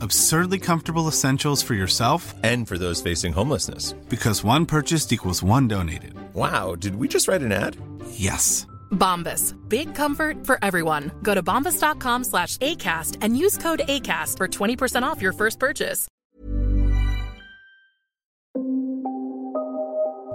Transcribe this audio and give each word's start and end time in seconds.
Absurdly 0.00 0.58
comfortable 0.58 1.08
essentials 1.08 1.62
for 1.62 1.74
yourself 1.74 2.34
And 2.44 2.68
for 2.68 2.78
those 2.78 3.02
facing 3.02 3.32
homelessness. 3.32 3.94
because 4.08 4.44
one 4.44 4.66
purchased 4.66 5.12
equals 5.12 5.42
one 5.42 5.68
donated. 5.68 6.12
Wow, 6.34 6.74
did 6.76 6.94
we 6.96 7.08
just 7.08 7.28
write 7.28 7.42
an 7.42 7.52
ad? 7.52 7.76
Yes. 8.10 8.66
Bombas. 8.90 9.54
Big 9.68 9.94
comfort 9.94 10.46
for 10.46 10.58
everyone. 10.62 11.10
Go 11.22 11.34
to 11.34 11.42
bombas.com 11.42 12.24
slash 12.24 12.56
ACAST 12.58 13.18
and 13.22 13.36
use 13.36 13.58
code 13.58 13.80
ACAST 13.88 14.36
for 14.38 14.48
20% 14.48 15.02
off 15.02 15.20
your 15.22 15.32
first 15.32 15.58
purchase. 15.58 16.06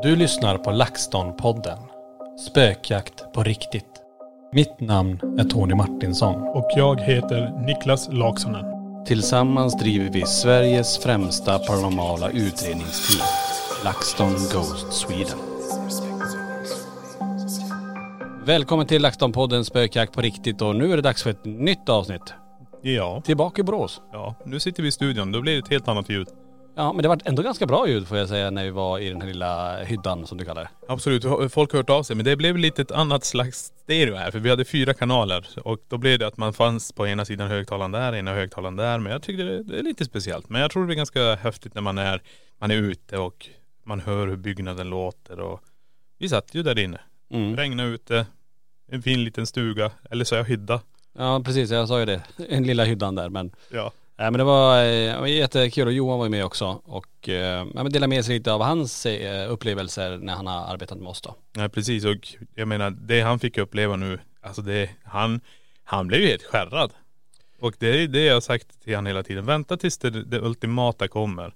Du 0.04 0.16
lyssnar 0.16 0.58
på 0.58 0.72
LaxTon-podden. 0.72 1.78
Spökjakt 2.50 3.34
på 3.34 3.44
riktigt. 3.44 3.86
Mitt 4.54 4.80
namn 4.80 5.20
är 5.40 5.44
Tony 5.44 5.76
Martinsson. 5.76 6.36
Och 6.42 6.70
jag 6.76 7.02
heter 7.02 7.66
Niklas 7.66 8.10
Laksonen. 8.12 8.66
Tillsammans 9.06 9.78
driver 9.78 10.10
vi 10.10 10.26
Sveriges 10.26 10.98
främsta 10.98 11.60
paranormala 11.60 12.30
utredningsteam. 12.30 13.28
LaxTon 13.84 14.32
Ghost 14.32 14.94
Sweden. 14.94 15.38
Välkommen 18.46 18.88
till 18.88 19.06
LaxTon-podden 19.06 19.64
Spökjakt 19.64 20.14
på 20.14 20.22
riktigt 20.22 20.62
och 20.62 20.76
nu 20.76 20.92
är 20.92 20.96
det 20.96 21.02
dags 21.02 21.24
för 21.24 21.30
ett 21.30 21.46
nytt 21.46 21.90
avsnitt. 21.90 22.34
Ja. 22.82 23.22
Tillbaka 23.26 23.62
i 23.62 23.64
Borås. 23.64 24.02
Ja, 24.12 24.36
nu 24.46 24.60
sitter 24.60 24.84
vi 24.84 24.90
i 24.90 24.92
studion. 24.92 25.32
Då 25.32 25.42
blir 25.42 25.54
det 25.54 25.60
ett 25.60 25.70
helt 25.70 25.88
annat 25.88 26.10
ljud. 26.10 26.28
Ja 26.76 26.94
men 26.94 27.04
det 27.04 27.08
var 27.08 27.20
ändå 27.26 27.44
ganska 27.44 27.66
bra 27.66 27.88
ljud 27.88 28.08
får 28.08 28.18
jag 28.18 28.30
säga 28.30 28.50
när 28.52 28.64
vi 28.64 28.70
var 28.70 29.00
i 29.00 29.10
den 29.10 29.22
här 29.22 29.28
lilla 29.28 29.84
hyddan 29.84 30.28
som 30.28 30.38
du 30.38 30.46
kallar 30.46 30.62
det. 30.64 30.70
Absolut, 30.88 31.24
folk 31.54 31.72
har 31.72 31.78
hört 31.78 31.90
av 31.90 32.04
sig. 32.04 32.16
Men 32.16 32.26
det 32.26 32.36
blev 32.36 32.58
lite 32.58 32.82
ett 32.82 32.92
annat 32.92 33.24
slags 33.24 33.74
stereo 33.84 34.16
här. 34.16 34.32
För 34.32 34.40
vi 34.40 34.50
hade 34.50 34.66
fyra 34.66 34.94
kanaler. 34.94 35.48
Och 35.64 35.80
då 35.88 35.98
blev 35.98 36.20
det 36.20 36.28
att 36.28 36.38
man 36.38 36.54
fanns 36.54 36.92
på 36.92 37.08
ena 37.08 37.26
sidan 37.26 37.48
högtalaren 37.48 37.92
där, 37.92 38.16
ena 38.16 38.34
högtalaren 38.34 38.76
där. 38.76 39.00
Men 39.00 39.12
jag 39.12 39.22
tyckte 39.22 39.44
det, 39.44 39.64
det 39.64 39.80
är 39.80 39.84
lite 39.84 40.06
speciellt. 40.06 40.50
Men 40.50 40.62
jag 40.62 40.72
tror 40.72 40.84
det 40.84 40.88
blir 40.88 40.96
ganska 40.96 41.36
häftigt 41.36 41.74
när 41.76 41.82
man 41.82 41.98
är, 41.98 42.22
man 42.60 42.72
är 42.72 42.76
ute 42.76 43.18
och 43.18 43.50
man 43.84 44.00
hör 44.00 44.28
hur 44.28 44.36
byggnaden 44.36 44.90
låter. 44.90 45.40
Och 45.40 45.60
vi 46.20 46.30
satt 46.30 46.56
ju 46.56 46.64
där 46.64 46.80
inne. 46.80 47.00
Mm. 47.32 47.58
Regnade 47.58 47.90
ute. 47.90 48.26
En 48.92 49.02
fin 49.02 49.24
liten 49.24 49.48
stuga. 49.48 49.92
Eller 50.12 50.26
så 50.26 50.36
jag 50.36 50.44
hydda. 50.44 50.82
Ja 51.18 51.42
precis, 51.46 51.72
jag 51.72 51.88
sa 51.88 52.00
ju 52.00 52.06
det. 52.06 52.22
En 52.50 52.64
lilla 52.64 52.84
hyddan 52.84 53.16
där 53.16 53.30
men 53.30 53.52
Ja. 53.72 53.92
Nej 54.16 54.32
men 54.32 54.38
det 54.38 54.44
var, 54.44 54.84
eh, 54.84 55.14
det 55.14 55.20
var 55.20 55.28
jättekul 55.28 55.88
och 55.88 55.94
Johan 55.94 56.18
var 56.18 56.26
ju 56.26 56.30
med 56.30 56.46
också 56.46 56.82
och 56.86 57.30
eh, 57.30 57.68
ja, 57.76 57.84
delade 57.84 58.08
med 58.08 58.26
sig 58.26 58.38
lite 58.38 58.54
av 58.54 58.62
hans 58.62 59.06
eh, 59.06 59.52
upplevelser 59.52 60.18
när 60.18 60.34
han 60.34 60.48
har 60.48 60.74
arbetat 60.74 60.98
med 60.98 61.08
oss 61.08 61.22
då. 61.22 61.36
Nej 61.56 61.70
precis 61.70 62.06
och 62.06 62.28
jag 62.56 62.68
menar 62.68 62.90
det 62.92 63.22
han 63.22 63.40
fick 63.40 63.58
uppleva 63.58 63.96
nu, 63.96 64.20
alltså 64.42 64.62
det, 64.62 64.90
han, 65.04 65.42
han 65.84 66.08
blev 66.08 66.22
ju 66.22 66.28
helt 66.28 66.44
skärrad. 66.44 66.92
Och 67.60 67.74
det 67.80 68.04
är 68.04 68.08
det 68.08 68.24
jag 68.24 68.34
har 68.34 68.42
sagt 68.42 68.84
till 68.84 68.96
han 68.96 69.06
hela 69.06 69.24
tiden, 69.24 69.46
vänta 69.46 69.78
tills 69.78 69.98
det, 69.98 70.10
det 70.10 70.40
ultimata 70.40 71.08
kommer. 71.08 71.54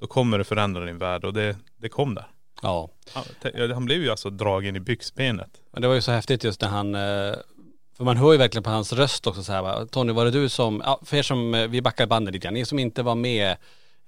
Då 0.00 0.06
kommer 0.06 0.38
det 0.38 0.44
förändra 0.44 0.84
din 0.84 0.98
värld 0.98 1.24
och 1.24 1.32
det, 1.32 1.56
det 1.76 1.88
kom 1.88 2.14
där. 2.14 2.26
Ja. 2.62 2.90
Han, 3.12 3.24
han 3.72 3.84
blev 3.84 4.02
ju 4.02 4.10
alltså 4.10 4.30
dragen 4.30 4.76
i 4.76 4.80
byxbenet. 4.80 5.50
Men 5.72 5.82
det 5.82 5.88
var 5.88 5.94
ju 5.94 6.00
så 6.00 6.12
häftigt 6.12 6.44
just 6.44 6.60
när 6.60 6.68
han, 6.68 6.94
eh, 6.94 7.34
för 7.98 8.04
man 8.04 8.16
hör 8.16 8.32
ju 8.32 8.38
verkligen 8.38 8.62
på 8.62 8.70
hans 8.70 8.92
röst 8.92 9.26
också 9.26 9.42
så 9.42 9.52
här 9.52 9.62
va, 9.62 9.86
Tony 9.86 10.12
var 10.12 10.24
det 10.24 10.30
du 10.30 10.48
som, 10.48 10.82
ja 10.84 11.00
för 11.02 11.16
er 11.16 11.22
som, 11.22 11.54
eh, 11.54 11.68
vi 11.68 11.82
backar 11.82 12.06
bandet 12.06 12.34
lite 12.34 12.44
grann, 12.44 12.54
ni 12.54 12.64
som 12.64 12.78
inte 12.78 13.02
var 13.02 13.14
med 13.14 13.56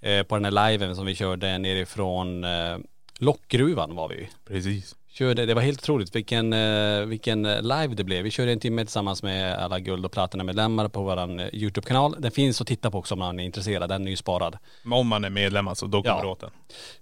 eh, 0.00 0.22
på 0.22 0.34
den 0.34 0.44
här 0.44 0.70
liven 0.70 0.96
som 0.96 1.06
vi 1.06 1.14
körde 1.14 1.58
nerifrån 1.58 2.44
eh, 2.44 2.78
Lockgruvan 3.18 3.94
var 3.94 4.08
vi. 4.08 4.28
Precis. 4.48 4.96
Körde, 5.12 5.46
det 5.46 5.54
var 5.54 5.62
helt 5.62 5.80
otroligt 5.82 6.16
vilken, 6.16 6.52
eh, 6.52 7.00
vilken 7.00 7.44
eh, 7.46 7.62
live 7.62 7.94
det 7.94 8.04
blev. 8.04 8.22
Vi 8.24 8.30
körde 8.30 8.52
en 8.52 8.60
timme 8.60 8.84
tillsammans 8.84 9.22
med 9.22 9.54
alla 9.54 9.80
guld 9.80 10.04
och 10.04 10.12
platina-medlemmar 10.12 10.88
på 10.88 11.02
våran 11.02 11.40
eh, 11.40 11.46
YouTube-kanal. 11.52 12.16
Den 12.18 12.30
finns 12.30 12.60
att 12.60 12.66
titta 12.66 12.90
på 12.90 12.98
också 12.98 13.14
om 13.14 13.18
man 13.18 13.40
är 13.40 13.44
intresserad, 13.44 13.88
den 13.88 14.06
är 14.06 14.10
ju 14.10 14.16
sparad. 14.16 14.58
Men 14.82 14.92
om 14.98 15.06
man 15.08 15.24
är 15.24 15.30
medlem 15.30 15.68
alltså, 15.68 15.86
då 15.86 16.02
kommer 16.02 16.16
Ja. 16.16 16.22
det 16.22 16.28
åt 16.28 16.40
den. 16.40 16.50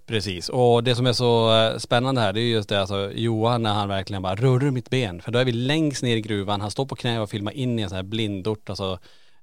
Precis, 0.07 0.49
och 0.49 0.83
det 0.83 0.95
som 0.95 1.05
är 1.05 1.13
så 1.13 1.79
spännande 1.79 2.21
här 2.21 2.33
det 2.33 2.41
är 2.41 2.49
just 2.51 2.69
det 2.69 2.81
alltså 2.81 3.11
Johan 3.15 3.63
när 3.63 3.73
han 3.73 3.87
verkligen 3.89 4.21
bara 4.21 4.35
rör 4.35 4.71
mitt 4.71 4.89
ben. 4.89 5.21
För 5.21 5.31
då 5.31 5.39
är 5.39 5.45
vi 5.45 5.51
längst 5.51 6.03
ner 6.03 6.17
i 6.17 6.21
gruvan, 6.21 6.61
han 6.61 6.71
står 6.71 6.85
på 6.85 6.95
knä 6.95 7.19
och 7.19 7.29
filmar 7.29 7.51
in 7.51 7.79
i 7.79 7.81
en 7.81 7.89
sån 7.89 7.95
här 7.95 8.03
blindort, 8.03 8.69
alltså 8.69 8.99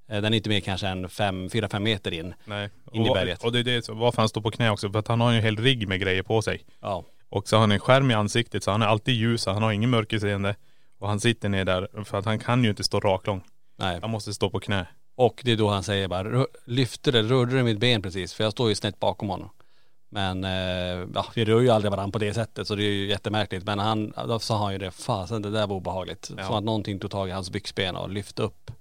den 0.07 0.25
är 0.25 0.33
inte 0.33 0.49
mer 0.49 0.59
kanske 0.59 0.87
än 0.87 1.09
fem, 1.09 1.49
fyra, 1.49 1.69
fem 1.69 1.83
meter 1.83 2.13
in. 2.13 2.33
Nej. 2.45 2.69
In 2.91 3.05
i 3.05 3.09
och, 3.09 3.13
berget. 3.13 3.43
och 3.43 3.51
det 3.51 3.59
är 3.59 3.63
det, 3.63 3.89
varför 3.89 4.21
han 4.21 4.29
står 4.29 4.41
på 4.41 4.51
knä 4.51 4.71
också, 4.71 4.91
för 4.91 4.99
att 4.99 5.07
han 5.07 5.21
har 5.21 5.31
ju 5.31 5.37
en 5.37 5.43
hel 5.43 5.57
rigg 5.57 5.87
med 5.87 5.99
grejer 5.99 6.23
på 6.23 6.41
sig. 6.41 6.61
Ja. 6.81 7.05
Och 7.29 7.47
så 7.47 7.55
har 7.55 7.61
han 7.61 7.71
en 7.71 7.79
skärm 7.79 8.11
i 8.11 8.13
ansiktet 8.13 8.63
så 8.63 8.71
han 8.71 8.81
är 8.81 8.85
alltid 8.85 9.15
ljus, 9.15 9.45
han 9.45 9.63
har 9.63 9.71
ingen 9.71 9.89
mörkerseende. 9.89 10.55
Och 10.99 11.07
han 11.09 11.19
sitter 11.19 11.49
ner 11.49 11.65
där 11.65 12.03
för 12.03 12.17
att 12.17 12.25
han 12.25 12.39
kan 12.39 12.63
ju 12.63 12.69
inte 12.69 12.83
stå 12.83 12.99
raklång. 12.99 13.43
Nej. 13.77 13.99
Han 14.01 14.09
måste 14.09 14.33
stå 14.33 14.49
på 14.49 14.59
knä. 14.59 14.87
Och 15.15 15.41
det 15.45 15.51
är 15.51 15.55
då 15.57 15.69
han 15.69 15.83
säger 15.83 16.07
bara, 16.07 16.23
"Rö- 16.23 16.45
lyfte 16.65 17.11
det, 17.11 17.21
rörde 17.23 17.57
du 17.57 17.63
mitt 17.63 17.79
ben 17.79 18.01
precis? 18.01 18.33
För 18.33 18.43
jag 18.43 18.53
står 18.53 18.69
ju 18.69 18.75
snett 18.75 18.99
bakom 18.99 19.29
honom. 19.29 19.49
Men 20.09 20.43
eh, 20.43 21.07
ja, 21.15 21.25
vi 21.35 21.45
rör 21.45 21.61
ju 21.61 21.69
aldrig 21.69 21.91
varandra 21.91 22.11
på 22.11 22.19
det 22.19 22.33
sättet 22.33 22.67
så 22.67 22.75
det 22.75 22.83
är 22.83 22.91
ju 22.91 23.07
jättemärkligt. 23.07 23.65
Men 23.65 23.79
han, 23.79 24.13
då 24.27 24.39
sa 24.39 24.57
han 24.63 24.73
ju 24.73 24.77
det, 24.79 24.91
fasen 24.91 25.41
det 25.41 25.49
där 25.51 25.67
var 25.67 25.75
obehagligt. 25.75 26.31
Ja. 26.37 26.45
Som 26.45 26.55
att 26.55 26.63
någonting 26.63 26.99
tog 26.99 27.11
tag 27.11 27.29
i 27.29 27.31
hans 27.31 27.49
byxben 27.49 27.95
och 27.95 28.09
lyfte 28.09 28.41
upp, 28.41 28.71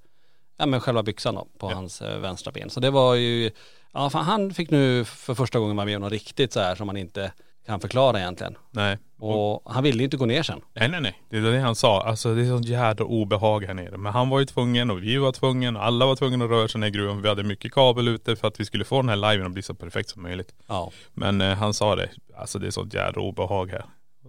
ja 0.57 0.67
men 0.67 0.81
själva 0.81 1.03
byxan 1.03 1.35
då, 1.35 1.47
på 1.59 1.69
hans 1.71 2.03
eh, 2.03 2.19
vänstra 2.19 2.53
ben. 2.53 2.71
Så 2.71 2.81
det 2.81 2.91
var 2.91 3.15
ju, 3.15 3.51
ja 3.93 4.11
fan, 4.11 4.25
han 4.25 4.55
fick 4.55 4.71
nu 4.71 5.05
för 5.05 5.35
första 5.35 5.59
gången 5.59 5.77
vara 5.77 5.85
med 5.87 5.97
om 5.97 6.03
något 6.03 6.13
riktigt 6.13 6.53
så 6.53 6.61
här 6.61 6.75
som 6.75 6.87
man 6.87 6.97
inte 6.97 7.33
kan 7.67 7.81
förklara 7.81 8.21
egentligen. 8.21 8.57
Nej. 8.71 8.99
Och 9.19 9.63
han 9.73 9.83
ville 9.83 9.99
ju 9.99 10.05
inte 10.05 10.17
gå 10.17 10.27
ner 10.27 10.43
sen. 10.43 10.61
Nej 10.75 10.89
nej 10.89 11.01
nej. 11.01 11.23
Det 11.31 11.37
är 11.37 11.43
det 11.43 11.59
han 11.59 11.75
sa. 11.75 12.03
Alltså 12.03 12.35
det 12.35 12.43
är 12.43 12.47
sånt 12.47 12.67
jädra 12.67 13.05
obehag 13.05 13.65
här 13.65 13.75
nere. 13.75 13.97
Men 13.97 14.13
han 14.13 14.29
var 14.29 14.39
ju 14.39 14.45
tvungen 14.45 14.91
och 14.91 15.03
vi 15.03 15.17
var 15.17 15.33
tvungna 15.33 15.79
och 15.79 15.85
alla 15.85 16.07
var 16.07 16.17
tvungna 16.17 16.45
att 16.45 16.51
röra 16.51 16.69
sig 16.69 16.81
ner 16.81 16.89
i 16.89 16.91
gruvan. 16.91 17.23
Vi 17.23 17.29
hade 17.29 17.43
mycket 17.43 17.73
kabel 17.73 18.09
ute 18.09 18.37
för 18.37 18.49
att 18.49 18.61
vi 18.61 18.65
skulle 18.65 18.85
få 18.85 19.03
den 19.03 19.09
här 19.09 19.33
liven 19.33 19.47
att 19.47 19.53
bli 19.53 19.63
så 19.63 19.75
perfekt 19.75 20.11
som 20.11 20.23
möjligt. 20.23 20.55
Ja. 20.67 20.93
Men 21.15 21.41
eh, 21.41 21.57
han 21.57 21.75
sa 21.75 21.97
det, 21.97 22.09
alltså 22.37 22.59
det 22.59 22.67
är 22.67 22.71
sånt 22.71 22.95
jädra 22.95 23.21
obehag 23.21 23.71
här. 23.71 23.85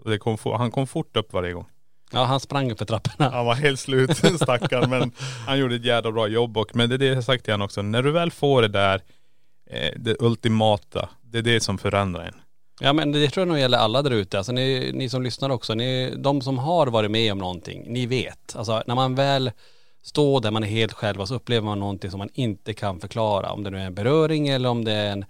Det 0.05 0.17
kom, 0.17 0.37
han 0.43 0.71
kom 0.71 0.87
fort 0.87 1.17
upp 1.17 1.33
varje 1.33 1.53
gång. 1.53 1.65
Ja 2.11 2.23
han 2.23 2.39
sprang 2.39 2.71
upp 2.71 2.77
för 2.77 2.85
trapporna. 2.85 3.29
Han 3.29 3.45
var 3.45 3.55
helt 3.55 3.79
slut 3.79 4.17
stackarn 4.41 4.89
men 4.89 5.11
han 5.47 5.59
gjorde 5.59 5.75
ett 5.75 5.85
jävla 5.85 6.11
bra 6.11 6.27
jobb 6.27 6.57
och 6.57 6.75
men 6.75 6.89
det 6.89 6.95
är 6.95 6.99
det 6.99 7.05
jag 7.05 7.23
sagt 7.23 7.43
till 7.43 7.53
honom 7.53 7.65
också. 7.65 7.81
När 7.81 8.03
du 8.03 8.11
väl 8.11 8.31
får 8.31 8.61
det 8.61 8.67
där, 8.67 9.01
eh, 9.69 9.91
det 9.95 10.15
ultimata, 10.19 11.09
det 11.21 11.37
är 11.37 11.41
det 11.41 11.59
som 11.59 11.77
förändrar 11.77 12.23
en. 12.23 12.41
Ja 12.79 12.93
men 12.93 13.11
det 13.11 13.29
tror 13.29 13.41
jag 13.41 13.47
nog 13.47 13.59
gäller 13.59 13.77
alla 13.77 14.01
där 14.01 14.11
ute. 14.11 14.37
Alltså 14.37 14.51
ni, 14.51 14.91
ni 14.93 15.09
som 15.09 15.21
lyssnar 15.23 15.49
också, 15.49 15.73
ni, 15.73 16.13
de 16.17 16.41
som 16.41 16.57
har 16.57 16.87
varit 16.87 17.11
med 17.11 17.31
om 17.31 17.37
någonting, 17.37 17.85
ni 17.87 18.05
vet. 18.05 18.55
Alltså 18.55 18.83
när 18.87 18.95
man 18.95 19.15
väl 19.15 19.51
står 20.03 20.41
där 20.41 20.51
man 20.51 20.63
är 20.63 20.67
helt 20.67 20.93
själv 20.93 21.21
och 21.21 21.27
så 21.27 21.35
upplever 21.35 21.65
man 21.65 21.79
någonting 21.79 22.11
som 22.11 22.17
man 22.17 22.29
inte 22.33 22.73
kan 22.73 22.99
förklara. 22.99 23.51
Om 23.51 23.63
det 23.63 23.69
nu 23.69 23.77
är 23.77 23.85
en 23.85 23.93
beröring 23.93 24.47
eller 24.47 24.69
om 24.69 24.85
det 24.85 24.91
är 24.91 25.11
en, 25.11 25.25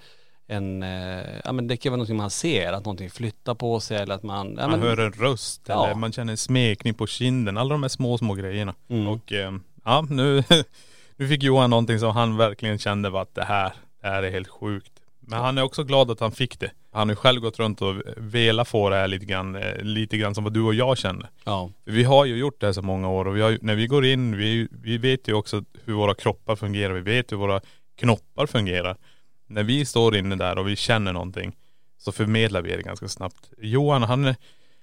en 0.47 0.83
eh, 0.83 1.39
ja 1.43 1.51
men 1.51 1.67
det 1.67 1.77
kan 1.77 1.91
vara 1.91 1.97
någonting 1.97 2.17
man 2.17 2.29
ser, 2.29 2.73
att 2.73 2.85
någonting 2.85 3.09
flyttar 3.09 3.55
på 3.55 3.79
sig 3.79 3.97
eller 3.97 4.15
att 4.15 4.23
man, 4.23 4.55
ja, 4.59 4.67
Man 4.67 4.79
men, 4.79 4.89
hör 4.89 4.97
en 4.97 5.11
röst 5.11 5.61
Ja. 5.67 5.85
eller 5.85 5.95
man 5.95 6.11
känner 6.11 6.31
en 6.33 6.37
smekning 6.37 6.93
på 6.93 7.07
kinden. 7.07 7.57
Alla 7.57 7.69
de 7.69 7.83
här 7.83 7.89
små, 7.89 8.17
små 8.17 8.33
grejerna. 8.33 8.73
Mm. 8.89 9.07
Och 9.07 9.33
eh, 9.33 9.53
ja, 9.85 10.05
nu, 10.09 10.43
nu 11.15 11.27
fick 11.27 11.43
Johan 11.43 11.69
någonting 11.69 11.99
som 11.99 12.11
han 12.15 12.37
verkligen 12.37 12.79
kände 12.79 13.09
var 13.09 13.21
att 13.21 13.35
det 13.35 13.43
här, 13.43 13.73
det 14.01 14.07
är 14.07 14.21
det 14.21 14.29
helt 14.29 14.47
sjukt. 14.47 14.91
Men 15.19 15.39
han 15.39 15.57
är 15.57 15.61
också 15.61 15.83
glad 15.83 16.11
att 16.11 16.19
han 16.19 16.31
fick 16.31 16.59
det. 16.59 16.71
Han 16.97 17.09
har 17.09 17.11
ju 17.11 17.15
själv 17.15 17.41
gått 17.41 17.59
runt 17.59 17.81
och 17.81 17.95
velat 18.17 18.67
få 18.67 18.89
det 18.89 18.95
här 18.95 19.07
lite 19.07 19.25
grann, 19.25 19.55
eh, 19.55 19.81
lite 19.81 20.17
grann 20.17 20.35
som 20.35 20.43
vad 20.43 20.53
du 20.53 20.61
och 20.61 20.73
jag 20.73 20.97
känner. 20.97 21.29
Ja. 21.43 21.69
Vi 21.85 22.03
har 22.03 22.25
ju 22.25 22.37
gjort 22.37 22.59
det 22.59 22.65
här 22.65 22.73
så 22.73 22.81
många 22.81 23.09
år 23.09 23.27
och 23.27 23.37
vi 23.37 23.41
har, 23.41 23.57
när 23.61 23.75
vi 23.75 23.87
går 23.87 24.05
in, 24.05 24.37
vi, 24.37 24.67
vi 24.71 24.97
vet 24.97 25.27
ju 25.27 25.33
också 25.33 25.63
hur 25.85 25.93
våra 25.93 26.13
kroppar 26.13 26.55
fungerar, 26.55 26.93
vi 26.93 27.01
vet 27.01 27.31
hur 27.31 27.37
våra 27.37 27.61
knoppar 27.99 28.45
fungerar. 28.45 28.97
När 29.47 29.63
vi 29.63 29.85
står 29.85 30.15
inne 30.15 30.35
där 30.35 30.57
och 30.57 30.67
vi 30.67 30.75
känner 30.75 31.13
någonting 31.13 31.55
så 31.97 32.11
förmedlar 32.11 32.61
vi 32.61 32.75
det 32.75 32.81
ganska 32.81 33.07
snabbt. 33.07 33.51
Johan 33.57 34.03
han, 34.03 34.35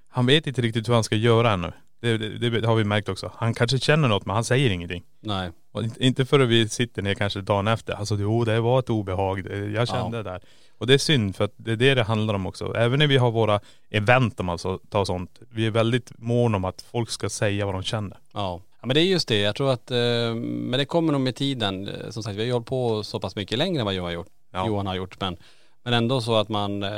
han 0.09 0.27
vet 0.27 0.47
inte 0.47 0.63
riktigt 0.63 0.89
hur 0.89 0.95
han 0.95 1.05
ska 1.05 1.17
göra 1.17 1.53
ännu. 1.53 1.73
Det, 2.05 2.39
det, 2.39 2.61
det 2.61 2.67
har 2.67 2.75
vi 2.75 2.85
märkt 2.85 3.09
också. 3.09 3.33
Han 3.37 3.55
kanske 3.55 3.79
känner 3.79 4.09
något 4.09 4.27
men 4.27 4.35
han 4.35 4.45
säger 4.45 4.71
ingenting. 4.71 5.03
Nej. 5.21 5.51
Och 5.73 5.83
inte- 5.99 6.25
förrän 6.25 6.49
vi 6.49 6.69
sitter 6.69 7.03
ner 7.03 7.15
kanske 7.15 7.41
dagen 7.41 7.69
efter. 7.69 7.93
Alltså 7.93 8.17
jo 8.21 8.45
det 8.45 8.61
var 8.61 8.79
ett 8.79 8.91
obehag. 8.91 9.39
Jag 9.75 9.89
kände 9.89 10.17
Ja. 10.17 10.23
det 10.23 10.31
där. 10.31 10.41
Och 10.79 10.87
det 10.87 10.95
är 10.95 10.99
synd 10.99 11.37
för 11.37 11.45
att 11.45 11.53
det 11.57 11.73
är 11.73 11.77
det 11.77 11.95
det 11.95 12.03
handlar 12.03 12.35
om 12.35 12.47
också. 12.47 12.75
Även 12.77 12.99
när 12.99 13.07
vi 13.07 13.17
har 13.17 13.31
våra 13.31 13.61
event 13.91 14.41
om 14.41 14.49
alltså 14.49 14.79
tar 14.91 15.05
sånt. 15.05 15.39
Vi 15.51 15.67
är 15.67 15.71
väldigt 15.71 16.13
måna 16.19 16.57
om 16.57 16.65
att 16.65 16.83
folk 16.93 17.11
ska 17.11 17.29
säga 17.29 17.67
vad 17.67 17.75
de 17.75 17.83
känner. 17.83 18.19
Ja. 18.33 18.61
ja 18.81 18.87
men 18.87 18.95
det 18.95 19.01
är 19.01 19.05
just 19.05 19.29
det. 19.29 19.39
Jag 19.41 19.55
tror 19.57 19.73
att, 19.73 19.91
eh, 19.91 19.97
men 20.35 20.73
det 20.79 20.85
kommer 20.85 21.13
nog 21.13 21.21
med 21.21 21.37
tiden. 21.37 21.89
Eh, 21.89 22.11
Som 22.11 22.23
sagt 22.23 22.37
vi 22.37 22.41
har 22.41 22.47
ju 22.47 22.53
hållit 22.53 22.67
på 22.69 23.03
så 23.03 23.21
pass 23.21 23.37
mycket 23.37 23.59
längre 23.59 23.81
än 23.81 23.85
vad 23.85 23.95
Johan 23.95 24.05
har 24.07 24.13
gjort. 24.13 24.29
Ja. 24.53 24.67
Johan 24.67 24.87
har 24.87 24.95
gjort. 24.95 25.21
Men, 25.21 25.37
men 25.85 25.95
ändå 25.95 26.21
så 26.21 26.35
att 26.37 26.49
man, 26.49 26.83
eh, 26.83 26.91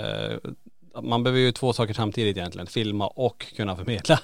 man 1.03 1.23
behöver 1.23 1.41
ju 1.41 1.53
två 1.53 1.73
saker 1.73 1.95
samtidigt 1.95 2.37
egentligen. 2.37 2.67
Filma 2.67 3.07
och 3.07 3.47
kunna 3.57 3.77
förmedla. 3.77 4.19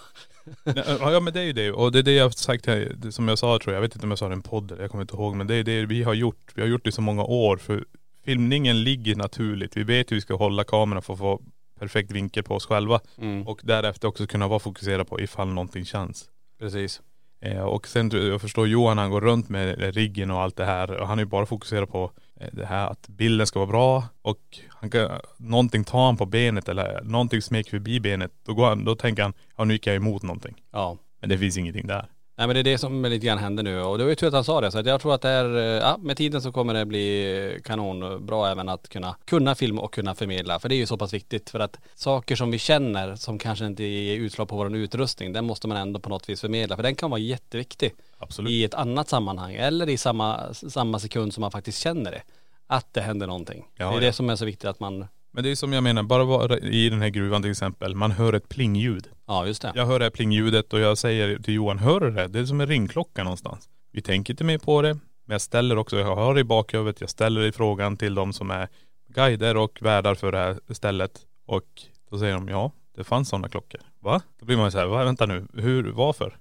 Ja 1.00 1.20
men 1.20 1.32
det 1.32 1.40
är 1.40 1.44
ju 1.44 1.52
det. 1.52 1.72
Och 1.72 1.92
det 1.92 1.98
är 1.98 2.02
det 2.02 2.12
jag 2.12 2.24
har 2.24 2.30
sagt 2.30 2.66
här, 2.66 3.10
som 3.10 3.28
jag 3.28 3.38
sa 3.38 3.58
tror 3.58 3.74
jag, 3.74 3.76
jag 3.76 3.88
vet 3.88 3.94
inte 3.94 4.06
om 4.06 4.10
jag 4.10 4.18
sa 4.18 4.28
det 4.28 4.32
i 4.32 4.36
en 4.36 4.42
podd, 4.42 4.76
jag 4.80 4.90
kommer 4.90 5.02
inte 5.02 5.14
ihåg. 5.14 5.36
Men 5.36 5.46
det 5.46 5.54
är 5.54 5.64
det 5.64 5.86
vi 5.86 6.02
har 6.02 6.14
gjort. 6.14 6.52
Vi 6.54 6.62
har 6.62 6.68
gjort 6.68 6.84
det 6.84 6.88
i 6.88 6.92
så 6.92 7.02
många 7.02 7.24
år. 7.24 7.56
För 7.56 7.84
filmningen 8.24 8.82
ligger 8.82 9.16
naturligt. 9.16 9.76
Vi 9.76 9.82
vet 9.82 10.10
hur 10.10 10.16
vi 10.16 10.20
ska 10.20 10.34
hålla 10.34 10.64
kameran 10.64 11.02
för 11.02 11.12
att 11.12 11.18
få 11.18 11.42
perfekt 11.78 12.10
vinkel 12.10 12.42
på 12.42 12.54
oss 12.54 12.66
själva. 12.66 13.00
Mm. 13.18 13.48
Och 13.48 13.60
därefter 13.62 14.08
också 14.08 14.26
kunna 14.26 14.48
vara 14.48 14.58
fokuserad 14.58 15.08
på 15.08 15.20
ifall 15.20 15.48
någonting 15.48 15.84
känns. 15.84 16.28
Precis. 16.58 17.02
Eh, 17.40 17.62
och 17.62 17.88
sen 17.88 18.10
jag 18.12 18.40
förstår 18.40 18.68
Johan 18.68 18.98
han 18.98 19.10
går 19.10 19.20
runt 19.20 19.48
med 19.48 19.94
riggen 19.94 20.30
och 20.30 20.40
allt 20.40 20.56
det 20.56 20.64
här 20.64 20.90
och 21.00 21.08
han 21.08 21.18
är 21.18 21.22
ju 21.22 21.28
bara 21.28 21.46
fokuserad 21.46 21.88
på 21.88 22.04
eh, 22.04 22.31
det 22.52 22.66
här 22.66 22.86
att 22.86 23.08
bilden 23.08 23.46
ska 23.46 23.58
vara 23.58 23.70
bra 23.70 24.04
och 24.22 24.58
han 24.68 24.90
kan, 24.90 25.20
någonting 25.36 25.84
tar 25.84 26.06
han 26.06 26.16
på 26.16 26.26
benet 26.26 26.68
eller 26.68 27.00
någonting 27.02 27.42
smeker 27.42 27.70
förbi 27.70 28.00
benet. 28.00 28.32
Då, 28.46 28.54
går 28.54 28.66
han, 28.66 28.84
då 28.84 28.94
tänker 28.94 29.22
han, 29.22 29.32
ja 29.56 29.64
nu 29.64 29.74
gick 29.74 29.86
jag 29.86 29.96
emot 29.96 30.22
någonting. 30.22 30.62
Ja. 30.70 30.98
Men 31.20 31.28
det 31.28 31.38
finns 31.38 31.56
ingenting 31.56 31.86
där. 31.86 32.06
Nej 32.36 32.46
men 32.46 32.54
det 32.54 32.60
är 32.60 32.64
det 32.64 32.78
som 32.78 33.04
lite 33.04 33.26
grann 33.26 33.38
händer 33.38 33.62
nu 33.62 33.80
och 33.80 33.98
det 33.98 34.04
var 34.04 34.08
ju 34.08 34.14
tur 34.14 34.26
att 34.26 34.34
han 34.34 34.44
sa 34.44 34.60
det 34.60 34.70
så 34.70 34.78
att 34.78 34.86
jag 34.86 35.00
tror 35.00 35.14
att 35.14 35.20
det 35.20 35.28
är, 35.28 35.56
eh, 35.56 35.62
ja 35.62 35.98
med 36.02 36.16
tiden 36.16 36.42
så 36.42 36.52
kommer 36.52 36.74
det 36.74 36.84
bli 36.84 37.60
kanonbra 37.64 38.50
även 38.50 38.68
att 38.68 38.88
kunna, 38.88 39.16
kunna 39.24 39.54
filma 39.54 39.82
och 39.82 39.94
kunna 39.94 40.14
förmedla 40.14 40.58
för 40.58 40.68
det 40.68 40.74
är 40.74 40.76
ju 40.76 40.86
så 40.86 40.96
pass 40.96 41.14
viktigt 41.14 41.50
för 41.50 41.60
att 41.60 41.78
saker 41.94 42.36
som 42.36 42.50
vi 42.50 42.58
känner 42.58 43.16
som 43.16 43.38
kanske 43.38 43.66
inte 43.66 43.84
ger 43.84 44.16
utslag 44.16 44.48
på 44.48 44.56
vår 44.56 44.76
utrustning 44.76 45.32
den 45.32 45.44
måste 45.44 45.68
man 45.68 45.76
ändå 45.76 46.00
på 46.00 46.08
något 46.08 46.28
vis 46.28 46.40
förmedla 46.40 46.76
för 46.76 46.82
den 46.82 46.94
kan 46.94 47.10
vara 47.10 47.20
jätteviktig 47.20 47.94
Absolut. 48.18 48.50
i 48.50 48.64
ett 48.64 48.74
annat 48.74 49.08
sammanhang 49.08 49.54
eller 49.54 49.88
i 49.88 49.96
samma, 49.96 50.54
samma 50.54 50.98
sekund 50.98 51.34
som 51.34 51.40
man 51.40 51.50
faktiskt 51.50 51.78
känner 51.78 52.10
det. 52.10 52.22
Att 52.66 52.94
det 52.94 53.00
händer 53.00 53.26
någonting. 53.26 53.68
Ja, 53.76 53.84
det 53.84 53.92
är 53.92 53.94
ja. 53.94 54.00
det 54.00 54.12
som 54.12 54.30
är 54.30 54.36
så 54.36 54.44
viktigt 54.44 54.64
att 54.70 54.80
man, 54.80 55.06
Men 55.34 55.44
det 55.44 55.50
är 55.50 55.54
som 55.54 55.72
jag 55.72 55.82
menar, 55.82 56.02
bara 56.02 56.24
vara 56.24 56.58
i 56.58 56.88
den 56.88 57.02
här 57.02 57.08
gruvan 57.08 57.42
till 57.42 57.50
exempel, 57.50 57.94
man 57.94 58.10
hör 58.10 58.32
ett 58.32 58.48
plingljud. 58.48 59.08
ja 59.26 59.46
just 59.46 59.62
det. 59.62 59.72
Jag 59.74 59.86
hör 59.86 59.98
det 59.98 60.04
här 60.04 60.10
plingljudet 60.10 60.72
och 60.72 60.80
jag 60.80 60.98
säger 60.98 61.38
till 61.38 61.54
Johan, 61.54 61.78
hör 61.78 62.00
du 62.00 62.10
det? 62.10 62.28
Det 62.28 62.38
är 62.38 62.44
som 62.44 62.60
en 62.60 62.66
ringklocka 62.66 63.24
någonstans. 63.24 63.68
Vi 63.92 64.02
tänker 64.02 64.32
inte 64.32 64.44
mer 64.44 64.58
på 64.58 64.82
det, 64.82 64.94
men 64.94 65.34
jag 65.34 65.40
ställer 65.40 65.78
också, 65.78 65.98
jag 65.98 66.16
har 66.16 66.34
det 66.34 66.40
i 66.40 66.44
bakhuvudet, 66.44 67.00
jag 67.00 67.10
ställer 67.10 67.42
i 67.42 67.52
frågan 67.52 67.96
till 67.96 68.14
de 68.14 68.32
som 68.32 68.50
är 68.50 68.68
guider 69.08 69.56
och 69.56 69.78
värdar 69.82 70.14
för 70.14 70.32
det 70.32 70.38
här 70.38 70.58
stället. 70.70 71.20
Och 71.46 71.64
då 72.10 72.18
säger 72.18 72.34
de, 72.34 72.48
ja, 72.48 72.72
det 72.96 73.04
fanns 73.04 73.28
sådana 73.28 73.48
klockor. 73.48 73.80
Va? 74.00 74.22
Då 74.40 74.46
blir 74.46 74.56
man 74.56 74.66
ju 74.66 74.70
så 74.70 74.78
här, 74.78 74.86
va, 74.86 75.04
vänta 75.04 75.26
nu, 75.26 75.46
hur, 75.54 75.92
varför? 75.92 76.36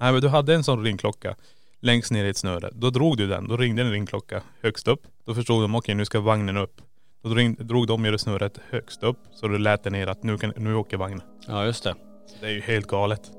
Nej 0.00 0.12
men 0.12 0.20
du 0.20 0.28
hade 0.28 0.54
en 0.54 0.64
sån 0.64 0.84
ringklocka 0.84 1.36
längst 1.80 2.10
ner 2.10 2.24
i 2.24 2.28
ett 2.28 2.36
snöre. 2.36 2.70
Då 2.72 2.90
drog 2.90 3.16
du 3.16 3.26
den, 3.26 3.48
då 3.48 3.56
ringde 3.56 3.82
en 3.82 3.90
ringklocka 3.90 4.42
högst 4.62 4.88
upp. 4.88 5.02
Då 5.24 5.34
förstod 5.34 5.64
de, 5.64 5.74
okej 5.74 5.94
nu 5.94 6.04
ska 6.04 6.20
vagnen 6.20 6.56
upp. 6.56 6.80
Då 7.22 7.34
drog 7.58 7.86
de 7.86 8.06
i 8.06 8.10
det 8.10 8.18
snöret 8.18 8.58
högst 8.70 9.02
upp, 9.02 9.18
så 9.32 9.48
det 9.48 9.58
lät 9.58 9.82
det 9.82 9.90
ner 9.90 10.06
att 10.06 10.22
nu, 10.22 10.38
kan, 10.38 10.52
nu 10.56 10.74
åker 10.74 10.96
vagnen. 10.96 11.22
Ja 11.48 11.64
just 11.64 11.84
det. 11.84 11.94
Så 12.26 12.36
det 12.40 12.46
är 12.46 12.50
ju 12.50 12.60
helt 12.60 12.86
galet. 12.86 13.30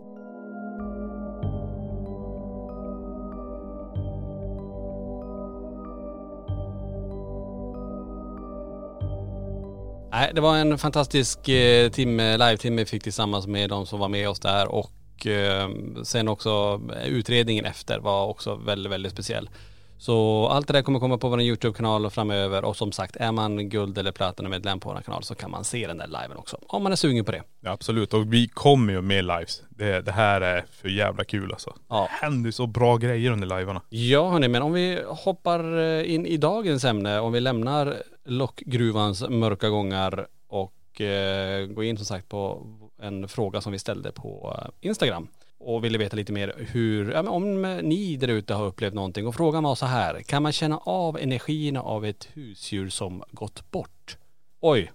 Nej, 10.12 10.32
det 10.36 10.42
var 10.42 10.58
en 10.58 10.78
fantastisk 10.78 11.50
eh, 11.50 11.90
timme, 11.90 12.38
live-timme 12.38 12.82
vi 12.82 12.86
fick 12.86 13.04
tillsammans 13.04 13.48
med 13.48 13.70
de 13.70 13.86
som 13.86 14.00
var 14.00 14.10
med 14.10 14.30
oss 14.30 14.40
där 14.40 14.68
och 14.68 15.28
eh, 15.28 15.70
sen 16.04 16.28
också 16.28 16.82
eh, 16.96 17.08
utredningen 17.08 17.66
efter 17.66 18.00
var 18.00 18.28
också 18.28 18.56
väldigt, 18.56 18.92
väldigt 18.92 19.12
speciell. 19.12 19.50
Så 19.98 20.48
allt 20.48 20.68
det 20.68 20.74
där 20.74 20.82
kommer 20.82 21.00
komma 21.00 21.18
på 21.18 21.30
vår 21.30 21.42
YouTube-kanal 21.42 22.10
framöver 22.10 22.66
och 22.66 22.78
som 22.78 22.92
sagt 22.92 23.16
är 23.16 23.32
man 23.32 23.70
guld 23.70 23.98
eller 23.98 24.12
platinum-medlem 24.12 24.80
på 24.80 24.90
vår 24.90 25.02
kanal 25.02 25.24
så 25.24 25.36
kan 25.36 25.52
man 25.52 25.64
se 25.64 25.88
den 25.88 25.98
där 25.98 26.08
liven 26.08 26.38
också. 26.38 26.58
Om 26.68 26.84
man 26.84 26.92
är 26.92 26.96
sugen 26.96 27.26
på 27.26 27.32
det. 27.32 27.44
Ja, 27.62 27.72
absolut. 27.72 28.14
Och 28.14 28.34
vi 28.34 28.48
kommer 28.48 28.94
ju 28.94 29.02
med 29.02 29.26
lives. 29.26 29.64
Det, 29.70 30.02
det 30.02 30.12
här 30.12 30.42
är 30.42 30.66
för 30.72 30.90
jävla 30.90 31.24
kul 31.24 31.52
alltså. 31.52 31.76
Ja. 31.88 32.10
Det 32.10 32.26
händer 32.26 32.52
så 32.52 32.68
bra 32.68 32.98
grejer 32.98 33.32
under 33.32 33.58
livearna. 33.58 33.82
Ja 33.90 34.30
hörni, 34.30 34.48
men 34.48 34.62
om 34.62 34.74
vi 34.74 35.00
hoppar 35.08 35.78
eh, 35.78 36.14
in 36.14 36.26
i 36.26 36.38
dagens 36.38 36.86
ämne, 36.86 37.20
om 37.20 37.32
vi 37.32 37.40
lämnar 37.40 37.96
Lockgruvans 38.26 39.30
mörka 39.30 39.70
gångar 39.70 40.28
och 40.48 41.02
eh, 41.02 41.66
går 41.66 41.84
in 41.84 41.98
som 41.98 42.06
sagt 42.06 42.30
på 42.30 42.68
en 43.02 43.28
fråga 43.28 43.62
som 43.62 43.72
vi 43.72 43.80
ställde 43.80 44.12
på 44.12 44.58
eh, 44.62 44.90
Instagram 44.90 45.28
och 45.60 45.84
ville 45.84 45.98
veta 45.98 46.16
lite 46.16 46.32
mer 46.32 46.54
hur, 46.58 47.12
ja, 47.12 47.30
om 47.30 47.62
ni 47.62 48.16
där 48.16 48.28
ute 48.28 48.54
har 48.54 48.66
upplevt 48.66 48.94
någonting 48.94 49.28
och 49.28 49.36
frågan 49.36 49.64
var 49.64 49.76
så 49.76 49.86
här, 49.86 50.22
kan 50.22 50.44
man 50.44 50.52
känna 50.52 50.78
av 50.78 51.18
energierna 51.18 51.82
av 51.82 52.06
ett 52.06 52.28
husdjur 52.34 52.90
som 52.90 53.24
gått 53.32 53.72
bort? 53.72 54.18
Oj, 54.62 54.92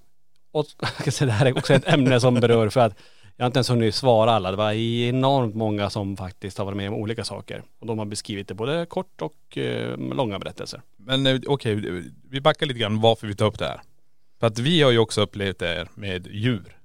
och 0.53 0.67
det 1.21 1.31
här 1.31 1.47
är 1.47 1.59
också 1.59 1.75
ett 1.75 1.89
ämne 1.89 2.21
som 2.21 2.35
berör 2.35 2.69
för 2.69 2.81
att 2.81 2.99
jag 3.37 3.45
har 3.45 3.47
inte 3.47 3.59
ens 3.59 3.71
hunnit 3.71 3.95
svara 3.95 4.31
alla. 4.31 4.51
Det 4.51 4.57
var 4.57 4.73
enormt 4.73 5.55
många 5.55 5.91
som 5.91 6.17
faktiskt 6.17 6.59
har 6.59 6.65
varit 6.65 6.77
med 6.77 6.89
om 6.89 6.95
olika 6.95 7.25
saker. 7.25 7.63
Och 7.79 7.87
de 7.87 7.99
har 7.99 8.07
beskrivit 8.07 8.49
det 8.49 8.55
både 8.55 8.87
kort 8.87 9.23
och 9.23 9.59
eh, 9.59 9.99
långa 9.99 10.39
berättelser. 10.39 10.83
Men 10.97 11.27
eh, 11.27 11.41
okej, 11.47 12.03
vi 12.31 12.41
backar 12.41 12.67
lite 12.67 12.81
grann 12.81 13.01
varför 13.01 13.27
vi 13.27 13.35
tar 13.35 13.47
upp 13.47 13.59
det 13.59 13.65
här. 13.65 13.81
För 14.41 14.47
att 14.47 14.59
vi 14.59 14.83
har 14.83 14.91
ju 14.91 14.99
också 14.99 15.21
upplevt 15.21 15.59
det 15.59 15.67
här 15.67 15.89
med 15.95 16.27
djur. 16.27 16.77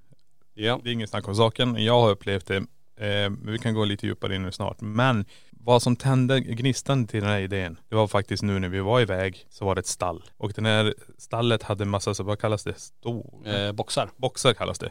Ja. 0.54 0.80
Det 0.82 0.90
är 0.90 0.92
inget 0.92 1.10
snack 1.10 1.28
om 1.28 1.34
saken. 1.34 1.84
Jag 1.84 2.00
har 2.00 2.10
upplevt 2.10 2.46
det. 2.46 2.64
Eh, 2.98 3.30
vi 3.44 3.58
kan 3.58 3.74
gå 3.74 3.84
lite 3.84 4.06
djupare 4.06 4.34
in 4.34 4.42
nu 4.42 4.52
snart. 4.52 4.80
Men 4.80 5.24
vad 5.50 5.82
som 5.82 5.96
tände 5.96 6.40
gnistan 6.40 7.06
till 7.06 7.20
den 7.20 7.30
här 7.30 7.40
idén, 7.40 7.78
det 7.88 7.94
var 7.94 8.06
faktiskt 8.06 8.42
nu 8.42 8.58
när 8.58 8.68
vi 8.68 8.80
var 8.80 9.00
iväg 9.00 9.46
så 9.50 9.64
var 9.64 9.74
det 9.74 9.78
ett 9.78 9.86
stall. 9.86 10.24
Och 10.36 10.52
den 10.52 10.66
här 10.66 10.94
stallet 11.18 11.62
hade 11.62 11.84
massa, 11.84 12.14
så 12.14 12.22
vad 12.22 12.38
kallas 12.38 12.64
det? 12.64 12.78
Stol? 12.78 13.46
Eh, 13.46 13.72
boxar. 13.72 14.10
boxar 14.16 14.54
kallas 14.54 14.78
det. 14.78 14.90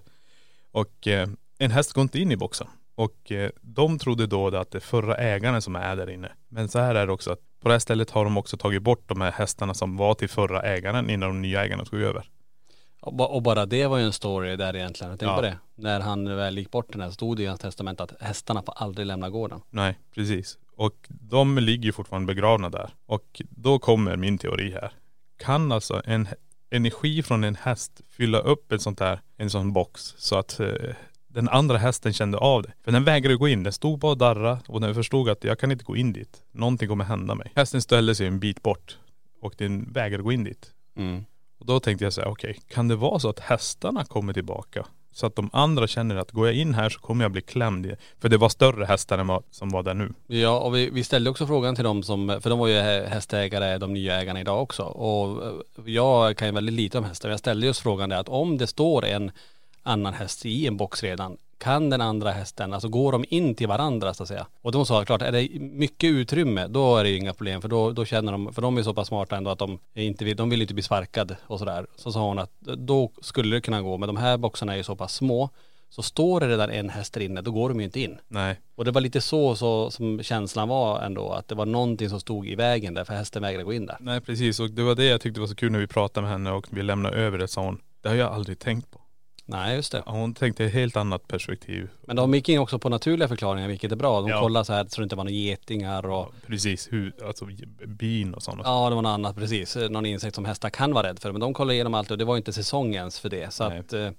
Och 0.72 1.08
eh, 1.08 1.28
en 1.58 1.72
häst 1.72 1.94
går 1.94 2.02
inte 2.02 2.20
in 2.20 2.32
i 2.32 2.38
boxen. 2.38 2.68
Och 2.96 3.32
eh, 3.32 3.50
de 3.62 4.00
trodde 4.00 4.28
då 4.28 4.48
att 4.48 4.72
det 4.72 4.78
är 4.78 4.80
förra 4.80 5.16
ägaren 5.16 5.62
som 5.62 5.76
är 5.76 5.96
där 5.96 6.10
inne. 6.10 6.32
Men 6.50 6.70
så 6.70 6.80
här 6.80 6.96
är 6.96 7.08
det 7.08 7.14
också 7.14 7.32
att 7.32 7.40
på 7.62 7.68
det 7.68 7.74
här 7.74 7.80
stället 7.80 8.10
har 8.10 8.24
de 8.24 8.38
också 8.38 8.58
tagit 8.58 8.82
bort 8.82 9.10
de 9.10 9.22
här 9.22 9.32
hästarna 9.32 9.74
som 9.74 9.98
var 9.98 10.14
till 10.14 10.30
förra 10.30 10.62
ägaren 10.62 11.10
innan 11.10 11.30
de 11.30 11.42
nya 11.42 11.66
ägarna 11.66 11.86
tog 11.86 12.02
över. 12.02 12.30
Och, 13.00 13.14
ba- 13.14 13.26
och 13.28 13.42
bara 13.42 13.66
det 13.66 13.88
var 13.88 13.98
ju 13.98 14.04
en 14.06 14.14
story 14.14 14.56
där 14.56 14.76
egentligen. 14.76 15.18
Tänk 15.18 15.30
Ja. 15.32 15.36
på 15.36 15.42
det. 15.42 15.58
När 15.76 16.00
han 16.00 16.36
väl 16.38 16.58
gick 16.58 16.72
bort 16.72 16.92
den 16.92 17.02
här 17.02 17.12
stod 17.12 17.38
det 17.38 17.44
i 17.44 17.46
hans 17.46 17.60
testament 17.60 18.02
att 18.02 18.22
hästarna 18.22 18.62
får 18.62 18.74
aldrig 18.78 19.08
lämna 19.08 19.30
gården. 19.30 19.62
Nej, 19.70 20.00
precis. 20.16 20.58
Och 20.76 20.96
de 21.10 21.58
ligger 21.58 21.86
ju 21.86 21.92
fortfarande 21.92 22.34
begravna 22.34 22.70
där. 22.70 22.90
Och 23.06 23.42
då 23.50 23.80
kommer 23.80 24.16
min 24.16 24.38
teori 24.38 24.72
här. 24.72 24.92
Kan 25.38 25.72
alltså 25.72 26.02
en 26.06 26.28
energi 26.70 27.24
från 27.24 27.44
en 27.44 27.56
häst 27.56 28.02
fylla 28.10 28.40
upp 28.40 28.72
ett 28.72 28.82
sånt 28.82 29.00
här, 29.00 29.22
en 29.38 29.50
sån 29.50 29.74
box 29.74 30.14
så 30.18 30.36
att 30.38 30.60
eh, 30.60 30.68
den 31.28 31.50
andra 31.50 31.78
hästen 31.78 32.14
kände 32.14 32.38
av 32.38 32.62
det. 32.64 32.74
För 32.84 32.92
den 32.92 33.04
vägrade 33.04 33.36
gå 33.36 33.48
in. 33.48 33.64
Den 33.64 33.74
stod 33.74 34.00
bara 34.00 34.12
och 34.12 34.18
darra 34.18 34.60
och 34.68 34.82
den 34.82 34.96
förstod 34.96 35.30
att 35.30 35.44
jag 35.44 35.60
kan 35.60 35.72
inte 35.72 35.84
gå 35.84 35.96
in 35.96 36.14
dit. 36.14 36.44
Någonting 36.52 36.88
kommer 36.90 37.06
hända 37.06 37.36
mig. 37.36 37.52
Hästen 37.56 37.82
ställde 37.82 38.16
sig 38.16 38.28
en 38.28 38.40
bit 38.40 38.64
bort 38.64 38.98
och 39.42 39.54
den 39.58 39.92
vägrade 39.94 40.24
gå 40.24 40.32
in 40.32 40.44
dit. 40.44 40.72
Mm. 40.96 41.26
Och 41.60 41.66
då 41.66 41.80
tänkte 41.80 42.04
jag 42.04 42.14
så 42.14 42.22
här, 42.22 42.28
okej, 42.28 42.60
kan 42.68 42.88
det 42.88 42.96
vara 42.96 43.20
så 43.20 43.30
att 43.30 43.40
hästarna 43.40 44.06
kommer 44.06 44.34
tillbaka? 44.34 44.86
Så 45.18 45.26
att 45.26 45.36
de 45.36 45.50
andra 45.54 45.88
känner 45.88 46.16
att 46.16 46.32
går 46.32 46.48
jag 46.48 46.56
in 46.56 46.74
här 46.74 46.90
så 46.90 47.00
kommer 47.00 47.26
jag 47.26 47.32
bli 47.32 47.42
klämd 47.42 47.86
i. 47.86 47.96
För 48.20 48.30
det 48.30 48.38
var 48.38 48.50
större 48.50 48.86
hästar 48.86 49.18
än 49.18 49.28
vad 49.28 49.44
som 49.52 49.70
var 49.70 49.84
där 49.84 49.94
nu. 49.94 50.14
Ja 50.28 50.60
och 50.60 50.76
vi, 50.76 50.90
vi 50.90 51.04
ställde 51.04 51.30
också 51.30 51.48
frågan 51.48 51.76
till 51.76 51.84
dem 51.84 52.04
som, 52.04 52.40
för 52.42 52.50
de 52.50 52.60
var 52.60 52.68
ju 52.68 52.80
hästägare, 52.82 53.78
de 53.78 53.94
nya 53.94 54.22
ägarna 54.22 54.40
idag 54.40 54.62
också. 54.62 54.84
Och 54.84 55.46
eh, 55.46 55.54
jag 55.86 56.38
kan 56.38 56.48
ju 56.48 56.54
väldigt 56.54 56.76
lite 56.76 56.98
om 56.98 57.04
hästar. 57.04 57.30
Jag 57.30 57.40
ställde 57.40 57.66
just 57.68 57.80
frågan 57.80 58.10
där 58.10 58.18
att 58.18 58.30
om 58.30 58.58
det 58.58 58.68
står 58.68 59.06
en 59.06 59.32
annan 59.84 60.14
häst 60.14 60.46
i 60.46 60.68
en 60.68 60.78
box 60.78 61.04
redan, 61.04 61.38
kan 61.58 61.90
den 61.90 62.02
andra 62.02 62.32
hästen, 62.32 62.74
alltså 62.74 62.90
går 62.90 63.12
de 63.12 63.26
in 63.30 63.56
till 63.56 63.68
varandra 63.68 64.14
så 64.14 64.24
att 64.24 64.30
säga? 64.30 64.48
Och 64.62 64.72
de 64.72 64.86
sa 64.86 65.06
klart, 65.06 65.22
är 65.22 65.32
det 65.32 65.60
mycket 65.60 66.08
utrymme, 66.08 66.68
då 66.68 66.98
är 66.98 67.04
det 67.04 67.10
ju 67.10 67.18
inga 67.18 67.34
problem 67.34 67.62
för 67.62 67.70
då, 67.70 67.92
då 67.92 68.06
känner 68.06 68.32
de, 68.32 68.54
för 68.54 68.62
de 68.62 68.78
är 68.78 68.84
så 68.84 68.94
pass 68.94 69.08
smarta 69.08 69.38
ändå 69.38 69.52
att 69.52 69.60
de 69.60 69.80
inte 69.94 70.26
vill, 70.26 70.38
de 70.38 70.50
vill 70.50 70.62
inte 70.62 70.74
bli 70.74 70.84
sparkad 70.84 71.36
och 71.48 71.60
sådär. 71.60 71.88
Så 71.96 72.12
sa 72.12 72.28
hon 72.28 72.40
att 72.40 72.52
då 72.62 73.12
skulle 73.22 73.56
det 73.56 73.62
kunna 73.62 73.82
gå, 73.82 73.98
men 73.98 74.08
de 74.08 74.18
här 74.18 74.38
boxarna 74.38 74.74
är 74.74 74.78
ju 74.78 74.84
så 74.84 74.96
pass 74.96 75.14
små, 75.14 75.50
så 75.90 76.04
står 76.04 76.40
det 76.40 76.48
redan 76.48 76.70
en 76.70 76.90
häst 76.90 77.14
där 77.14 77.22
inne, 77.22 77.42
då 77.42 77.52
går 77.52 77.70
de 77.70 77.80
ju 77.80 77.86
inte 77.86 78.00
in. 78.00 78.18
Nej. 78.28 78.60
Och 78.76 78.86
det 78.86 78.92
var 78.92 79.02
lite 79.02 79.22
så, 79.22 79.56
så 79.56 79.92
som 79.92 80.24
känslan 80.24 80.70
var 80.70 81.02
ändå, 81.02 81.32
att 81.32 81.48
det 81.48 81.56
var 81.56 81.66
någonting 81.66 82.10
som 82.10 82.20
stod 82.20 82.48
i 82.48 82.56
vägen 82.56 82.94
där, 82.94 83.04
för 83.04 83.14
hästen 83.14 83.42
vägrade 83.42 83.64
gå 83.64 83.74
in 83.74 83.86
där. 83.86 83.98
Nej 84.00 84.22
precis 84.22 84.60
och 84.60 84.70
det 84.70 84.84
var 84.84 84.96
det 84.96 85.06
jag 85.06 85.22
tyckte 85.22 85.40
var 85.40 85.48
så 85.48 85.56
kul 85.56 85.72
när 85.72 85.80
vi 85.80 85.88
pratade 85.88 86.22
med 86.22 86.32
henne 86.32 86.52
och 86.52 86.68
vi 86.70 86.84
lämnade 86.84 87.18
över 87.18 87.38
det 87.38 87.48
sa 87.48 87.62
hon, 87.62 87.82
det 88.02 88.10
har 88.10 88.16
jag 88.16 88.34
aldrig 88.34 88.60
tänkt 88.60 88.92
på. 88.92 89.02
Nej 89.50 89.76
just 89.76 89.92
det. 89.92 90.04
Hon 90.06 90.34
tänkte 90.34 90.66
ett 90.66 90.74
helt 90.74 90.96
annat 90.98 91.28
perspektiv. 91.28 91.90
Men 92.02 92.16
de 92.16 92.34
gick 92.34 92.50
in 92.50 92.60
också 92.60 92.80
på 92.80 92.90
naturliga 92.90 93.28
förklaringar, 93.28 93.68
vilket 93.68 93.92
är 93.92 93.96
bra. 93.96 94.22
De 94.22 94.30
Ja. 94.30 94.42
kollade 94.42 94.66
så 94.66 94.74
här 94.74 94.86
så 94.90 95.02
det 95.02 95.04
inte 95.04 95.16
var 95.16 95.24
några 95.24 95.34
getingar 95.36 96.06
och 96.06 96.34
Precis, 96.48 96.88
hur, 96.92 97.14
alltså 97.28 97.46
bin 97.86 98.34
och 98.34 98.44
sådana 98.44 98.64
Ja 98.66 98.90
det 98.90 98.96
var 98.96 99.02
något 99.02 99.10
annat 99.10 99.36
precis, 99.36 99.76
någon 99.90 100.06
insekt 100.06 100.36
som 100.36 100.46
hästar 100.46 100.70
kan 100.70 100.94
vara 100.94 101.08
rädd 101.08 101.20
för. 101.20 101.32
Men 101.32 101.42
de 101.42 101.54
kollade 101.54 101.74
igenom 101.74 101.94
allt 101.94 102.12
och 102.12 102.18
det 102.18 102.26
var 102.26 102.38
inte 102.38 102.54
säsong 102.54 102.96
ens 102.96 103.20
för 103.20 103.30
det. 103.30 103.54
Så 103.54 103.70
Nej. 103.70 103.80
att 103.80 103.94
eh, 103.94 104.10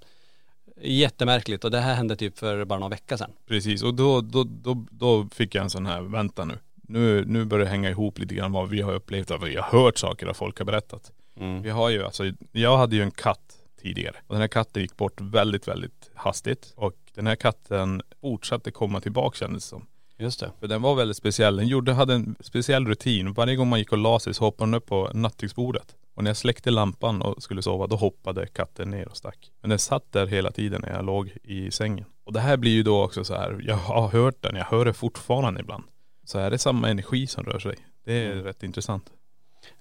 jättemärkligt 0.81 1.63
och 1.63 1.71
det 1.71 1.79
här 1.79 1.93
hände 1.95 2.15
typ 2.15 2.37
för 2.37 2.65
bara 2.65 2.79
någon 2.79 2.89
vecka 2.91 3.17
sedan. 3.17 3.31
Precis 3.47 3.83
och 3.83 3.93
då, 3.93 4.21
då, 4.21 4.43
då, 4.43 4.85
då 4.91 5.27
fick 5.33 5.55
jag 5.55 5.63
en 5.63 5.69
sån 5.69 5.85
här, 5.85 6.01
vänta 6.01 6.45
nu. 6.45 6.57
Nu, 6.75 7.25
nu 7.25 7.45
börjar 7.45 7.65
det 7.65 7.71
hänga 7.71 7.89
ihop 7.89 8.19
lite 8.19 8.35
grann 8.35 8.51
vad 8.51 8.69
vi 8.69 8.81
har 8.81 8.93
upplevt, 8.93 9.29
vad 9.29 9.41
vi 9.43 9.55
har 9.55 9.63
hört 9.79 9.97
saker 9.97 10.27
av 10.27 10.33
folk 10.33 10.57
har 10.57 10.65
berättat. 10.65 11.11
Mm. 11.39 11.61
Vi 11.61 11.69
har 11.69 11.89
ju 11.89 12.05
alltså, 12.05 12.23
jag 12.51 12.77
hade 12.77 12.95
ju 12.95 13.01
en 13.01 13.11
katt 13.11 13.55
tidigare 13.79 14.15
och 14.27 14.35
den 14.35 14.41
här 14.41 14.47
katten 14.47 14.81
gick 14.81 14.97
bort 14.97 15.21
väldigt, 15.21 15.67
väldigt 15.67 16.11
hastigt. 16.15 16.73
Och 16.75 16.93
den 17.13 17.27
här 17.27 17.35
katten 17.35 18.01
fortsatte 18.21 18.71
komma 18.71 19.01
tillbaka 19.01 19.37
kändes 19.37 19.63
det 19.63 19.69
som. 19.69 19.85
Just 20.17 20.39
det. 20.39 20.51
För 20.59 20.67
den 20.67 20.81
var 20.81 20.95
väldigt 20.95 21.17
speciell. 21.17 21.55
Den 21.55 21.67
gjorde, 21.67 21.93
hade 21.93 22.13
en 22.13 22.35
speciell 22.39 22.87
rutin. 22.87 23.33
Varje 23.33 23.55
gång 23.55 23.67
man 23.67 23.79
gick 23.79 23.91
och 23.91 23.97
la 23.97 24.19
sig 24.19 24.33
så 24.33 24.43
hoppade 24.43 24.71
den 24.71 24.73
upp 24.73 24.85
på 24.85 25.09
nattduksbordet. 25.13 25.95
Och 26.15 26.23
när 26.23 26.29
jag 26.29 26.37
släckte 26.37 26.71
lampan 26.71 27.21
och 27.21 27.43
skulle 27.43 27.61
sova 27.61 27.87
då 27.87 27.95
hoppade 27.95 28.47
katten 28.47 28.89
ner 28.89 29.07
och 29.07 29.17
stack. 29.17 29.51
Men 29.61 29.69
den 29.69 29.79
satt 29.79 30.11
där 30.11 30.27
hela 30.27 30.51
tiden 30.51 30.81
när 30.81 30.93
jag 30.93 31.05
låg 31.05 31.37
i 31.43 31.71
sängen. 31.71 32.05
Och 32.23 32.33
det 32.33 32.39
här 32.39 32.57
blir 32.57 32.71
ju 32.71 32.83
då 32.83 33.03
också 33.03 33.23
så 33.23 33.35
här, 33.35 33.61
jag 33.63 33.75
har 33.75 34.07
hört 34.07 34.41
den, 34.41 34.55
jag 34.55 34.65
hör 34.65 34.85
det 34.85 34.93
fortfarande 34.93 35.59
ibland. 35.59 35.83
Så 36.25 36.39
är 36.39 36.51
det 36.51 36.57
samma 36.57 36.89
energi 36.89 37.27
som 37.27 37.43
rör 37.43 37.59
sig. 37.59 37.75
Det 38.05 38.25
är 38.25 38.35
rätt 38.35 38.63
intressant. 38.63 39.11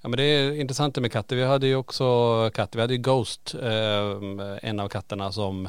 Ja 0.00 0.08
men 0.08 0.16
det 0.16 0.22
är 0.22 0.52
intressant 0.60 0.96
med 0.98 1.12
katter. 1.12 1.36
Vi 1.36 1.44
hade 1.44 1.66
ju 1.66 1.76
också 1.76 2.50
katter. 2.54 2.76
Vi 2.76 2.80
hade 2.80 2.94
ju 2.94 3.00
Ghost, 3.00 3.54
eh, 3.54 4.18
en 4.62 4.80
av 4.80 4.88
katterna 4.88 5.32
som 5.32 5.68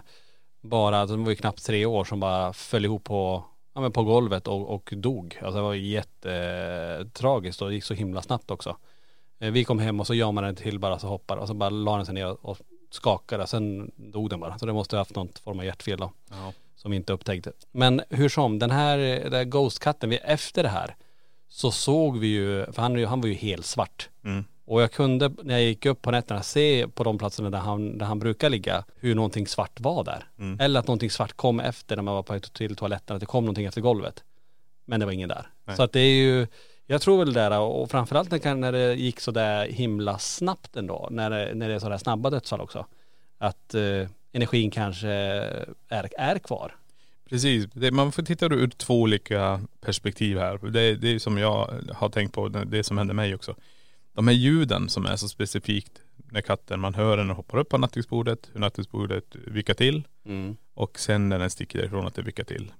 bara, 0.61 1.05
den 1.05 1.23
var 1.23 1.29
ju 1.29 1.35
knappt 1.35 1.65
tre 1.65 1.85
år, 1.85 2.03
som 2.03 2.19
bara 2.19 2.53
föll 2.53 2.85
ihop 2.85 3.03
på, 3.03 3.43
ja, 3.75 3.81
men 3.81 3.91
på 3.91 4.03
golvet 4.03 4.47
och, 4.47 4.69
och 4.69 4.93
dog. 4.97 5.39
Alltså 5.41 5.55
det 5.57 5.61
var 5.61 5.73
jättetragiskt 5.73 7.61
och 7.61 7.67
det 7.69 7.73
gick 7.75 7.83
så 7.83 7.93
himla 7.93 8.21
snabbt 8.21 8.51
också. 8.51 8.77
Eh, 9.39 9.51
Vi 9.51 9.63
kom 9.63 9.79
hem 9.79 9.99
och 9.99 10.07
så 10.07 10.13
jamade 10.13 10.47
den 10.47 10.55
till 10.55 10.79
bara 10.79 10.99
så 10.99 11.07
hoppar 11.07 11.38
och 11.38 11.47
så 11.47 11.53
bara 11.53 11.69
la 11.69 11.95
den 11.97 12.05
sig 12.05 12.15
ner 12.15 12.45
och 12.45 12.57
skakade. 12.91 13.47
Sen 13.47 13.91
dog 13.95 14.29
den 14.29 14.39
bara. 14.39 14.57
Så 14.59 14.65
det 14.65 14.73
måste 14.73 14.95
ha 14.95 15.01
haft 15.01 15.15
någon 15.15 15.29
form 15.43 15.59
av 15.59 15.65
hjärtfel 15.65 15.99
då. 15.99 16.11
Ja. 16.29 16.53
Som 16.75 16.91
vi 16.91 16.97
inte 16.97 17.13
upptäckte. 17.13 17.51
Men 17.71 18.01
hur 18.09 18.29
som, 18.29 18.59
den 18.59 18.71
här, 18.71 18.97
den 18.97 19.33
här 19.33 19.43
Ghost-katten, 19.43 20.09
vi, 20.09 20.15
efter 20.17 20.63
det 20.63 20.69
här 20.69 20.95
så 21.50 21.72
såg 21.72 22.18
vi 22.18 22.27
ju, 22.27 22.65
för 22.72 22.82
han, 22.82 23.06
han 23.06 23.22
var 23.22 23.27
ju 23.27 23.34
helt 23.34 23.65
svart. 23.65 24.10
Mm. 24.24 24.46
Och 24.65 24.82
jag 24.82 24.91
kunde 24.91 25.32
när 25.44 25.53
jag 25.53 25.63
gick 25.63 25.86
upp 25.86 26.01
på 26.01 26.12
nätterna 26.12 26.44
se 26.44 26.88
på 26.88 27.03
de 27.03 27.18
platserna 27.18 27.50
där 27.50 27.60
han, 27.60 27.98
där 27.98 28.06
han 28.06 28.20
brukar 28.20 28.50
ligga 28.50 28.84
hur 28.96 29.15
någonting 29.15 29.48
svart 29.48 29.79
var 29.79 30.03
där. 30.03 30.27
Mm. 30.39 30.60
Eller 30.60 30.79
att 30.79 30.88
någonting 30.88 31.12
svart 31.12 31.34
kom 31.34 31.60
efter 31.60 31.96
när 31.96 32.03
man 32.03 32.13
var 32.13 32.24
på 32.24 32.34
väg 32.34 32.53
till 32.53 32.75
toaletten, 32.75 33.15
att 33.15 33.20
det 33.20 33.25
kom 33.25 33.44
någonting 33.44 33.65
efter 33.65 33.82
golvet. 33.82 34.24
Men 34.86 35.00
det 35.00 35.06
var 35.06 35.13
ingen 35.13 35.29
där. 35.29 35.48
Nej. 35.65 35.75
Så 35.75 35.84
att 35.84 35.91
det 35.91 36.00
är 36.00 36.13
ju, 36.13 36.48
jag 36.86 37.01
tror 37.01 37.18
väl 37.18 37.34
det 37.34 37.39
där 37.39 37.60
och 37.60 37.91
framförallt 37.91 38.32
när 38.32 38.72
det 38.72 38.94
gick 38.94 39.20
så 39.20 39.32
där 39.32 39.68
himla 39.68 40.18
snabbt 40.18 40.75
ändå, 40.75 41.08
när 41.12 41.29
det, 41.29 41.56
när 41.56 41.70
det 41.70 41.75
är 41.75 41.79
sådär 41.79 41.98
snabba 41.98 42.29
dödsfall 42.29 42.62
också. 42.62 42.86
Att 43.38 43.75
eh, 43.75 44.08
energin 44.32 44.72
kanske 44.72 45.10
är, 45.10 46.10
är 46.18 46.39
kvar. 46.39 46.75
Precis, 47.29 47.67
man 47.91 48.12
får 48.12 48.24
titta 48.24 48.45
ur 48.45 48.67
två 48.67 49.01
olika 49.01 49.62
perspektiv 49.81 50.38
här. 50.38 50.57
Det, 50.57 50.95
det 50.95 51.07
är 51.15 51.19
som 51.19 51.38
jag 51.38 51.69
har 51.93 52.09
tänkt 52.09 52.33
på, 52.33 52.48
det, 52.48 52.65
det 52.65 52.83
som 52.83 52.98
hände 52.98 53.13
mig 53.13 53.36
också. 53.36 53.55
De 54.13 54.27
här 54.27 54.36
ljuden 54.36 54.89
som 54.89 55.05
är 55.05 55.15
så 55.15 55.27
specifikt 55.29 55.91
när 56.31 56.41
katten, 56.41 56.79
man 56.79 56.93
hör 56.93 57.17
den 57.17 57.29
hoppar 57.29 57.57
upp 57.57 57.69
på 57.69 57.77
nattduksbordet, 57.77 58.50
hur 58.53 58.59
nattduksbordet 58.59 59.36
vickar 59.48 59.74
till 59.74 60.03
Mm. 60.25 60.57
och 60.74 61.00
sen 61.00 61.29
när 61.29 61.39
den 61.39 61.50
sticker 61.50 61.79
därifrån 61.79 62.07
att 62.07 62.15
det 62.15 62.21
vickar 62.21 62.43
till. 62.43 62.71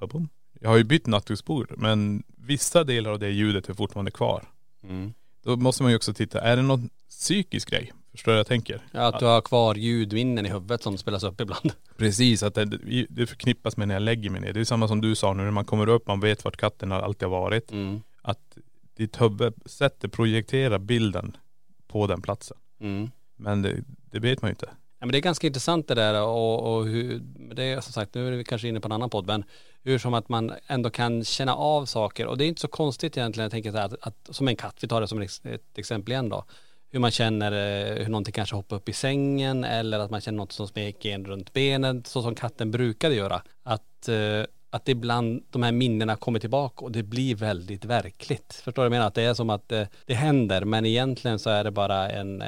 Babum. 0.00 0.28
Jag 0.60 0.68
har 0.68 0.76
ju 0.76 0.84
bytt 0.84 1.06
nattduksbord 1.06 1.74
men 1.76 2.22
vissa 2.36 2.84
delar 2.84 3.10
av 3.10 3.18
det 3.18 3.30
ljudet 3.30 3.68
är 3.68 3.74
fortfarande 3.74 4.10
kvar. 4.10 4.44
Mm. 4.82 5.12
Då 5.42 5.56
måste 5.56 5.82
man 5.82 5.92
ju 5.92 5.96
också 5.96 6.14
titta, 6.14 6.40
är 6.40 6.56
det 6.56 6.62
någon 6.62 6.90
psykisk 7.08 7.70
grej? 7.70 7.92
Förstår 8.12 8.32
du 8.32 8.34
vad 8.34 8.38
jag 8.38 8.46
tänker? 8.46 8.80
Ja, 8.92 9.06
att 9.06 9.18
du 9.20 9.24
har 9.26 9.40
kvar 9.40 9.74
ljudminnen 9.74 10.46
i 10.46 10.48
huvudet 10.48 10.82
som 10.82 10.98
spelas 10.98 11.22
upp 11.24 11.40
ibland. 11.40 11.72
Precis, 11.96 12.42
att 12.42 12.54
det, 12.54 12.64
det 13.08 13.26
förknippas 13.26 13.76
med 13.76 13.88
när 13.88 13.94
jag 13.94 14.02
lägger 14.02 14.30
mig 14.30 14.40
ner. 14.40 14.52
Det 14.52 14.60
är 14.60 14.64
samma 14.64 14.88
som 14.88 15.00
du 15.00 15.14
sa 15.14 15.32
nu 15.32 15.42
när 15.42 15.50
man 15.50 15.64
kommer 15.64 15.88
upp, 15.88 16.06
man 16.06 16.20
vet 16.20 16.44
vart 16.44 16.56
katten 16.56 16.92
alltid 16.92 17.28
har 17.28 17.40
varit. 17.40 17.72
Mm. 17.72 18.02
Att 18.22 18.58
ditt 18.96 19.20
huvud 19.20 19.54
sätter, 19.66 20.08
projekterar 20.08 20.78
bilden 20.78 21.36
på 21.86 22.06
den 22.06 22.22
platsen. 22.22 22.56
Mm. 22.80 23.10
Men 23.36 23.62
det, 23.62 23.84
det 24.10 24.18
vet 24.18 24.42
man 24.42 24.48
ju 24.48 24.52
inte. 24.52 24.68
Ja, 25.04 25.06
men 25.06 25.12
det 25.12 25.18
är 25.18 25.22
ganska 25.22 25.46
intressant 25.46 25.88
det 25.88 25.94
där 25.94 26.22
och, 26.22 26.76
och 26.76 26.86
hur, 26.86 27.20
det 27.54 27.64
är 27.64 27.80
som 27.80 27.92
sagt, 27.92 28.14
nu 28.14 28.28
är 28.28 28.32
vi 28.32 28.44
kanske 28.44 28.68
inne 28.68 28.80
på 28.80 28.88
en 28.88 28.92
annan 28.92 29.10
podd, 29.10 29.26
men 29.26 29.44
hur 29.82 29.98
som 29.98 30.14
att 30.14 30.28
man 30.28 30.52
ändå 30.66 30.90
kan 30.90 31.24
känna 31.24 31.54
av 31.54 31.86
saker 31.86 32.26
och 32.26 32.38
det 32.38 32.44
är 32.44 32.48
inte 32.48 32.60
så 32.60 32.68
konstigt 32.68 33.16
egentligen, 33.16 33.44
jag 33.44 33.50
tänker 33.50 33.70
så 33.70 33.78
här, 33.78 33.84
att, 33.84 34.06
att 34.06 34.28
som 34.36 34.48
en 34.48 34.56
katt, 34.56 34.76
vi 34.80 34.88
tar 34.88 35.00
det 35.00 35.08
som 35.08 35.22
ett 35.22 35.78
exempel 35.78 36.12
igen 36.12 36.28
då, 36.28 36.44
hur 36.94 37.00
man 37.00 37.10
känner 37.10 37.52
eh, 37.52 38.02
hur 38.02 38.08
någonting 38.08 38.32
kanske 38.32 38.56
hoppar 38.56 38.76
upp 38.76 38.88
i 38.88 38.92
sängen 38.92 39.64
eller 39.64 39.98
att 39.98 40.10
man 40.10 40.20
känner 40.20 40.36
något 40.36 40.52
som 40.52 40.68
smeker 40.68 41.10
en 41.10 41.24
runt 41.24 41.52
benet, 41.52 42.06
så 42.06 42.22
som 42.22 42.34
katten 42.34 42.70
brukade 42.70 43.14
göra. 43.14 43.42
Att, 43.62 44.08
eh, 44.08 44.44
att 44.70 44.88
ibland 44.88 45.44
de 45.50 45.62
här 45.62 45.72
minnena 45.72 46.16
kommer 46.16 46.38
tillbaka 46.38 46.84
och 46.84 46.92
det 46.92 47.02
blir 47.02 47.34
väldigt 47.34 47.84
verkligt. 47.84 48.52
Förstår 48.64 48.72
du 48.72 48.76
vad 48.76 48.84
jag 48.84 48.90
menar? 48.90 49.06
Att 49.06 49.14
det 49.14 49.22
är 49.22 49.34
som 49.34 49.50
att 49.50 49.72
eh, 49.72 49.86
det 50.06 50.14
händer 50.14 50.64
men 50.64 50.86
egentligen 50.86 51.38
så 51.38 51.50
är 51.50 51.64
det 51.64 51.70
bara 51.70 52.10
en, 52.10 52.42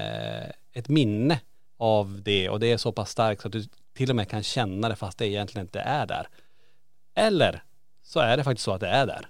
ett 0.72 0.88
minne 0.88 1.40
av 1.78 2.22
det 2.22 2.48
och 2.48 2.60
det 2.60 2.72
är 2.72 2.76
så 2.76 2.92
pass 2.92 3.10
starkt 3.10 3.42
så 3.42 3.48
att 3.48 3.52
du 3.52 3.64
till 3.96 4.10
och 4.10 4.16
med 4.16 4.28
kan 4.28 4.42
känna 4.42 4.88
det 4.88 4.96
fast 4.96 5.18
det 5.18 5.26
egentligen 5.26 5.66
inte 5.66 5.80
är 5.80 6.06
där. 6.06 6.28
Eller 7.14 7.62
så 8.02 8.20
är 8.20 8.36
det 8.36 8.44
faktiskt 8.44 8.64
så 8.64 8.72
att 8.72 8.80
det 8.80 8.88
är 8.88 9.06
där. 9.06 9.26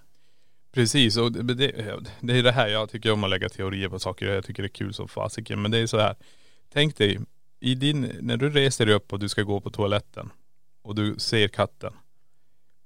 Precis, 0.76 1.16
och 1.16 1.32
det, 1.32 1.54
det, 1.54 2.00
det 2.20 2.38
är 2.38 2.42
det 2.42 2.52
här 2.52 2.68
jag 2.68 2.90
tycker 2.90 3.12
om 3.12 3.24
att 3.24 3.30
lägga 3.30 3.48
teorier 3.48 3.88
på 3.88 3.98
saker. 3.98 4.26
Jag 4.26 4.44
tycker 4.44 4.62
det 4.62 4.66
är 4.66 4.70
kul 4.70 4.94
som 4.94 5.08
fasiken. 5.08 5.62
Men 5.62 5.70
det 5.70 5.78
är 5.78 5.86
så 5.86 5.98
här. 5.98 6.16
Tänk 6.72 6.96
dig, 6.96 7.18
i 7.60 7.74
din, 7.74 8.12
när 8.20 8.36
du 8.36 8.50
reser 8.50 8.86
dig 8.86 8.94
upp 8.94 9.12
och 9.12 9.18
du 9.18 9.28
ska 9.28 9.42
gå 9.42 9.60
på 9.60 9.70
toaletten 9.70 10.30
och 10.82 10.94
du 10.94 11.14
ser 11.18 11.48
katten. 11.48 11.92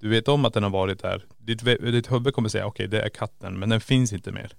Du 0.00 0.08
vet 0.08 0.28
om 0.28 0.44
att 0.44 0.54
den 0.54 0.62
har 0.62 0.70
varit 0.70 1.02
där. 1.02 1.24
Ditt, 1.38 1.64
ditt 1.64 2.12
huvud 2.12 2.34
kommer 2.34 2.48
säga 2.48 2.66
okej 2.66 2.88
det 2.88 3.00
är 3.00 3.08
katten 3.08 3.58
men 3.58 3.68
den 3.68 3.80
finns 3.80 4.12
inte 4.12 4.32
mer. 4.32 4.52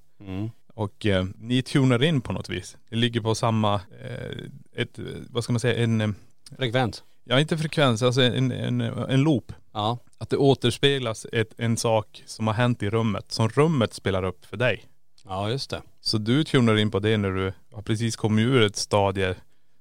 Och 0.73 1.05
eh, 1.05 1.25
ni 1.35 1.61
tunar 1.61 2.03
in 2.03 2.21
på 2.21 2.33
något 2.33 2.49
vis. 2.49 2.77
Det 2.89 2.95
ligger 2.95 3.21
på 3.21 3.35
samma, 3.35 3.75
eh, 3.75 4.37
ett, 4.75 4.99
vad 5.29 5.43
ska 5.43 5.53
man 5.53 5.59
säga, 5.59 5.83
en, 5.83 6.01
eh, 6.01 6.09
Frekvent. 6.57 7.03
ja 7.23 7.39
inte 7.39 7.57
frekvens, 7.57 8.01
alltså 8.03 8.21
en, 8.21 8.51
en, 8.51 8.81
en 8.81 9.21
loop. 9.21 9.53
Ja. 9.71 9.99
Att 10.21 10.29
det 10.29 10.37
återspeglas 10.37 11.25
ett, 11.33 11.53
en 11.57 11.77
sak 11.77 12.23
som 12.25 12.47
har 12.47 12.53
hänt 12.53 12.83
i 12.83 12.89
rummet, 12.89 13.31
som 13.31 13.49
rummet 13.49 13.93
spelar 13.93 14.23
upp 14.23 14.45
för 14.45 14.57
dig. 14.57 14.83
Ja 15.25 15.49
just 15.49 15.69
det. 15.69 15.81
Så 16.01 16.17
du 16.17 16.43
tunar 16.43 16.77
in 16.77 16.91
på 16.91 16.99
det 16.99 17.17
när 17.17 17.31
du 17.31 17.53
har 17.71 17.81
precis 17.81 18.15
kommit 18.15 18.45
ur 18.45 18.61
ett 18.61 18.75
stadie, 18.75 19.35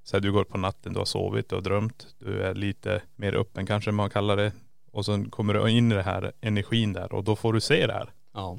så 0.04 0.16
här, 0.16 0.20
du 0.20 0.32
går 0.32 0.44
på 0.44 0.58
natten, 0.58 0.92
du 0.92 0.98
har 0.98 1.04
sovit, 1.04 1.48
du 1.48 1.54
har 1.54 1.62
drömt, 1.62 2.06
du 2.18 2.42
är 2.42 2.54
lite 2.54 3.02
mer 3.16 3.34
öppen 3.34 3.66
kanske 3.66 3.92
man 3.92 4.10
kallar 4.10 4.36
det. 4.36 4.52
Och 4.92 5.04
sen 5.04 5.30
kommer 5.30 5.54
du 5.54 5.70
in 5.70 5.92
i 5.92 5.94
det 5.94 6.02
här 6.02 6.32
energin 6.40 6.92
där 6.92 7.12
och 7.12 7.24
då 7.24 7.36
får 7.36 7.52
du 7.52 7.60
se 7.60 7.86
det 7.86 7.92
här. 7.92 8.12
Ja. 8.34 8.58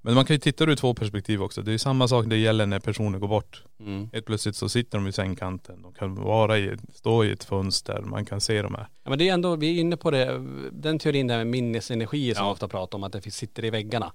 Men 0.00 0.14
man 0.14 0.24
kan 0.24 0.34
ju 0.34 0.40
titta 0.40 0.64
ur 0.64 0.76
två 0.76 0.94
perspektiv 0.94 1.42
också. 1.42 1.62
Det 1.62 1.72
är 1.72 1.78
samma 1.78 2.08
sak 2.08 2.26
det 2.26 2.36
gäller 2.36 2.66
när 2.66 2.80
personer 2.80 3.18
går 3.18 3.28
bort. 3.28 3.64
Mm. 3.80 4.10
Helt 4.12 4.26
plötsligt 4.26 4.56
så 4.56 4.68
sitter 4.68 4.98
de 4.98 5.06
i 5.06 5.12
sängkanten. 5.12 5.82
De 5.82 5.92
kan 5.94 6.14
vara 6.14 6.58
i, 6.58 6.76
stå 6.94 7.24
i 7.24 7.32
ett 7.32 7.44
fönster. 7.44 8.00
Man 8.02 8.24
kan 8.24 8.40
se 8.40 8.62
dem 8.62 8.74
här. 8.74 8.88
Ja 9.04 9.10
men 9.10 9.18
det 9.18 9.28
är 9.28 9.34
ändå, 9.34 9.56
vi 9.56 9.76
är 9.76 9.80
inne 9.80 9.96
på 9.96 10.10
det, 10.10 10.44
den 10.72 10.98
teorin 10.98 11.26
där 11.26 11.36
med 11.36 11.46
minnesenergi 11.46 12.34
som 12.34 12.44
Ja. 12.44 12.50
ofta 12.52 12.68
pratar 12.68 12.98
om 12.98 13.04
att 13.04 13.12
det 13.12 13.30
sitter 13.30 13.64
i 13.64 13.70
väggarna. 13.70 14.12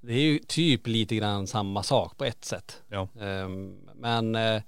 Det 0.00 0.12
är 0.12 0.20
ju 0.20 0.38
typ 0.38 0.86
lite 0.86 1.16
grann 1.16 1.46
samma 1.46 1.82
sak 1.82 2.16
på 2.18 2.24
ett 2.24 2.44
sätt. 2.44 2.82
Ja. 2.88 3.08
Ehm, 3.20 3.76
Men 3.94 4.34
eh, 4.34 4.62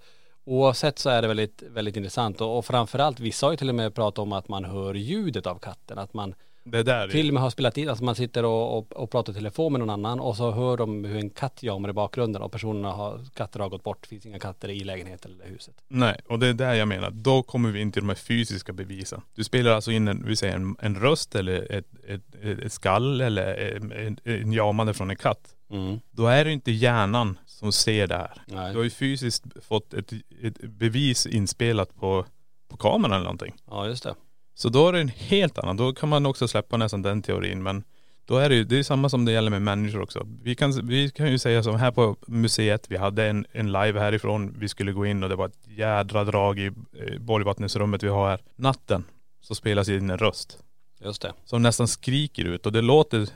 oavsett 0.45 0.99
så 0.99 1.11
är 1.11 1.23
det 1.23 1.29
väldigt, 1.29 1.63
väldigt 1.71 1.97
intressant 1.97 2.41
och, 2.41 2.59
och 2.59 2.65
framförallt 2.67 3.21
vissa 3.21 3.47
har 3.47 3.51
ju 3.51 3.57
till 3.57 3.69
och 3.69 3.75
med 3.75 3.95
pratat 3.95 4.19
om 4.19 4.33
att 4.33 4.49
man 4.49 4.65
hör 4.65 4.95
ljudet 4.95 5.47
av 5.47 5.59
katten. 5.59 5.99
Att 5.99 6.15
man, 6.15 6.35
Det 6.65 6.83
där 6.83 7.09
till 7.09 7.29
och 7.29 7.35
med 7.35 7.43
har 7.43 7.51
spelat 7.51 7.79
in, 7.79 7.89
alltså 7.89 8.05
man 8.05 8.15
sitter 8.15 8.45
och, 8.45 8.79
och, 8.79 8.93
och 8.93 9.11
pratar 9.11 9.33
i 9.33 9.37
telefon 9.37 9.73
med 9.73 9.79
någon 9.79 9.91
annan 9.91 10.21
och 10.21 10.37
så 10.37 10.51
hör 10.51 10.77
de 10.77 11.05
hur 11.05 11.17
en 11.17 11.31
katt 11.31 11.63
jamar 11.63 11.89
i 11.89 11.93
bakgrunden 11.93 12.43
och 12.43 12.53
personerna 12.53 12.93
har, 12.93 13.21
katter 13.35 13.61
har 13.61 13.69
gått 13.69 13.83
bort, 13.83 13.99
det 14.03 14.09
finns 14.09 14.27
inga 14.27 14.39
katter 14.39 14.69
i 14.69 14.85
lägenheten 14.85 15.33
eller 15.35 15.47
huset. 15.47 15.75
nej, 15.89 16.21
och 16.29 16.39
det 16.39 16.47
är 16.47 16.55
där 16.55 16.75
jag 16.75 16.89
menar, 16.89 17.11
då 17.11 17.43
kommer 17.43 17.71
vi 17.71 17.81
in 17.81 17.93
till 17.93 18.03
de 18.03 18.09
här 18.09 18.17
fysiska 18.17 18.73
bevisen. 18.73 19.21
Du 19.35 19.45
spelar 19.45 19.71
alltså 19.71 19.91
in 19.91 20.09
en, 20.09 20.25
vi 20.27 20.37
säger 20.37 20.55
en, 20.55 20.77
en 20.81 20.95
röst 20.95 21.35
eller 21.35 21.73
ett, 21.73 21.87
ett, 22.09 22.45
ett, 22.63 22.73
skall 22.73 23.21
eller 23.21 23.77
en, 23.77 23.93
en, 23.93 24.19
en 24.25 24.53
jamande 24.53 24.95
från 24.95 25.11
en 25.11 25.17
katt. 25.17 25.57
Mm. 25.71 26.01
Då 26.11 26.27
är 26.27 26.45
det 26.45 26.53
inte 26.53 26.73
hjärnan 26.73 27.39
som 27.47 27.73
ser 27.73 28.07
det 28.07 28.15
här. 28.15 28.43
Nej. 28.47 28.73
Du 28.73 28.79
har 28.79 28.85
ju 28.85 28.91
fysiskt 28.91 29.45
fått 29.65 29.95
ett, 29.95 30.13
ett 30.43 30.61
bevis 30.61 31.27
inspelat 31.27 31.95
på, 31.95 32.25
på 32.69 32.77
kameran 32.77 33.13
eller 33.13 33.25
någonting. 33.25 33.55
Ja 33.71 33.87
just 33.87 34.03
det. 34.03 34.15
Så 34.55 34.69
då 34.69 34.89
är 34.89 34.93
det 34.93 35.01
en 35.01 35.09
helt 35.09 35.59
annan, 35.59 35.77
då 35.77 35.93
kan 35.93 36.09
man 36.09 36.27
också 36.27 36.49
släppa 36.49 36.77
nästan 36.77 37.03
den 37.03 37.23
teorin 37.23 37.63
men 37.63 37.85
då 38.27 38.37
är 38.37 38.49
det 38.49 38.55
ju, 38.55 38.65
det 38.65 38.79
är 38.79 38.83
samma 38.83 39.09
som 39.09 39.25
det 39.25 39.33
gäller 39.33 39.51
med 39.51 39.63
människor 39.63 40.03
också. 40.03 40.27
Vi 40.43 40.55
kan, 40.55 40.87
vi 40.87 41.11
kan 41.11 41.31
ju 41.31 41.39
säga 41.39 41.63
som 41.63 41.77
här 41.77 41.91
på 41.91 42.17
museet, 42.27 42.87
vi 42.89 42.97
hade 42.97 43.27
en, 43.27 43.47
en 43.53 43.73
live 43.73 44.01
härifrån, 44.01 44.55
vi 44.59 44.69
skulle 44.69 44.93
gå 44.93 45.07
in 45.07 45.23
och 45.23 45.29
det 45.29 45.37
var 45.37 45.47
ett 45.47 45.69
jädra 45.69 46.25
drag 46.25 46.59
i 46.59 46.67
eh, 46.67 47.21
Borgvattnesrummet 47.21 48.03
vi 48.03 48.09
har 48.09 48.29
här. 48.29 48.41
Natten 48.57 49.05
så 49.41 49.55
spelas 49.55 49.89
in 49.89 50.11
en 50.11 50.19
röst 50.19 50.59
Just 51.05 51.23
det. 51.23 51.33
som 51.45 51.63
nästan 51.63 51.89
skriker 51.89 52.45
ut 52.45 52.67
och 52.67 52.73
det 52.73 52.83
låter, 52.83 53.29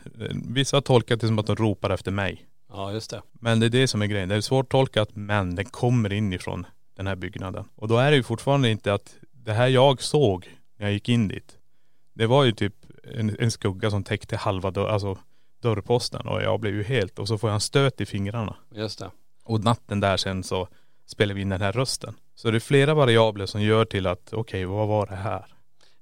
vissa 0.52 0.76
har 0.76 0.80
tolkat 0.80 1.20
det 1.20 1.26
som 1.26 1.38
att 1.38 1.46
de 1.46 1.56
ropar 1.56 1.90
efter 1.90 2.10
mig. 2.10 2.44
Ja 2.68 2.92
just 2.92 3.10
det. 3.10 3.22
Men 3.32 3.60
det 3.60 3.66
är 3.66 3.70
det 3.70 3.88
som 3.88 4.02
är 4.02 4.06
grejen. 4.06 4.28
Det 4.28 4.34
är 4.34 4.40
svårt 4.40 4.70
tolkat 4.70 5.08
men 5.12 5.54
den 5.54 5.64
kommer 5.64 6.12
inifrån 6.12 6.66
den 6.96 7.06
här 7.06 7.16
byggnaden. 7.16 7.64
Och 7.75 7.88
då 7.88 7.96
är 7.96 8.10
det 8.10 8.16
ju 8.16 8.22
fortfarande 8.22 8.70
inte 8.70 8.94
att 8.94 9.14
det 9.32 9.52
här 9.52 9.68
jag 9.68 10.02
såg 10.02 10.48
när 10.78 10.87
jag 10.87 10.92
gick 10.92 11.08
in 11.08 11.28
dit. 11.28 11.58
Det 12.14 12.26
var 12.26 12.44
ju 12.44 12.52
typ 12.52 12.75
en, 13.14 13.37
en 13.38 13.50
skugga 13.50 13.90
som 13.90 14.04
täckte 14.04 14.37
halva 14.37 14.70
dörr, 14.70 14.88
alltså 14.88 15.18
dörrposten 15.62 16.28
och 16.28 16.42
jag 16.42 16.61
blev 16.61 16.75
ju 16.75 16.82
helt 16.82 17.18
och 17.18 17.28
så 17.28 17.38
får 17.38 17.50
jag 17.50 17.54
en 17.54 17.61
stöt 17.61 18.00
i 18.00 18.06
fingrarna. 18.06 18.56
Just 18.75 18.99
det. 18.99 19.11
Och 19.44 19.64
natten 19.64 20.00
där 20.00 20.16
sen 20.16 20.42
så 20.42 20.68
spelar 21.06 21.35
vi 21.35 21.40
in 21.40 21.49
den 21.49 21.61
här 21.61 21.73
rösten. 21.73 22.14
Så 22.35 22.50
det 22.50 22.58
är 22.58 22.61
flera 22.61 22.94
variabler 22.94 23.47
som 23.47 23.62
gör 23.62 23.85
till 23.85 24.06
att 24.06 24.32
okej 24.32 24.64
vad 24.64 24.88
var 24.88 25.06
det 25.06 25.16
här? 25.16 25.47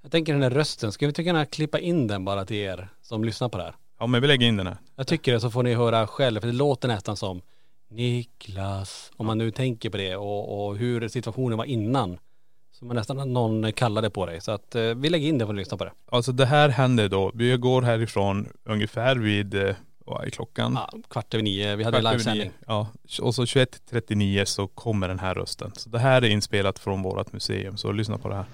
Jag 0.03 0.13
tänker 0.13 0.33
den 0.33 0.43
här 0.43 0.51
rösten, 0.51 0.93
ska 0.93 1.07
vi 1.07 1.09
inte 1.11 1.25
kunna 1.25 1.47
klippa 1.47 1.79
in 1.79 2.07
den 2.07 2.25
bara 2.25 2.45
till 2.45 2.57
er 2.57 2.89
som 3.03 3.25
lyssnar 3.25 3.49
på 3.49 3.59
det 3.59 3.65
här? 3.65 3.75
Ja 3.99 4.07
men 4.07 4.21
vi 4.23 4.29
lägger 4.29 4.47
in 4.47 4.57
den 4.57 4.67
här. 4.67 4.77
Jag 4.97 5.07
tycker 5.07 5.33
det 5.33 5.41
så 5.41 5.51
får 5.51 5.63
ni 5.63 5.75
höra 5.75 6.07
själv, 6.07 6.41
för 6.41 6.47
det 6.47 6.55
låter 6.55 6.89
nästan 6.89 7.17
som 7.17 7.43
Niklas, 7.91 9.11
om 9.17 9.27
man 9.27 9.39
nu 9.39 9.51
tänker 9.51 9.91
på 9.91 9.97
det 9.97 10.17
och, 10.17 10.67
och 10.67 10.77
hur 10.77 11.09
situationen 11.09 11.59
var 11.59 11.65
innan. 11.65 12.19
Så 12.79 12.85
man 12.85 12.97
nästan 12.97 13.21
att 13.21 13.29
någon 13.29 13.73
kallade 13.73 14.11
på 14.11 14.27
dig. 14.27 14.41
Så 14.41 14.53
att 14.53 14.75
eh, 14.75 14.83
vi 14.83 15.09
lägger 15.09 15.29
in 15.29 15.39
det 15.39 15.47
för 15.47 15.53
att 15.53 15.59
lyssna 15.59 15.77
på 15.77 15.85
det. 15.85 15.93
Alltså 16.07 16.33
det 16.33 16.47
här 16.47 16.69
händer 16.69 17.09
då, 17.09 17.31
vi 17.35 17.57
går 17.57 17.83
härifrån 17.83 18.49
ungefär 18.65 19.17
vid, 19.17 19.55
eh, 19.55 19.75
vad 20.05 20.25
är 20.25 20.31
klockan? 20.31 20.73
Ja, 20.75 20.99
kvart 21.11 21.35
över 21.35 21.45
nio, 21.45 21.77
vi 21.77 21.85
hade 21.85 22.01
livesändning. 22.01 22.51
Ja, 22.67 22.89
och 23.23 23.35
så 23.35 23.45
21.39 23.45 24.45
så 24.45 24.67
kommer 24.67 25.09
den 25.09 25.19
här 25.19 25.35
rösten. 25.35 25.73
Så 25.75 25.89
det 25.89 25.99
här 25.99 26.23
är 26.23 26.29
inspelat 26.29 26.79
från 26.79 27.03
vårt 27.03 27.33
museum, 27.33 27.77
så 27.77 27.93
lyssna 27.93 28.19
på 28.19 28.29
det 28.29 28.35
här. 28.35 28.45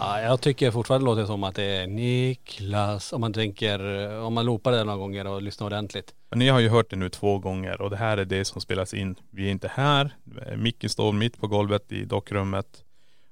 Ja, 0.00 0.20
jag 0.20 0.40
tycker 0.40 0.70
fortfarande 0.70 1.04
det 1.04 1.10
låter 1.10 1.26
som 1.26 1.44
att 1.44 1.54
det 1.54 1.62
är 1.62 1.86
Niklas, 1.86 3.12
om 3.12 3.20
man 3.20 3.32
tänker, 3.32 4.10
om 4.20 4.34
man 4.34 4.46
loopar 4.46 4.72
det 4.72 4.84
några 4.84 4.98
gånger 4.98 5.26
och 5.26 5.42
lyssnar 5.42 5.66
ordentligt. 5.66 6.14
Ni 6.34 6.48
har 6.48 6.60
ju 6.60 6.68
hört 6.68 6.90
det 6.90 6.96
nu 6.96 7.08
två 7.08 7.38
gånger 7.38 7.80
och 7.80 7.90
det 7.90 7.96
här 7.96 8.16
är 8.16 8.24
det 8.24 8.44
som 8.44 8.60
spelas 8.60 8.94
in. 8.94 9.14
Vi 9.30 9.46
är 9.46 9.50
inte 9.50 9.68
här, 9.74 10.16
micken 10.56 10.90
står 10.90 11.12
mitt 11.12 11.40
på 11.40 11.46
golvet 11.46 11.92
i 11.92 12.04
dockrummet. 12.04 12.84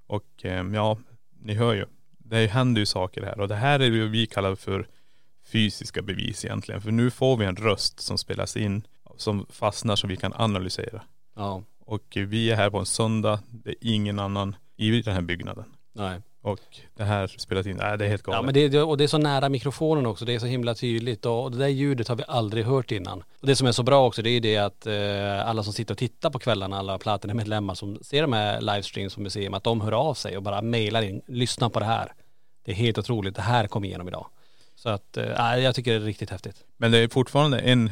Och 0.06 0.44
eh, 0.44 0.64
ja, 0.75 0.99
ni 1.42 1.54
hör 1.54 1.75
ju. 1.75 1.87
Det 2.18 2.46
händer 2.46 2.80
ju 2.80 2.87
saker 2.87 3.23
här 3.23 3.40
och 3.40 3.49
det 3.49 3.54
här 3.54 3.80
är 3.80 3.90
det 3.90 4.06
vi 4.06 4.26
kallar 4.26 4.54
för 4.54 4.88
fysiska 5.52 6.02
bevis 6.02 6.44
egentligen. 6.44 6.80
För 6.80 6.90
nu 6.90 7.11
får 7.11 7.37
vi 7.37 7.44
en 7.44 7.56
röst 7.56 8.00
som 8.00 8.18
spelas 8.18 8.56
in, 8.56 8.82
som 9.16 9.46
fastnar 9.50 9.96
så 9.96 10.06
vi 10.06 10.16
kan 10.16 10.32
analysera. 10.32 11.02
Ja, 11.37 11.62
Och 11.80 12.02
vi 12.16 12.50
är 12.50 12.56
här 12.56 12.70
på 12.70 12.78
en 12.78 12.87
söndag, 12.87 13.40
det 13.49 13.70
är 13.70 13.76
ingen 13.80 14.18
annan 14.18 14.56
i 14.76 15.02
den 15.02 15.14
här 15.14 15.23
byggnaden. 15.23 15.64
nej. 15.92 16.20
Och 16.47 16.61
det 16.95 17.05
här 17.05 17.26
spelas 17.26 17.67
in, 17.67 17.76
nej 17.76 17.99
det 17.99 18.05
är 18.05 18.09
helt 18.09 18.23
galet. 18.23 18.38
Ja 18.38 18.43
men 18.43 18.55
det, 18.55 18.83
och 18.83 18.97
det 18.97 19.05
är 19.05 19.09
så 19.09 19.19
nära 19.19 19.49
mikrofonen 19.49 20.07
också, 20.07 20.25
det 20.25 20.35
är 20.35 20.38
så 20.38 20.47
himla 20.47 20.75
tydligt 20.75 21.26
och 21.26 21.50
det 21.50 21.59
där 21.59 21.69
ljudet 21.69 22.09
har 22.09 22.17
vi 22.17 22.25
aldrig 22.29 22.65
hört 22.65 22.93
innan. 22.93 23.23
Och 23.41 23.47
det 23.47 23.57
som 23.57 23.67
är 23.67 23.73
så 23.73 23.83
bra 23.83 24.07
också 24.07 24.23
det 24.23 24.31
är 24.31 24.33
ju 24.33 24.40
det 24.40 24.57
att 24.57 24.87
eh, 24.87 25.49
alla 25.49 25.62
som 25.62 25.73
sitter 25.73 25.94
och 25.94 25.99
tittar 25.99 26.31
på 26.31 26.38
kvällarna, 26.38 26.79
alla 26.79 26.99
Platina-medlemmar 26.99 27.75
som 27.75 27.99
ser 28.03 28.23
de 28.23 28.33
här 28.33 28.61
livestreams 28.61 29.14
på 29.14 29.20
museum, 29.20 29.55
att 29.55 29.64
de 29.64 29.81
hör 29.81 29.92
av 29.92 30.14
sig 30.14 30.37
och 30.37 30.42
bara 30.42 30.62
mejlar 30.62 31.03
in, 31.03 31.23
lyssna 31.27 31.70
på 31.70 31.81
det 31.81 31.87
här. 31.87 32.12
Det 32.64 32.73
är 32.73 32.77
helt 32.77 32.99
otroligt, 32.99 33.37
det 33.37 33.42
här 33.42 33.66
kom 33.66 33.85
igenom 33.85 34.09
idag. 34.09 34.27
Så 34.75 34.88
att, 34.88 35.16
eh, 35.16 35.25
nej, 35.38 35.62
jag 35.62 35.75
tycker 35.75 35.90
det 35.90 35.97
är 35.97 36.01
riktigt 36.01 36.31
häftigt. 36.31 36.64
Men 36.77 36.92
det 36.92 36.99
är 36.99 37.09
fortfarande 37.09 37.59
en 37.59 37.90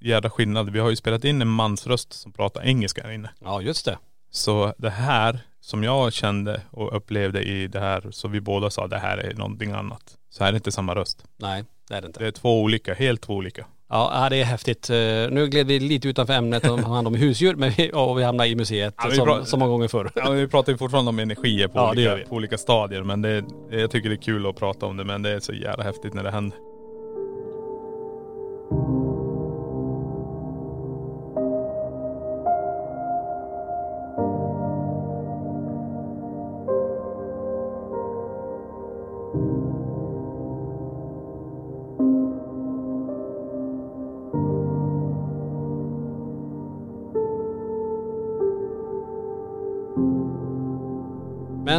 jädra 0.00 0.30
skillnad. 0.30 0.70
Vi 0.70 0.78
har 0.78 0.90
ju 0.90 0.96
spelat 0.96 1.24
in 1.24 1.42
en 1.42 1.48
mansröst 1.48 2.12
som 2.12 2.32
pratar 2.32 2.62
engelska 2.62 3.02
här 3.02 3.10
inne. 3.10 3.30
Ja 3.44 3.62
just 3.62 3.84
det. 3.84 3.98
Så 4.30 4.74
det 4.78 4.90
här 4.90 5.40
som 5.68 5.82
jag 5.84 6.12
kände 6.12 6.60
och 6.70 6.96
upplevde 6.96 7.42
i 7.42 7.66
det 7.66 7.80
här, 7.80 8.06
så 8.10 8.28
vi 8.28 8.40
båda 8.40 8.70
sa 8.70 8.86
det 8.86 8.98
här 8.98 9.18
är 9.18 9.34
någonting 9.34 9.70
annat. 9.72 10.02
Så 10.30 10.44
här 10.44 10.52
är 10.52 10.56
inte 10.56 10.72
samma 10.72 10.94
röst. 10.94 11.24
Nej, 11.36 11.64
det 11.88 11.94
är 11.94 12.00
det 12.00 12.06
inte. 12.06 12.20
Det 12.20 12.26
är 12.26 12.30
två 12.30 12.62
olika, 12.62 12.94
helt 12.94 13.20
två 13.20 13.34
olika. 13.34 13.66
Ja, 13.88 14.26
det 14.30 14.36
är 14.40 14.44
häftigt. 14.44 14.90
Eh, 14.90 14.96
Nu 14.96 15.46
gled 15.50 15.66
vi 15.66 15.78
lite 15.80 16.08
utanför 16.08 16.32
ämnet 16.34 16.68
och 16.70 16.78
hand 16.94 17.06
om 17.06 17.14
husdjur, 17.14 17.54
men 17.54 17.70
vi, 17.70 17.90
och 17.94 18.18
vi 18.18 18.22
hamnar 18.24 18.44
i 18.44 18.56
museet 18.56 18.94
Ja, 18.96 19.10
som, 19.10 19.46
så 19.46 19.56
många 19.56 19.70
gånger 19.70 19.88
förr. 19.88 20.10
Ja, 20.14 20.30
vi 20.30 20.48
pratar 20.48 20.72
ju 20.72 20.78
fortfarande 20.78 21.08
om 21.08 21.18
energier 21.18 21.68
på, 21.68 21.78
Ja, 21.78 21.90
olika, 21.90 22.16
på 22.28 22.34
olika 22.34 22.58
stadier. 22.58 23.02
Men 23.02 23.22
det, 23.22 23.44
jag 23.70 23.90
tycker 23.90 24.08
det 24.08 24.14
är 24.14 24.22
kul 24.22 24.46
att 24.46 24.56
prata 24.56 24.86
om 24.86 24.96
det. 24.96 25.04
Men 25.04 25.22
det 25.22 25.30
är 25.30 25.40
så 25.40 25.52
jävla 25.52 25.84
häftigt 25.84 26.14
när 26.14 26.22
det 26.22 26.30
händer. 26.30 26.58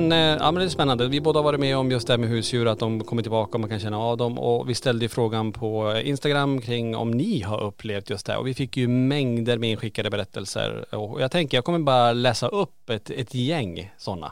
Men, 0.02 0.12
eh, 0.12 0.38
ja, 0.40 0.52
men 0.52 0.60
det 0.60 0.66
är 0.66 0.70
spännande. 0.70 1.08
Vi 1.08 1.22
båda 1.22 1.40
har 1.40 1.44
varit 1.44 1.60
med 1.60 1.78
om 1.78 1.92
just 1.92 2.08
det 2.08 2.14
här 2.14 2.18
med 2.18 2.30
husdjur, 2.30 2.68
att 2.68 2.80
de 2.80 3.04
kommer 3.04 3.22
tillbaka 3.22 3.52
och 3.54 3.60
man 3.60 3.70
kan 3.70 3.80
känna 3.80 4.00
av 4.00 4.18
dem. 4.18 4.40
Och 4.40 4.70
vi 4.70 4.76
ställde 4.76 5.10
frågan 5.10 5.54
på 5.54 5.98
Instagram 6.04 6.62
kring 6.62 6.96
om 6.96 7.12
ni 7.12 7.42
har 7.42 7.64
upplevt 7.64 8.10
just 8.10 8.26
det 8.26 8.32
här. 8.32 8.40
Och 8.40 8.48
vi 8.48 8.54
fick 8.54 8.78
ju 8.78 8.88
mängder 8.88 9.58
med 9.58 9.70
inskickade 9.72 10.10
berättelser. 10.10 10.96
Och 10.96 11.22
jag 11.22 11.32
tänker, 11.32 11.58
jag 11.58 11.66
kommer 11.66 11.80
bara 11.80 12.14
läsa 12.14 12.48
upp 12.48 12.90
ett, 12.90 13.10
ett 13.10 13.34
gäng 13.34 13.92
sådana. 13.98 14.32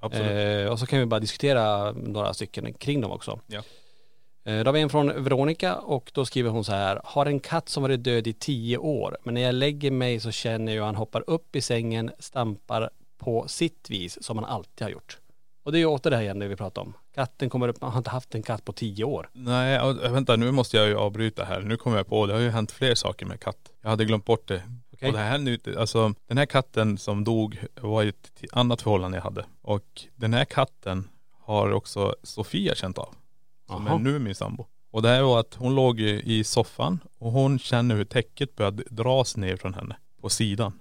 Absolut. 0.00 0.66
Eh, 0.66 0.72
och 0.72 0.78
så 0.78 0.86
kan 0.86 0.98
vi 0.98 1.06
bara 1.06 1.20
diskutera 1.20 1.92
några 1.92 2.34
stycken 2.34 2.72
kring 2.72 3.00
dem 3.00 3.10
också. 3.10 3.40
Ja. 3.46 3.62
Eh, 4.44 4.64
Då 4.64 4.68
har 4.68 4.72
vi 4.72 4.80
en 4.80 4.88
från 4.88 5.24
Veronica 5.24 5.74
och 5.76 6.10
då 6.14 6.24
skriver 6.24 6.50
hon 6.50 6.64
så 6.64 6.72
här. 6.72 7.00
Har 7.04 7.26
en 7.26 7.40
katt 7.40 7.68
som 7.68 7.82
varit 7.82 8.04
död 8.04 8.26
i 8.26 8.32
tio 8.32 8.78
år. 8.78 9.16
Men 9.24 9.34
när 9.34 9.40
jag 9.40 9.54
lägger 9.54 9.90
mig 9.90 10.20
så 10.20 10.30
känner 10.30 10.72
jag 10.72 10.80
hur 10.82 10.86
han 10.86 10.94
hoppar 10.94 11.24
upp 11.26 11.56
i 11.56 11.60
sängen, 11.60 12.10
stampar 12.18 12.90
på 13.18 13.48
sitt 13.48 13.90
vis 13.90 14.24
som 14.24 14.38
han 14.38 14.44
alltid 14.44 14.84
har 14.84 14.90
gjort. 14.90 15.18
Och 15.62 15.72
det 15.72 15.78
är 15.78 15.80
ju 15.80 15.86
åter 15.86 16.10
det 16.10 16.16
här 16.16 16.22
igen 16.22 16.38
det 16.38 16.48
vi 16.48 16.56
pratar 16.56 16.82
om. 16.82 16.94
Katten 17.14 17.50
kommer 17.50 17.68
upp, 17.68 17.80
man 17.80 17.90
har 17.90 17.98
inte 17.98 18.10
haft 18.10 18.34
en 18.34 18.42
katt 18.42 18.64
på 18.64 18.72
tio 18.72 19.04
år. 19.04 19.30
Nej, 19.32 19.80
och, 19.80 19.96
vänta 19.96 20.36
nu 20.36 20.50
måste 20.50 20.76
jag 20.76 20.88
ju 20.88 20.96
avbryta 20.96 21.44
här. 21.44 21.60
Nu 21.60 21.76
kommer 21.76 21.96
jag 21.96 22.06
på, 22.06 22.26
det 22.26 22.32
har 22.32 22.40
ju 22.40 22.50
hänt 22.50 22.72
fler 22.72 22.94
saker 22.94 23.26
med 23.26 23.40
katt. 23.40 23.72
Jag 23.82 23.90
hade 23.90 24.04
glömt 24.04 24.24
bort 24.24 24.48
det. 24.48 24.62
Okej. 24.92 25.08
Och 25.08 25.12
det 25.14 25.20
här 25.20 25.48
inte, 25.48 25.80
alltså 25.80 26.14
den 26.26 26.38
här 26.38 26.46
katten 26.46 26.98
som 26.98 27.24
dog 27.24 27.58
var 27.80 28.02
ju 28.02 28.08
ett 28.08 28.42
annat 28.52 28.82
förhållande 28.82 29.16
jag 29.16 29.22
hade. 29.22 29.44
Och 29.62 30.06
den 30.16 30.34
här 30.34 30.44
katten 30.44 31.08
har 31.42 31.72
också 31.72 32.14
Sofia 32.22 32.74
känt 32.74 32.98
av. 32.98 33.14
Som 33.66 33.86
Jaha. 33.86 33.94
är 33.94 33.98
nu 33.98 34.18
min 34.18 34.34
sambo. 34.34 34.66
Och 34.90 35.02
det 35.02 35.08
här 35.08 35.22
var 35.22 35.40
att 35.40 35.54
hon 35.54 35.74
låg 35.74 36.00
i 36.00 36.22
i 36.38 36.44
soffan 36.44 37.00
och 37.18 37.32
hon 37.32 37.58
känner 37.58 37.96
hur 37.96 38.04
täcket 38.04 38.56
började 38.56 38.82
dras 38.90 39.36
ner 39.36 39.56
från 39.56 39.74
henne. 39.74 39.96
På 40.20 40.28
sidan. 40.28 40.72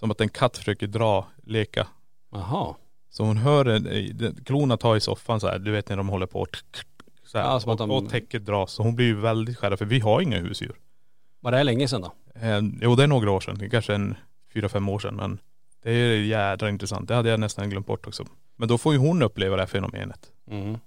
Som 0.00 0.10
att 0.10 0.20
en 0.20 0.28
katt 0.28 0.56
försöker 0.58 0.86
dra, 0.86 1.26
leka. 1.46 1.86
Jaha. 2.32 2.74
Så 3.10 3.24
hon 3.24 3.36
hör 3.36 3.64
en- 3.64 4.16
den- 4.18 4.44
klorna 4.44 4.76
ta 4.76 4.96
i 4.96 5.00
soffan 5.00 5.40
så 5.40 5.48
här, 5.48 5.58
du 5.58 5.70
vet 5.70 5.88
när 5.88 5.96
de 5.96 6.08
håller 6.08 6.26
på 6.26 6.46
så 7.24 7.38
här, 7.38 7.44
Ja, 7.44 7.60
och, 7.66 7.76
de- 7.76 7.90
och 7.90 8.10
täcket 8.10 8.46
dras. 8.46 8.72
Så 8.72 8.82
hon 8.82 8.94
blir 8.96 9.06
ju 9.06 9.14
väldigt 9.20 9.58
skärrad 9.58 9.78
för 9.78 9.84
vi 9.86 10.00
har 10.00 10.20
inga 10.20 10.38
husdjur. 10.38 10.72
Var 11.40 11.50
det 11.50 11.56
här 11.56 11.64
länge 11.64 11.88
sedan 11.88 12.00
då? 12.00 12.12
Eh, 12.40 12.60
jo 12.82 12.94
det 12.94 13.02
är 13.02 13.06
några 13.06 13.30
år 13.30 13.40
sedan, 13.40 13.70
kanske 13.70 13.94
en 13.94 14.14
fyra, 14.54 14.68
fem 14.68 14.88
år 14.88 14.98
sedan 14.98 15.16
men 15.16 15.38
det 15.82 15.90
är 15.90 16.16
jädra 16.16 16.68
intressant. 16.68 17.08
Det 17.08 17.14
hade 17.14 17.28
jag 17.30 17.40
nästan 17.40 17.70
glömt 17.70 17.86
bort 17.86 18.06
också. 18.06 18.24
Men 18.56 18.68
då 18.68 18.78
får 18.78 18.92
ju 18.92 18.98
hon 18.98 19.22
uppleva 19.22 19.56
det 19.56 19.62
här 19.62 19.66
fenomenet. 19.66 20.30
Mm. 20.50 20.78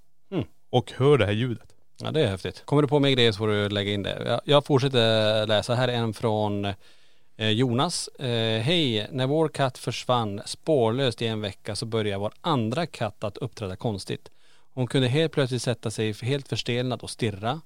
Och 0.69 0.91
hör 0.97 1.17
det 1.17 1.25
här 1.25 1.33
ljudet. 1.33 1.75
Ja 2.01 2.11
det 2.11 2.21
är 2.21 2.27
häftigt. 2.27 2.61
Kommer 2.65 2.81
du 2.81 2.87
på 2.87 2.99
mer 2.99 3.09
grejer 3.11 3.31
så 3.31 3.37
får 3.37 3.47
du 3.47 3.69
lägga 3.69 3.91
in 3.91 4.03
det. 4.03 4.23
Jag, 4.25 4.41
jag 4.45 4.65
fortsätter 4.65 5.47
läsa. 5.47 5.75
Här 5.75 5.87
är 5.87 5.93
en 5.93 6.13
från 6.13 6.65
Eh, 6.65 6.73
Eh, 7.35 7.49
Jonas, 7.49 8.07
eh, 8.07 8.61
hej, 8.61 9.07
när 9.11 9.27
vår 9.27 9.49
katt 9.49 9.77
försvann 9.77 10.41
spårlöst 10.45 11.21
i 11.21 11.27
en 11.27 11.41
vecka 11.41 11.75
så 11.75 11.85
började 11.85 12.19
vår 12.19 12.33
andra 12.41 12.85
katt 12.85 13.23
att 13.23 13.37
uppträda 13.37 13.75
konstigt. 13.75 14.29
Hon 14.73 14.87
kunde 14.87 15.07
helt 15.07 15.31
plötsligt 15.31 15.61
sätta 15.61 15.91
sig 15.91 16.13
helt 16.13 16.47
förstelnad 16.47 17.01
och 17.01 17.09
stirra. 17.09 17.61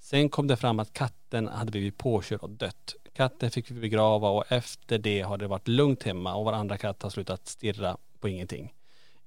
Sen 0.00 0.28
kom 0.28 0.46
det 0.46 0.56
fram 0.56 0.78
att 0.78 0.92
katten 0.92 1.48
hade 1.48 1.70
blivit 1.70 1.98
påkörd 1.98 2.40
och 2.40 2.50
dött. 2.50 2.94
Katten 3.12 3.50
fick 3.50 3.70
vi 3.70 3.80
begrava 3.80 4.28
och 4.28 4.44
efter 4.52 4.98
det 4.98 5.20
har 5.20 5.38
det 5.38 5.46
varit 5.46 5.68
lugnt 5.68 6.02
hemma 6.02 6.34
och 6.34 6.44
vår 6.44 6.52
andra 6.52 6.76
katt 6.76 7.02
har 7.02 7.10
slutat 7.10 7.48
stirra 7.48 7.96
på 8.20 8.28
ingenting. 8.28 8.74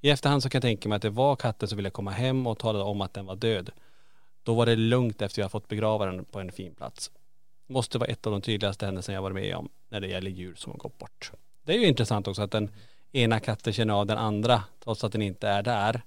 I 0.01 0.09
efterhand 0.09 0.43
så 0.43 0.49
kan 0.49 0.57
jag 0.57 0.63
tänka 0.63 0.89
mig 0.89 0.95
att 0.95 1.01
det 1.01 1.09
var 1.09 1.35
katten 1.35 1.67
som 1.67 1.75
ville 1.75 1.89
komma 1.89 2.11
hem 2.11 2.47
och 2.47 2.59
talade 2.59 2.83
om 2.83 3.01
att 3.01 3.13
den 3.13 3.25
var 3.25 3.35
död. 3.35 3.69
Då 4.43 4.53
var 4.53 4.65
det 4.65 4.75
lugnt 4.75 5.21
efter 5.21 5.41
jag 5.41 5.51
fått 5.51 5.67
begrava 5.67 6.05
den 6.05 6.25
på 6.25 6.39
en 6.39 6.51
fin 6.51 6.75
plats. 6.75 7.11
Måste 7.73 7.97
vara 7.97 8.09
ett 8.09 8.25
av 8.27 8.31
de 8.31 8.41
tydligaste 8.41 8.85
händelserna 8.85 9.15
jag 9.15 9.21
varit 9.21 9.35
med 9.35 9.55
om 9.55 9.69
när 9.89 9.99
det 10.01 10.07
gäller 10.07 10.31
djur 10.31 10.55
som 10.55 10.71
har 10.71 10.79
gått 10.79 10.97
bort. 10.97 11.31
Det 11.65 11.73
är 11.73 11.77
ju 11.79 11.87
intressant 11.87 12.27
också 12.27 12.41
att 12.41 12.51
den 12.51 12.69
ena 13.11 13.39
katten 13.39 13.73
känner 13.73 13.93
av 13.93 14.05
den 14.05 14.17
andra 14.17 14.63
trots 14.83 15.03
att 15.03 15.11
den 15.11 15.21
inte 15.21 15.47
är 15.47 15.63
där. 15.63 16.01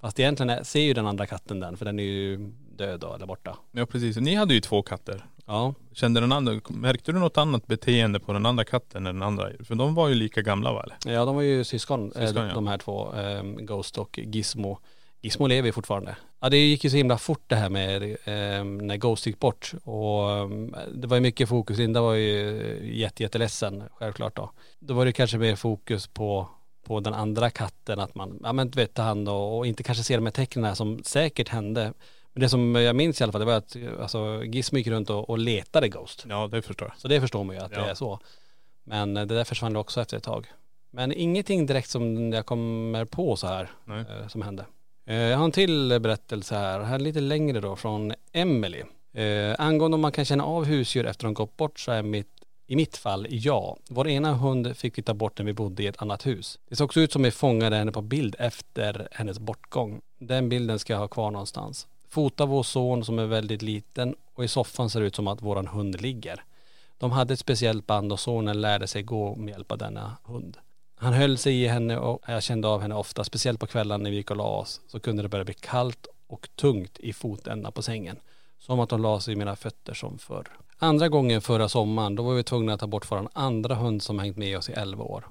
Fast 0.00 0.20
egentligen 0.20 0.50
är- 0.50 0.62
ser 0.62 0.80
ju 0.80 0.94
den 0.94 1.06
andra 1.06 1.26
katten 1.26 1.60
den 1.60 1.76
för 1.76 1.84
den 1.84 1.98
är 1.98 2.02
ju 2.04 2.36
död 2.76 3.00
då 3.00 3.14
eller 3.14 3.26
borta. 3.26 3.56
Ja 3.72 3.86
precis. 3.86 4.16
Ni 4.16 4.34
hade 4.34 4.54
ju 4.54 4.60
två 4.60 4.82
katter. 4.82 5.24
Ja. 5.46 5.74
Kände 5.92 6.20
den 6.20 6.32
andra, 6.32 6.60
märkte 6.68 7.12
du 7.12 7.18
något 7.18 7.38
annat 7.38 7.66
beteende 7.66 8.20
på 8.20 8.32
den 8.32 8.46
andra 8.46 8.64
katten 8.64 9.06
än 9.06 9.14
den 9.14 9.22
andra? 9.22 9.48
För 9.64 9.74
de 9.74 9.94
var 9.94 10.08
ju 10.08 10.14
lika 10.14 10.42
gamla 10.42 10.72
va 10.72 10.82
eller? 10.82 11.14
Ja 11.14 11.24
de 11.24 11.34
var 11.34 11.42
ju 11.42 11.64
syskon, 11.64 12.12
Syskon, 12.16 12.42
eh, 12.42 12.48
ja. 12.48 12.54
de 12.54 12.66
här 12.66 12.78
två, 12.78 13.14
eh, 13.14 13.42
Ghost 13.42 13.98
och 13.98 14.18
Gizmo. 14.18 14.78
Gizmo 15.22 15.46
lever 15.46 15.72
fortfarande. 15.72 16.16
Ja 16.40 16.48
det 16.48 16.56
gick 16.56 16.84
ju 16.84 16.90
så 16.90 16.96
himla 16.96 17.18
fort 17.18 17.42
det 17.46 17.56
här 17.56 17.68
med 17.70 18.02
eh, 18.02 18.64
när 18.64 18.96
Ghost 18.96 19.26
gick 19.26 19.38
bort 19.38 19.72
och 19.84 20.30
eh, 20.30 20.48
det 20.94 21.06
var 21.06 21.16
ju 21.16 21.20
mycket 21.20 21.48
fokus, 21.48 21.78
Linda 21.78 22.00
var 22.00 22.14
ju 22.14 22.80
jätte, 22.94 23.22
jätteledsen 23.22 23.84
självklart 23.92 24.36
då. 24.36 24.50
Då 24.78 24.94
var 24.94 25.04
det 25.04 25.12
kanske 25.12 25.38
mer 25.38 25.56
fokus 25.56 26.06
på 26.06 26.48
på 26.86 27.00
den 27.00 27.14
andra 27.14 27.50
katten 27.50 28.00
att 28.00 28.14
man, 28.14 28.40
ja 28.42 28.52
men 28.52 28.70
du 28.70 28.76
vet 28.80 28.94
ta 28.94 29.02
hand 29.02 29.28
och, 29.28 29.58
och 29.58 29.66
inte 29.66 29.82
kanske 29.82 30.04
se 30.04 30.16
de 30.16 30.26
här 30.26 30.32
tecknen 30.32 30.76
som 30.76 31.02
säkert 31.04 31.48
hände. 31.48 31.92
Men 32.32 32.40
det 32.40 32.48
som 32.48 32.74
jag 32.74 32.96
minns 32.96 33.20
i 33.20 33.24
alla 33.24 33.32
fall 33.32 33.40
det 33.40 33.44
var 33.46 33.54
att 33.54 33.76
alltså 34.00 34.44
Gizmo 34.44 34.78
gick 34.78 34.86
runt 34.86 35.10
och, 35.10 35.30
och 35.30 35.38
letade 35.38 35.88
Ghost. 35.88 36.24
Ja 36.28 36.48
det 36.52 36.62
förstår 36.62 36.88
jag. 36.88 37.00
Så 37.00 37.08
det 37.08 37.20
förstår 37.20 37.44
man 37.44 37.56
ju 37.56 37.62
att 37.62 37.72
Ja. 37.72 37.84
det 37.84 37.90
är 37.90 37.94
så. 37.94 38.18
Men 38.84 39.14
det 39.14 39.24
där 39.24 39.44
försvann 39.44 39.76
också 39.76 40.00
efter 40.00 40.16
ett 40.16 40.22
tag. 40.22 40.46
Men 40.90 41.12
ingenting 41.12 41.66
direkt 41.66 41.90
som 41.90 42.32
jag 42.32 42.46
kommer 42.46 43.04
på 43.04 43.36
så 43.36 43.46
här 43.46 43.70
eh, 43.88 44.28
som 44.28 44.42
hände. 44.42 44.64
Eh, 45.06 45.16
jag 45.16 45.38
har 45.38 45.44
en 45.44 45.52
till 45.52 45.98
berättelse 46.00 46.54
här, 46.54 46.80
här 46.80 46.98
lite 46.98 47.20
längre 47.20 47.60
då 47.60 47.76
från 47.76 48.12
Emelie. 48.32 48.86
Eh, 49.12 49.54
angående 49.58 49.94
om 49.94 50.00
man 50.00 50.12
kan 50.12 50.24
känna 50.24 50.44
av 50.44 50.64
husdjur 50.64 51.06
efter 51.06 51.24
de 51.24 51.34
gått 51.34 51.56
bort 51.56 51.80
så 51.80 51.92
är 51.92 52.02
mitt 52.02 52.28
i 52.70 52.76
mitt 52.76 52.96
fall, 52.96 53.26
ja. 53.30 53.76
Vår 53.88 54.08
ena 54.08 54.34
hund 54.34 54.76
fick 54.76 54.98
vi 54.98 55.02
ta 55.02 55.14
bort 55.14 55.38
när 55.38 55.44
vi 55.46 55.52
bodde 55.52 55.82
i 55.82 55.86
ett 55.86 56.02
annat 56.02 56.26
hus. 56.26 56.58
Det 56.68 56.76
såg 56.76 56.84
också 56.84 57.00
ut 57.00 57.12
som 57.12 57.22
vi 57.22 57.30
fångade 57.30 57.76
henne 57.76 57.92
på 57.92 58.02
bild 58.02 58.36
efter 58.38 59.08
hennes 59.12 59.38
bortgång. 59.38 60.00
Den 60.18 60.48
bilden 60.48 60.78
ska 60.78 60.92
jag 60.92 61.00
ha 61.00 61.08
kvar 61.08 61.30
någonstans. 61.30 61.86
Fota 62.08 62.46
vår 62.46 62.62
son 62.62 63.04
som 63.04 63.18
är 63.18 63.26
väldigt 63.26 63.62
liten 63.62 64.14
och 64.34 64.44
i 64.44 64.48
soffan 64.48 64.90
ser 64.90 65.00
det 65.00 65.06
ut 65.06 65.16
som 65.16 65.28
att 65.28 65.42
våran 65.42 65.66
hund 65.66 66.00
ligger. 66.00 66.44
De 66.98 67.10
hade 67.10 67.34
ett 67.34 67.40
speciellt 67.40 67.86
band 67.86 68.12
och 68.12 68.20
sonen 68.20 68.60
lärde 68.60 68.86
sig 68.86 69.02
gå 69.02 69.34
med 69.36 69.52
hjälp 69.52 69.72
av 69.72 69.78
denna 69.78 70.16
hund. 70.24 70.56
Han 71.02 71.12
höll 71.12 71.38
sig 71.38 71.62
i 71.62 71.66
henne 71.66 71.98
och 71.98 72.22
jag 72.26 72.42
kände 72.42 72.68
av 72.68 72.80
henne 72.80 72.94
ofta, 72.94 73.24
speciellt 73.24 73.60
på 73.60 73.66
kvällen 73.66 74.02
när 74.02 74.10
vi 74.10 74.16
gick 74.16 74.30
och 74.30 74.36
la 74.36 74.44
oss, 74.44 74.80
så 74.86 75.00
kunde 75.00 75.22
det 75.22 75.28
börja 75.28 75.44
bli 75.44 75.54
kallt 75.54 76.06
och 76.26 76.48
tungt 76.56 76.98
i 76.98 77.12
fotändan 77.12 77.72
på 77.72 77.82
sängen. 77.82 78.16
Som 78.58 78.80
att 78.80 78.90
hon 78.90 79.02
la 79.02 79.20
sig 79.20 79.34
i 79.34 79.36
mina 79.36 79.56
fötter 79.56 79.94
som 79.94 80.18
förr. 80.18 80.46
Andra 80.78 81.08
gången 81.08 81.40
förra 81.40 81.68
sommaren, 81.68 82.14
då 82.14 82.22
var 82.22 82.34
vi 82.34 82.42
tvungna 82.42 82.72
att 82.72 82.80
ta 82.80 82.86
bort 82.86 83.10
vår 83.10 83.28
andra 83.32 83.74
hund 83.74 84.02
som 84.02 84.18
hängt 84.18 84.36
med 84.36 84.58
oss 84.58 84.68
i 84.68 84.72
11 84.72 85.04
år. 85.04 85.24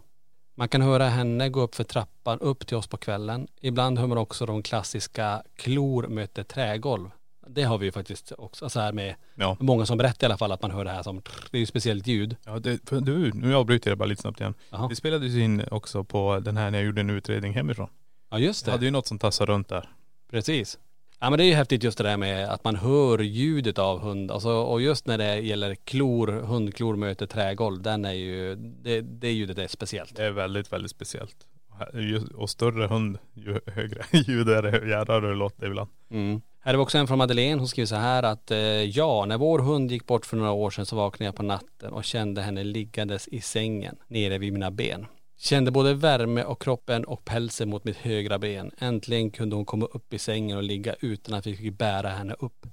Man 0.56 0.70
kan 0.70 0.82
höra 0.82 1.08
henne 1.08 1.50
gå 1.50 1.62
upp 1.62 1.76
för 1.76 1.84
trappan 1.84 2.40
upp 2.40 2.68
till 2.68 2.78
oss 2.78 2.88
på 2.88 2.98
kvällen. 2.98 3.48
Ibland 3.62 4.00
hör 4.00 4.08
man 4.08 4.18
också 4.18 4.46
de 4.46 4.64
klassiska 4.64 5.44
klor 5.56 6.08
möter 6.08 6.44
trägolv. 6.44 7.10
Det 7.54 7.64
har 7.64 7.78
vi 7.78 7.86
ju 7.86 7.92
faktiskt 7.92 8.32
också 8.38 8.70
så 8.70 8.80
här 8.80 8.94
med 8.94 9.16
Ja. 9.36 9.58
många 9.60 9.86
som 9.86 9.98
berättar 9.98 10.26
i 10.26 10.30
alla 10.30 10.38
fall 10.38 10.52
att 10.52 10.62
man 10.62 10.72
hör 10.72 10.86
det 10.86 10.92
här 10.92 11.04
som, 11.04 11.16
det 11.52 11.58
är 11.58 11.60
ju 11.60 11.64
ett 11.64 11.70
speciellt 11.70 12.08
ljud. 12.08 12.36
Ja 12.46 12.60
det, 12.60 12.90
för 12.90 13.02
du, 13.02 13.32
nu 13.34 13.56
avbryter 13.56 13.92
jag 13.92 13.98
bara 13.98 14.06
lite 14.06 14.22
snabbt 14.22 14.40
igen. 14.40 14.54
Jaha. 14.70 14.88
Det 14.88 14.96
spelades 14.96 15.32
ju 15.32 15.44
in 15.44 15.64
också 15.72 16.04
på 16.04 16.40
den 16.40 16.58
här 16.58 16.72
när 16.72 16.80
jag 16.80 16.86
gjorde 16.86 17.02
en 17.02 17.10
utredning 17.10 17.54
hemifrån. 17.54 17.90
Ja 18.30 18.40
just 18.40 18.66
Jag 18.68 18.72
hade 18.72 18.86
ju 18.86 18.92
något 18.92 19.08
som 19.08 19.20
tassade 19.20 19.52
runt 19.52 19.68
där. 19.68 19.90
Precis. 20.32 20.80
Ja 21.20 21.30
men 21.30 21.40
det 21.40 21.44
är 21.46 21.48
ju 21.48 21.54
häftigt 21.54 21.84
just 21.84 21.98
det 21.98 22.04
där 22.04 22.18
med 22.18 22.50
att 22.50 22.64
man 22.64 22.76
hör 22.76 23.20
ljudet 23.20 23.78
av 23.80 24.00
hund. 24.00 24.32
Alltså, 24.32 24.50
och 24.50 24.82
just 24.82 25.08
när 25.08 25.18
det 25.18 25.36
gäller 25.40 25.76
klor, 25.76 26.28
hundklor 26.28 26.96
möter 26.96 27.26
trägolv, 27.26 27.82
den 27.82 28.06
är 28.06 28.14
ju, 28.14 28.56
det, 28.56 29.02
det 29.02 29.32
ljudet 29.32 29.58
är 29.58 29.68
speciellt. 29.68 30.16
Det 30.16 30.26
är 30.26 30.32
väldigt, 30.32 30.74
väldigt 30.74 30.92
speciellt. 30.92 31.36
Och 31.70 31.78
här- 31.78 32.00
ju- 32.02 32.28
Och 32.36 32.50
större 32.50 32.88
hund, 32.88 33.18
ju 33.34 33.60
högre 33.66 34.04
ljud 34.12 34.50
är 34.50 34.62
det, 34.62 34.90
jädrar 34.90 35.22
det 35.22 35.36
låter 35.36 35.68
ibland. 35.68 35.90
Mm. 36.10 36.42
Här 36.62 36.74
är 36.74 36.78
också 36.78 36.98
en 36.98 37.08
från 37.08 37.18
Madeleine, 37.18 37.60
hon 37.60 37.68
skriver 37.68 37.88
så 37.88 37.96
här 37.96 38.24
att 38.24 38.52
eh, 38.52 38.58
ja, 38.60 39.26
när 39.26 39.38
vår 39.38 39.60
hund 39.60 39.92
gick 39.92 40.06
bort 40.06 40.26
för 40.26 40.38
några 40.38 40.52
år 40.52 40.70
sedan 40.70 40.86
så 40.86 40.96
vaknade 40.96 41.26
jag 41.28 41.36
på 41.36 41.44
natten 41.44 41.94
och 41.94 42.04
kände 42.04 42.42
henne 42.42 42.64
liggandes 42.64 43.28
i 43.28 43.42
sängen 43.42 43.96
nere 44.08 44.38
vid 44.38 44.54
mina 44.54 44.72
ben. 44.72 45.06
Kände 45.38 45.72
både 45.72 45.94
värme 45.94 46.44
och 46.44 46.62
kroppen 46.62 47.06
och 47.06 47.26
pälsen 47.26 47.70
mot 47.70 47.84
mitt 47.84 47.98
högra 47.98 48.40
ben. 48.40 48.72
Äntligen 48.78 49.32
kunde 49.32 49.56
hon 49.56 49.66
komma 49.66 49.86
upp 49.86 50.14
i 50.14 50.20
sängen 50.20 50.58
och 50.58 50.64
ligga 50.64 50.96
utan 51.00 51.36
att 51.36 51.48
vi 51.48 51.56
fick 51.56 51.78
bära 51.78 52.10
henne 52.10 52.36
upp. 52.40 52.66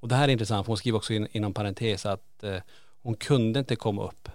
Och 0.00 0.08
det 0.08 0.14
här 0.14 0.28
är 0.28 0.32
intressant, 0.32 0.66
för 0.66 0.70
hon 0.70 0.76
skriver 0.76 0.98
också 0.98 1.12
in, 1.12 1.28
inom 1.32 1.54
parentes 1.54 2.06
att 2.06 2.42
eh, 2.42 2.56
hon 3.02 3.14
kunde 3.14 3.58
inte 3.58 3.76
komma 3.76 4.04
upp 4.04 4.28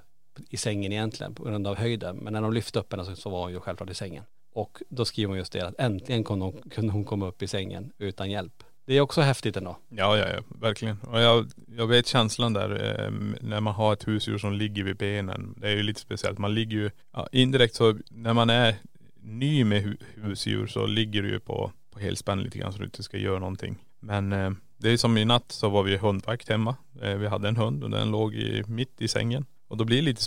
i 0.49 0.57
sängen 0.57 0.91
egentligen 0.91 1.35
på 1.35 1.43
grund 1.43 1.67
av 1.67 1.77
höjden. 1.77 2.17
Men 2.17 2.33
när 2.33 2.41
de 2.41 2.53
lyfte 2.53 2.79
upp 2.79 2.91
henne 2.91 3.05
så, 3.05 3.15
så 3.15 3.29
var 3.29 3.41
hon 3.41 3.51
ju 3.51 3.59
självklart 3.59 3.89
i 3.89 3.93
sängen. 3.93 4.23
Och 4.53 4.81
då 4.89 5.05
skriver 5.05 5.27
hon 5.27 5.37
just 5.37 5.53
det 5.53 5.61
att 5.61 5.79
äntligen 5.79 6.23
kunde 6.23 6.45
hon, 6.45 6.61
kunde 6.69 6.93
hon 6.93 7.05
komma 7.05 7.27
upp 7.27 7.41
i 7.43 7.47
sängen 7.47 7.91
utan 7.97 8.31
hjälp. 8.31 8.63
Det 8.87 8.97
är 8.97 9.01
också 9.01 9.21
häftigt 9.21 9.57
ändå. 9.57 9.77
Ja, 9.89 10.17
ja, 10.17 10.25
ja, 10.35 10.41
verkligen. 10.61 10.99
Och 10.99 11.19
jag, 11.21 11.47
jag 11.77 11.87
vet 11.87 12.07
känslan 12.07 12.53
där 12.53 12.69
eh, 13.05 13.11
när 13.41 13.61
man 13.61 13.73
har 13.73 13.93
ett 13.93 14.07
husdjur 14.07 14.37
som 14.37 14.53
ligger 14.53 14.83
vid 14.83 14.97
benen. 14.97 15.53
Det 15.57 15.67
är 15.67 15.75
ju 15.75 15.83
lite 15.83 15.99
speciellt. 15.99 16.37
Man 16.37 16.53
ligger 16.53 16.77
ju, 16.77 16.89
ja, 17.13 17.27
indirekt 17.31 17.75
så 17.75 17.97
när 18.09 18.33
man 18.33 18.49
är 18.49 18.75
ny 19.21 19.63
med 19.63 19.83
hu- 19.83 20.03
husdjur 20.23 20.67
så 20.67 20.85
ligger 20.85 21.21
du 21.23 21.29
ju 21.29 21.39
på, 21.39 21.71
på 21.93 21.99
helspänn 21.99 22.41
lite 22.43 22.57
grann 22.59 22.73
så 22.73 22.79
du 22.79 22.85
inte 22.85 23.03
ska 23.03 23.17
göra 23.17 23.39
någonting. 23.39 23.75
Men 23.99 24.33
eh, 24.33 24.51
det 24.77 24.89
är 24.89 24.97
som 24.97 25.17
i 25.17 25.25
natt 25.25 25.51
så 25.51 25.69
var 25.69 25.83
vi 25.83 25.97
hundvakt 25.97 26.49
hemma. 26.49 26.75
Eh, 27.01 27.15
vi 27.15 27.27
hade 27.27 27.47
en 27.47 27.57
hund 27.57 27.83
och 27.83 27.89
den 27.89 28.11
låg 28.11 28.35
i, 28.35 28.63
mitt 28.67 29.01
i 29.01 29.07
sängen. 29.07 29.45
Och 29.67 29.77
då 29.77 29.83
blir 29.85 29.97
det 29.97 30.03
lite 30.03 30.21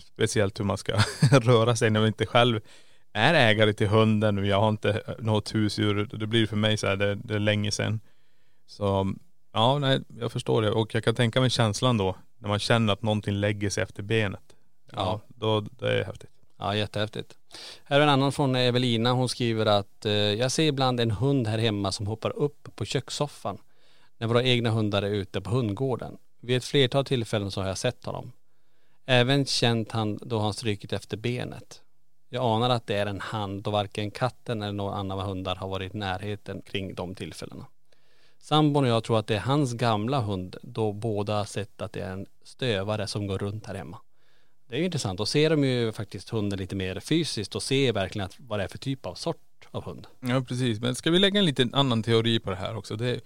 speciellt 0.00 0.60
hur 0.60 0.64
man 0.64 0.78
ska 0.78 0.92
röra 1.30 1.76
sig 1.76 1.90
när 1.90 2.00
man 2.00 2.06
inte 2.06 2.26
själv 2.26 2.60
är 3.14 3.34
ägare 3.34 3.72
till 3.72 3.88
hunden 3.88 4.38
och 4.38 4.46
jag 4.46 4.60
har 4.60 4.68
inte 4.68 5.14
något 5.18 5.54
husdjur. 5.54 6.08
Det 6.12 6.26
blir 6.26 6.46
för 6.46 6.56
mig 6.56 6.76
så 6.76 6.86
här, 6.86 6.96
det, 6.96 7.14
det 7.14 7.34
är 7.34 7.38
länge 7.38 7.70
sedan. 7.70 8.00
Så 8.66 9.14
ja, 9.52 9.78
nej, 9.78 10.00
jag 10.20 10.32
förstår 10.32 10.62
det. 10.62 10.70
Och 10.70 10.94
jag 10.94 11.04
kan 11.04 11.14
tänka 11.14 11.40
mig 11.40 11.50
känslan 11.50 11.96
då, 11.96 12.16
när 12.38 12.48
man 12.48 12.58
känner 12.58 12.92
att 12.92 13.02
någonting 13.02 13.34
lägger 13.34 13.70
sig 13.70 13.82
efter 13.82 14.02
benet. 14.02 14.40
Ja, 14.92 14.96
Ja. 14.96 15.20
då, 15.28 15.60
det 15.60 16.00
är 16.00 16.04
häftigt. 16.04 16.30
Ja, 16.58 16.76
jättehäftigt. 16.76 17.34
Här 17.84 17.98
är 17.98 18.02
en 18.02 18.08
annan 18.08 18.32
från 18.32 18.56
Evelina. 18.56 19.12
Hon 19.12 19.28
skriver 19.28 19.66
att 19.66 20.06
eh, 20.06 20.12
jag 20.12 20.52
ser 20.52 20.62
ibland 20.64 21.00
en 21.00 21.10
hund 21.10 21.46
här 21.46 21.58
hemma 21.58 21.92
som 21.92 22.06
hoppar 22.06 22.36
upp 22.36 22.68
på 22.76 22.84
kökssoffan 22.84 23.58
när 24.18 24.26
våra 24.26 24.42
egna 24.42 24.70
hundar 24.70 25.02
är 25.02 25.10
ute 25.10 25.40
på 25.40 25.50
hundgården. 25.50 26.16
Vid 26.40 26.56
ett 26.56 26.64
flertal 26.64 27.04
tillfällen 27.04 27.50
så 27.50 27.60
har 27.60 27.68
jag 27.68 27.78
sett 27.78 28.04
honom. 28.04 28.32
Även 29.06 29.46
känt 29.46 29.92
han 29.92 30.18
då 30.22 30.38
han 30.38 30.54
strykit 30.54 30.92
efter 30.92 31.16
benet. 31.16 31.80
Jag 32.34 32.44
anar 32.44 32.70
att 32.70 32.86
det 32.86 32.94
är 32.94 33.06
en 33.06 33.20
hand 33.20 33.62
då 33.62 33.70
varken 33.70 34.10
katten 34.10 34.62
eller 34.62 34.72
någon 34.72 34.94
annan 34.94 35.18
av 35.18 35.26
hundar 35.26 35.56
har 35.56 35.68
varit 35.68 35.94
i 35.94 35.98
närheten 35.98 36.62
kring 36.62 36.94
de 36.94 37.14
tillfällena. 37.14 37.66
Sambon 38.38 38.84
och 38.84 38.90
jag 38.90 39.04
tror 39.04 39.18
att 39.18 39.26
det 39.26 39.34
är 39.34 39.40
hans 39.40 39.72
gamla 39.72 40.20
hund 40.20 40.56
då 40.62 40.92
båda 40.92 41.36
har 41.36 41.44
sett 41.44 41.82
att 41.82 41.92
det 41.92 42.00
är 42.00 42.12
en 42.12 42.26
stövare 42.44 43.06
som 43.06 43.26
går 43.26 43.38
runt 43.38 43.66
här 43.66 43.74
hemma. 43.74 43.98
Det 44.68 44.74
är 44.74 44.78
ju 44.78 44.84
intressant. 44.84 45.18
Då 45.18 45.26
ser 45.26 45.50
de 45.50 45.64
ju 45.64 45.92
faktiskt 45.92 46.30
hunden 46.30 46.58
lite 46.58 46.76
mer 46.76 47.00
fysiskt 47.00 47.54
och 47.54 47.62
ser 47.62 47.92
verkligen 47.92 48.26
att 48.26 48.36
vad 48.38 48.58
det 48.58 48.64
är 48.64 48.68
för 48.68 48.78
typ 48.78 49.06
av 49.06 49.14
sort 49.14 49.68
av 49.70 49.84
hund. 49.84 50.06
Ja 50.20 50.44
precis, 50.48 50.80
men 50.80 50.94
ska 50.94 51.10
vi 51.10 51.18
lägga 51.18 51.38
en 51.38 51.46
liten 51.46 51.74
annan 51.74 52.02
teori 52.02 52.38
på 52.38 52.50
det 52.50 52.56
här 52.56 52.76
också? 52.76 52.96
Det, 52.96 53.20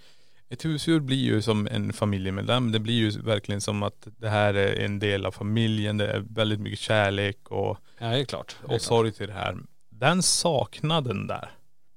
ett 0.49 0.65
husdjur 0.65 0.99
blir 0.99 1.17
ju 1.17 1.41
som 1.41 1.67
en 1.67 1.93
familjemedlem. 1.93 2.71
Det 2.71 2.79
blir 2.79 2.93
ju 2.93 3.09
verkligen 3.21 3.61
som 3.61 3.83
att 3.83 4.07
det 4.17 4.29
här 4.29 4.53
är 4.53 4.85
en 4.85 4.99
del 4.99 5.25
av 5.25 5.31
familjen. 5.31 5.97
Det 5.97 6.07
är 6.07 6.19
väldigt 6.29 6.59
mycket 6.59 6.79
kärlek 6.79 7.37
och, 7.51 7.77
Ja, 7.97 8.07
det 8.07 8.19
är 8.19 8.25
klart. 8.25 8.55
Det 8.65 8.71
är 8.71 8.75
och 8.75 8.81
sorg 8.81 9.11
till 9.11 9.27
det 9.27 9.33
här. 9.33 9.57
Den 9.89 10.23
saknaden 10.23 11.27
där, 11.27 11.49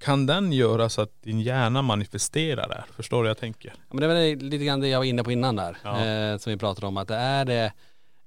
kan 0.05 0.27
den 0.27 0.53
göra 0.53 0.89
så 0.89 1.03
att 1.03 1.23
din 1.23 1.41
hjärna 1.41 1.83
manifesterar 1.83 2.69
det? 2.69 2.85
Förstår 2.97 3.17
du 3.17 3.23
vad 3.23 3.31
jag 3.31 3.39
tänker? 3.39 3.75
Ja, 3.77 3.95
men 3.95 4.01
det 4.01 4.07
var 4.07 4.37
lite 4.37 4.65
grann 4.65 4.81
det 4.81 4.89
jag 4.89 4.99
var 4.99 5.05
inne 5.05 5.25
på 5.25 5.33
innan 5.33 5.57
där. 5.57 5.77
Ja. 5.83 6.07
Eh, 6.07 6.39
som 6.39 6.53
vi 6.53 6.57
pratade 6.57 6.87
om. 6.87 6.97
Att 6.97 7.09
det 7.09 7.15
är 7.17 7.45
det, 7.45 7.73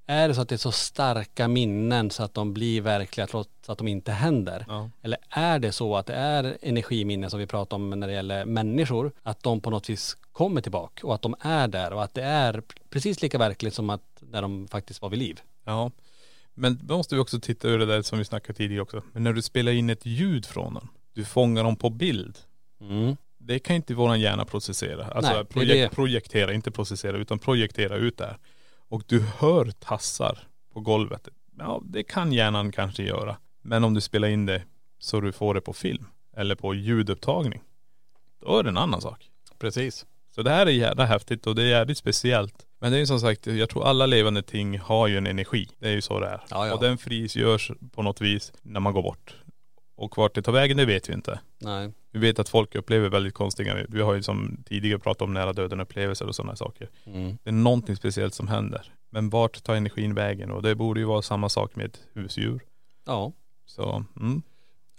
är 0.06 0.28
det 0.28 0.34
så 0.34 0.40
att 0.40 0.48
det 0.48 0.54
är 0.54 0.56
så 0.56 0.72
starka 0.72 1.48
minnen 1.48 2.10
så 2.10 2.22
att 2.22 2.34
de 2.34 2.52
blir 2.54 2.80
verkliga 2.80 3.26
trots 3.26 3.50
att 3.68 3.78
de 3.78 3.88
inte 3.88 4.12
händer? 4.12 4.64
Ja. 4.68 4.90
Eller 5.02 5.18
är 5.30 5.58
det 5.58 5.72
så 5.72 5.96
att 5.96 6.06
det 6.06 6.14
är 6.14 6.58
energiminnen 6.62 7.30
som 7.30 7.40
vi 7.40 7.46
pratar 7.46 7.76
om 7.76 7.90
när 7.90 8.06
det 8.06 8.12
gäller 8.12 8.44
människor, 8.44 9.12
att 9.22 9.42
de 9.42 9.60
på 9.60 9.70
något 9.70 9.90
vis 9.90 10.16
kommer 10.32 10.60
tillbaka 10.60 11.06
och 11.06 11.14
att 11.14 11.22
de 11.22 11.34
är 11.40 11.68
där 11.68 11.92
och 11.92 12.04
att 12.04 12.14
det 12.14 12.22
är 12.22 12.62
precis 12.90 13.22
lika 13.22 13.38
verkligt 13.38 13.74
som 13.74 13.90
att 13.90 14.02
när 14.20 14.42
de 14.42 14.68
faktiskt 14.68 15.02
var 15.02 15.08
vid 15.08 15.18
liv. 15.18 15.40
Ja, 15.64 15.90
Men 16.54 16.78
då 16.82 16.96
måste 16.96 17.14
vi 17.14 17.20
också 17.20 17.40
titta 17.40 17.68
ur 17.68 17.78
det 17.78 17.86
där 17.86 18.02
som 18.02 18.18
vi 18.18 18.24
snackade 18.24 18.56
tidigare 18.56 18.82
också. 18.82 19.02
Men 19.12 19.22
när 19.24 19.32
du 19.32 19.42
spelar 19.42 19.72
in 19.72 19.90
ett 19.90 20.06
ljud 20.06 20.46
från 20.46 20.74
dem, 20.74 20.88
du 21.14 21.24
fångar 21.24 21.64
dem 21.64 21.76
på 21.76 21.90
bild. 21.90 22.38
Mm. 22.80 23.16
Det 23.38 23.58
kan 23.58 23.76
inte 23.76 23.94
våran 23.94 24.20
hjärna 24.20 24.44
processera. 24.44 25.04
Alltså 25.06 25.32
Nej, 25.32 25.44
det 25.44 25.54
projek- 25.60 25.88
det. 25.88 25.94
projektera, 25.94 26.52
inte 26.52 26.70
processera 26.70 27.16
utan 27.16 27.38
projektera 27.38 27.96
ut 27.96 28.16
det 28.18 28.24
här. 28.26 28.38
Och 28.88 29.02
du 29.06 29.20
hör 29.20 29.70
tassar 29.70 30.38
på 30.72 30.80
golvet. 30.80 31.28
Ja, 31.58 31.82
det 31.84 32.02
kan 32.02 32.32
hjärnan 32.32 32.72
kanske 32.72 33.02
göra. 33.02 33.36
Men 33.62 33.84
om 33.84 33.94
du 33.94 34.00
spelar 34.00 34.28
in 34.28 34.46
det 34.46 34.62
så 34.98 35.20
du 35.20 35.32
får 35.32 35.54
det 35.54 35.60
på 35.60 35.72
film 35.72 36.06
eller 36.36 36.54
på 36.54 36.74
ljudupptagning. 36.74 37.62
Då 38.40 38.58
är 38.58 38.62
det 38.62 38.68
en 38.68 38.76
annan 38.76 39.00
sak. 39.00 39.30
Precis. 39.58 40.06
Så 40.34 40.42
det 40.42 40.50
här 40.50 40.66
är 40.66 40.70
jävla 40.70 41.04
häftigt 41.04 41.46
och 41.46 41.54
det 41.54 41.62
är 41.62 41.66
jävligt 41.66 41.98
speciellt. 41.98 42.66
Men 42.78 42.92
det 42.92 42.98
är 42.98 43.00
ju 43.00 43.06
som 43.06 43.20
sagt, 43.20 43.46
jag 43.46 43.70
tror 43.70 43.86
alla 43.86 44.06
levande 44.06 44.42
ting 44.42 44.78
har 44.78 45.06
ju 45.06 45.18
en 45.18 45.26
energi. 45.26 45.68
Det 45.78 45.88
är 45.88 45.92
ju 45.92 46.02
så 46.02 46.20
det 46.20 46.26
är. 46.26 46.40
Ja, 46.50 46.66
ja. 46.66 46.74
Och 46.74 46.80
den 46.80 46.98
frigörs 46.98 47.70
på 47.92 48.02
något 48.02 48.20
vis 48.20 48.52
när 48.62 48.80
man 48.80 48.92
går 48.92 49.02
bort. 49.02 49.34
Och 49.96 50.18
vart 50.18 50.34
det 50.34 50.42
tar 50.42 50.52
vägen 50.52 50.76
det 50.76 50.84
vet 50.84 51.08
vi 51.08 51.12
inte. 51.12 51.40
Nej. 51.58 51.92
Vi 52.10 52.18
vet 52.18 52.38
att 52.38 52.48
folk 52.48 52.74
upplever 52.74 53.08
väldigt 53.08 53.34
konstiga, 53.34 53.86
vi 53.88 54.02
har 54.02 54.14
ju 54.14 54.22
som 54.22 54.64
tidigare 54.68 54.98
pratat 54.98 55.22
om 55.22 55.34
nära 55.34 55.52
döden 55.52 55.80
upplevelser 55.80 56.26
och 56.26 56.34
sådana 56.34 56.56
saker. 56.56 56.90
Mm. 57.04 57.38
Det 57.42 57.50
är 57.50 57.54
någonting 57.54 57.96
speciellt 57.96 58.34
som 58.34 58.48
händer. 58.48 58.92
Men 59.10 59.30
vart 59.30 59.62
tar 59.62 59.74
energin 59.74 60.14
vägen? 60.14 60.50
Och 60.50 60.62
det 60.62 60.74
borde 60.74 61.00
ju 61.00 61.06
vara 61.06 61.22
samma 61.22 61.48
sak 61.48 61.76
med 61.76 61.98
husdjur. 62.14 62.60
Ja. 63.06 63.32
Så, 63.66 64.04
mm. 64.20 64.42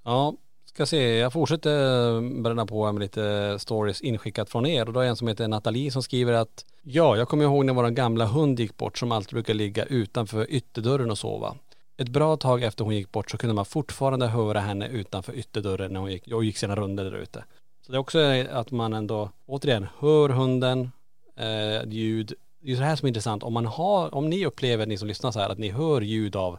Ja, 0.04 0.34
ska 0.66 0.86
se. 0.86 1.18
Jag 1.18 1.34
fortsätter 1.34 2.42
bränna 2.42 2.66
på 2.66 2.92
med 2.92 3.00
lite 3.00 3.56
stories 3.60 4.02
inskickat 4.02 4.50
från 4.50 4.66
er. 4.66 4.88
Och 4.88 4.94
då 4.94 5.00
är 5.00 5.08
en 5.08 5.16
som 5.16 5.28
heter 5.28 5.48
Nathalie 5.48 5.92
som 5.92 6.04
skriver 6.04 6.34
att 6.34 6.66
Ja, 6.82 7.18
jag 7.18 7.30
kommer 7.30 7.44
ihåg 7.44 7.66
när 7.66 7.74
vår 7.74 7.90
gamla 7.90 8.26
hund 8.26 8.60
gick 8.60 8.78
bort 8.78 8.98
som 8.98 9.12
alltid 9.12 9.34
brukar 9.34 9.54
ligga 9.54 9.86
utanför 9.86 10.52
ytterdörren 10.52 11.12
och 11.12 11.18
sova. 11.18 11.56
Ett 11.98 12.10
bra 12.10 12.38
tag 12.38 12.64
efter 12.64 12.84
hon 12.84 12.96
gick 12.96 13.12
bort 13.12 13.32
så 13.32 13.38
kunde 13.38 13.54
man 13.54 13.66
fortfarande 13.66 14.28
höra 14.28 14.60
henne 14.60 14.88
utanför 14.88 15.34
ytterdörren 15.34 15.94
när 15.94 16.00
hon 16.00 16.12
gick, 16.12 16.28
och 16.28 16.44
gick 16.44 16.58
sina 16.58 16.76
runder 16.76 17.04
där 17.04 17.18
ute. 17.18 17.44
Så 17.82 17.92
det 17.92 17.98
är 17.98 18.00
också 18.00 18.20
att 18.52 18.72
man 18.72 18.94
ändå, 18.94 19.30
återigen, 19.46 19.88
hör 20.00 20.30
hunden, 20.30 20.92
eh, 21.36 21.88
ljud. 21.88 22.34
Det 22.62 22.72
är 22.72 22.76
så 22.76 22.82
här 22.82 22.96
som 22.96 23.06
är 23.06 23.08
intressant. 23.08 23.44
Om 23.44 23.54
man 23.54 23.66
har, 23.66 24.16
om 24.16 24.30
ni 24.30 24.46
upplever, 24.46 24.86
ni 24.86 24.98
som 24.98 25.08
lyssnar 25.08 25.32
så 25.32 25.40
här, 25.40 25.50
att 25.50 25.58
ni 25.58 25.70
hör 25.70 26.02
ljud 26.02 26.36
av 26.36 26.54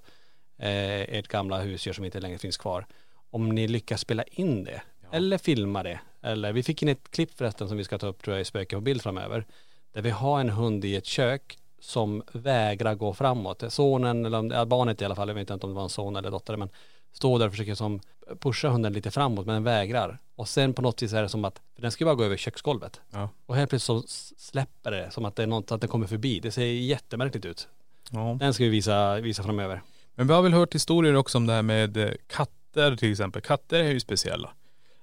eh, 0.58 1.00
ert 1.00 1.28
gamla 1.28 1.60
husdjur 1.60 1.92
som 1.92 2.04
inte 2.04 2.20
längre 2.20 2.38
finns 2.38 2.56
kvar. 2.56 2.86
Om 3.30 3.48
ni 3.48 3.68
lyckas 3.68 4.00
spela 4.00 4.22
in 4.22 4.64
det, 4.64 4.82
eller 5.12 5.38
filma 5.38 5.82
det. 5.82 6.00
Eller 6.22 6.52
vi 6.52 6.62
fick 6.62 6.82
in 6.82 6.88
ett 6.88 7.10
klipp 7.10 7.38
förresten 7.38 7.68
som 7.68 7.76
vi 7.76 7.84
ska 7.84 7.98
ta 7.98 8.06
upp 8.06 8.22
tror 8.22 8.36
jag 8.36 8.40
i 8.40 8.44
Spöken 8.44 8.76
på 8.76 8.80
bild 8.80 9.02
framöver. 9.02 9.46
Där 9.92 10.02
vi 10.02 10.10
har 10.10 10.40
en 10.40 10.50
hund 10.50 10.84
i 10.84 10.96
ett 10.96 11.06
kök 11.06 11.58
som 11.80 12.22
vägrar 12.32 12.94
gå 12.94 13.14
framåt. 13.14 13.64
Sonen, 13.68 14.26
eller 14.26 14.54
ja, 14.54 14.64
barnet 14.64 15.02
i 15.02 15.04
alla 15.04 15.14
fall, 15.14 15.28
jag 15.28 15.34
vet 15.34 15.50
inte 15.50 15.66
om 15.66 15.72
det 15.72 15.76
var 15.76 15.82
en 15.82 15.88
son 15.88 16.16
eller 16.16 16.30
dotter, 16.30 16.56
men 16.56 16.68
står 17.12 17.38
där 17.38 17.46
och 17.46 17.52
försöker 17.52 17.74
som 17.74 18.00
pusha 18.40 18.68
hunden 18.68 18.92
lite 18.92 19.10
framåt 19.10 19.46
men 19.46 19.54
den 19.54 19.64
vägrar. 19.64 20.18
Och 20.36 20.48
sen 20.48 20.74
på 20.74 20.82
något 20.82 21.02
vis 21.02 21.12
är 21.12 21.22
det 21.22 21.28
som 21.28 21.44
att, 21.44 21.60
för 21.74 21.82
den 21.82 21.90
ska 21.90 22.04
bara 22.04 22.14
gå 22.14 22.24
över 22.24 22.36
köksgolvet. 22.36 23.00
Ja. 23.10 23.28
Och 23.46 23.56
helt 23.56 23.70
plötsligt 23.70 24.02
så 24.06 24.14
släpper 24.36 24.90
det 24.90 25.10
som 25.10 25.24
att 25.24 25.36
det 25.36 25.42
är 25.42 25.46
något, 25.46 25.72
att 25.72 25.80
den 25.80 25.90
kommer 25.90 26.06
förbi. 26.06 26.40
Det 26.40 26.50
ser 26.50 26.64
jättemärkligt 26.64 27.44
ut. 27.44 27.68
ja. 28.10 28.36
Den 28.40 28.54
ska 28.54 28.64
vi 28.64 28.70
visa, 28.70 29.20
visa 29.20 29.42
framöver. 29.42 29.82
Men 30.14 30.26
vi 30.26 30.32
har 30.34 30.42
väl 30.42 30.52
hört 30.52 30.74
historier 30.74 31.16
också 31.16 31.38
om 31.38 31.46
det 31.46 31.52
här 31.52 31.62
med 31.62 31.96
eh, 31.96 32.10
katter 32.26 32.96
till 32.96 33.10
exempel. 33.10 33.42
Katter 33.42 33.78
är 33.78 33.90
ju 33.90 34.00
speciella. 34.00 34.50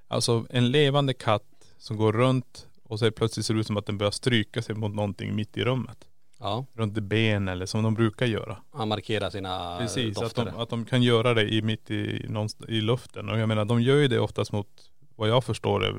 Alltså 0.08 0.46
en 0.50 0.72
levande 0.72 1.14
katt 1.14 1.44
som 1.78 1.98
går 1.98 2.14
runt 2.14 2.68
och 2.84 3.00
så 3.00 3.12
plötsligt 3.12 3.46
ser 3.46 3.54
det 3.54 3.60
ut 3.60 3.68
som 3.68 3.78
att 3.78 3.86
den 3.86 3.98
börjar 3.98 4.12
stryka 4.12 4.62
sig 4.62 4.76
mot 4.76 4.94
någonting 4.94 5.36
mitt 5.36 5.58
i 5.58 5.64
rummet. 5.64 5.98
Ja, 6.46 6.66
Runt 6.74 6.94
ben 6.94 7.48
eller 7.48 7.66
som 7.66 7.84
de 7.84 7.94
brukar 7.94 8.26
göra. 8.26 8.58
han 8.72 8.88
markerar 8.88 9.30
sina 9.30 9.78
Precis, 9.80 10.18
att 10.18 10.24
dofter. 10.24 10.46
de, 10.46 10.60
att 10.60 10.70
de 10.70 10.86
kan 10.86 11.04
göra 11.04 11.34
det 11.34 11.54
i, 11.54 11.62
mitt 11.62 11.92
i, 11.92 12.28
i 12.68 12.82
luften. 12.82 13.30
Och 13.30 13.40
jag 13.40 13.48
menar 13.50 13.66
de 13.66 13.82
gör 13.82 13.96
ju 13.96 14.08
det 14.08 14.20
oftast 14.20 14.52
mot, 14.52 14.68
vad 15.16 15.30
jag 15.30 15.44
förstår 15.44 15.80
det, 15.80 15.94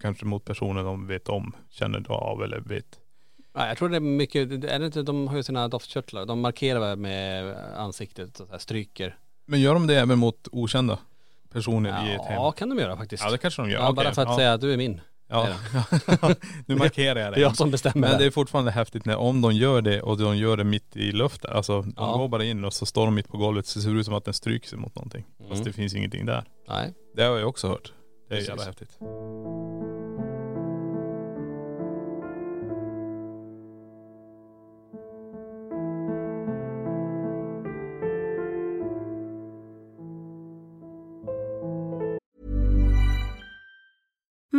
kanske 0.00 0.24
mot 0.24 0.44
personer 0.44 0.82
de 0.84 1.06
vet 1.06 1.28
om, 1.28 1.52
känner 1.70 2.10
av 2.12 2.42
eller 2.42 2.60
vet. 2.60 2.98
Ja, 3.54 3.66
jag 3.68 3.78
tror 3.78 3.88
det 3.88 3.96
är 3.96 4.00
mycket, 4.00 4.64
är 4.64 4.78
det 4.78 4.86
inte, 4.86 5.02
de 5.02 5.28
har 5.28 5.36
ju 5.36 5.42
sina 5.42 5.68
doftkörtlar. 5.68 6.26
De 6.26 6.40
markerar 6.40 6.96
med 6.96 7.56
ansiktet 7.76 8.40
och 8.40 8.46
så 8.46 8.52
här, 8.52 8.58
stryker. 8.58 9.16
Men 9.46 9.60
gör 9.60 9.74
de 9.74 9.86
det 9.86 9.94
även 10.00 10.18
mot 10.18 10.48
okända 10.52 10.98
personer 11.52 11.90
i 12.10 12.14
ett 12.14 12.24
hem? 12.24 12.34
Ja, 12.34 12.52
kan 12.52 12.68
de 12.68 12.78
göra 12.78 12.96
faktiskt. 12.96 13.24
Ja 13.24 13.30
det 13.30 13.38
kanske 13.38 13.62
de 13.62 13.70
gör. 13.70 13.80
Ja, 13.80 13.88
Okej, 13.90 14.04
bara 14.04 14.14
för 14.14 14.22
att 14.22 14.28
ja. 14.28 14.36
säga 14.36 14.52
att 14.52 14.60
du 14.60 14.72
är 14.72 14.76
min. 14.76 15.00
Ja. 15.34 16.34
nu 16.66 16.76
markerar 16.76 17.20
jag 17.20 17.32
Det 17.32 17.34
det. 17.36 17.40
är 17.40 17.42
jag 17.42 17.56
som 17.56 17.70
bestämmer. 17.70 18.08
Men 18.08 18.18
det 18.18 18.24
är 18.26 18.30
fortfarande 18.30 18.70
häftigt 18.70 19.04
när 19.04 19.16
om 19.16 19.40
de 19.40 19.52
gör 19.52 19.82
det 19.82 20.02
och 20.02 20.18
de 20.18 20.36
gör 20.36 20.56
det 20.56 20.64
mitt 20.64 20.96
i 20.96 21.12
luften. 21.12 21.50
Alltså 21.56 21.82
de 21.82 21.92
Ja. 21.96 22.16
går 22.16 22.28
bara 22.28 22.44
in 22.44 22.64
och 22.64 22.72
så 22.72 22.86
står 22.86 23.04
de 23.04 23.14
mitt 23.14 23.28
på 23.28 23.36
golvet 23.36 23.66
så 23.66 23.80
ser 23.80 23.90
det 23.90 24.00
ut 24.00 24.04
som 24.06 24.14
att 24.14 24.24
den 24.24 24.34
stryker 24.34 24.68
sig 24.68 24.78
mot 24.78 24.94
någonting. 24.94 25.24
Mm. 25.38 25.50
Fast 25.50 25.64
det 25.64 25.72
finns 25.72 25.94
ingenting 25.94 26.26
där. 26.26 26.44
Nej. 26.68 26.92
Det 27.16 27.22
har 27.22 27.36
jag 27.38 27.48
också 27.48 27.68
hört. 27.68 27.92
Det 28.28 28.34
är 28.34 28.38
Precis. 28.38 28.48
jävla 28.48 28.64
häftigt. 28.64 28.90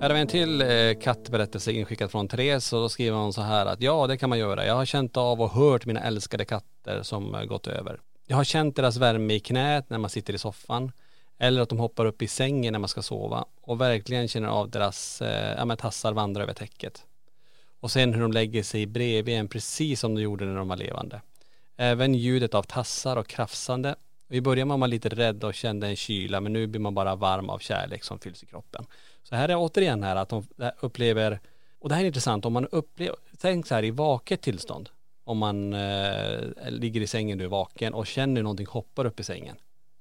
Här 0.00 0.10
har 0.10 0.14
vi 0.14 0.20
en 0.20 0.26
till 0.26 0.62
eh, 0.62 0.98
kattberättelse 1.00 1.72
inskickad 1.72 2.10
från 2.10 2.28
Therese 2.28 2.72
och 2.72 2.80
då 2.80 2.88
skriver 2.88 3.16
hon 3.16 3.32
så 3.32 3.42
här 3.42 3.66
att 3.66 3.80
ja 3.80 4.06
det 4.06 4.16
kan 4.16 4.28
man 4.28 4.38
göra. 4.38 4.66
Jag 4.66 4.74
har 4.74 4.84
känt 4.84 5.16
av 5.16 5.40
och 5.40 5.50
hört 5.50 5.86
mina 5.86 6.00
älskade 6.00 6.44
katter 6.44 7.02
som 7.02 7.34
eh, 7.34 7.44
gått 7.44 7.66
över. 7.66 8.00
Jag 8.26 8.36
har 8.36 8.44
känt 8.44 8.76
deras 8.76 8.96
värme 8.96 9.34
i 9.34 9.40
knät 9.40 9.90
när 9.90 9.98
man 9.98 10.10
sitter 10.10 10.34
i 10.34 10.38
soffan. 10.38 10.92
Eller 11.38 11.62
att 11.62 11.68
de 11.68 11.78
hoppar 11.78 12.06
upp 12.06 12.22
i 12.22 12.28
sängen 12.28 12.72
när 12.72 12.78
man 12.78 12.88
ska 12.88 13.02
sova. 13.02 13.44
Och 13.62 13.80
verkligen 13.80 14.28
känner 14.28 14.48
av 14.48 14.70
deras 14.70 15.22
eh, 15.22 15.54
ja, 15.58 15.64
men 15.64 15.76
tassar 15.76 16.12
vandra 16.12 16.42
över 16.42 16.54
täcket. 16.54 17.04
Och 17.80 17.90
sen 17.90 18.14
hur 18.14 18.22
de 18.22 18.32
lägger 18.32 18.62
sig 18.62 18.86
bredvid 18.86 19.34
en 19.34 19.48
precis 19.48 20.00
som 20.00 20.14
de 20.14 20.22
gjorde 20.22 20.44
när 20.44 20.56
de 20.56 20.68
var 20.68 20.76
levande. 20.76 21.20
Även 21.76 22.14
ljudet 22.14 22.54
av 22.54 22.62
tassar 22.62 23.16
och 23.16 23.26
krafsande. 23.26 23.94
I 24.30 24.40
början 24.40 24.68
var 24.68 24.76
man 24.76 24.90
lite 24.90 25.08
rädd 25.08 25.44
och 25.44 25.54
kände 25.54 25.86
en 25.86 25.96
kyla 25.96 26.40
men 26.40 26.52
nu 26.52 26.66
blir 26.66 26.80
man 26.80 26.94
bara 26.94 27.14
varm 27.14 27.50
av 27.50 27.58
kärlek 27.58 28.04
som 28.04 28.18
fylls 28.18 28.42
i 28.42 28.46
kroppen. 28.46 28.84
Så 29.22 29.36
här 29.36 29.48
är 29.48 29.56
återigen 29.56 30.02
här 30.02 30.16
att 30.16 30.28
de 30.28 30.46
upplever, 30.80 31.40
och 31.78 31.88
det 31.88 31.94
här 31.94 32.02
är 32.02 32.06
intressant, 32.06 32.44
om 32.44 32.52
man 32.52 32.66
upplever, 32.66 33.16
tänk 33.38 33.66
så 33.66 33.74
här 33.74 33.84
i 33.84 33.90
vaket 33.90 34.42
tillstånd. 34.42 34.88
Om 35.24 35.38
man 35.38 35.72
eh, 35.72 36.40
ligger 36.68 37.00
i 37.00 37.06
sängen 37.06 37.38
nu 37.38 37.46
vaken 37.46 37.94
och 37.94 38.06
känner 38.06 38.42
någonting 38.42 38.66
hoppar 38.66 39.04
upp 39.04 39.20
i 39.20 39.24
sängen. 39.24 39.56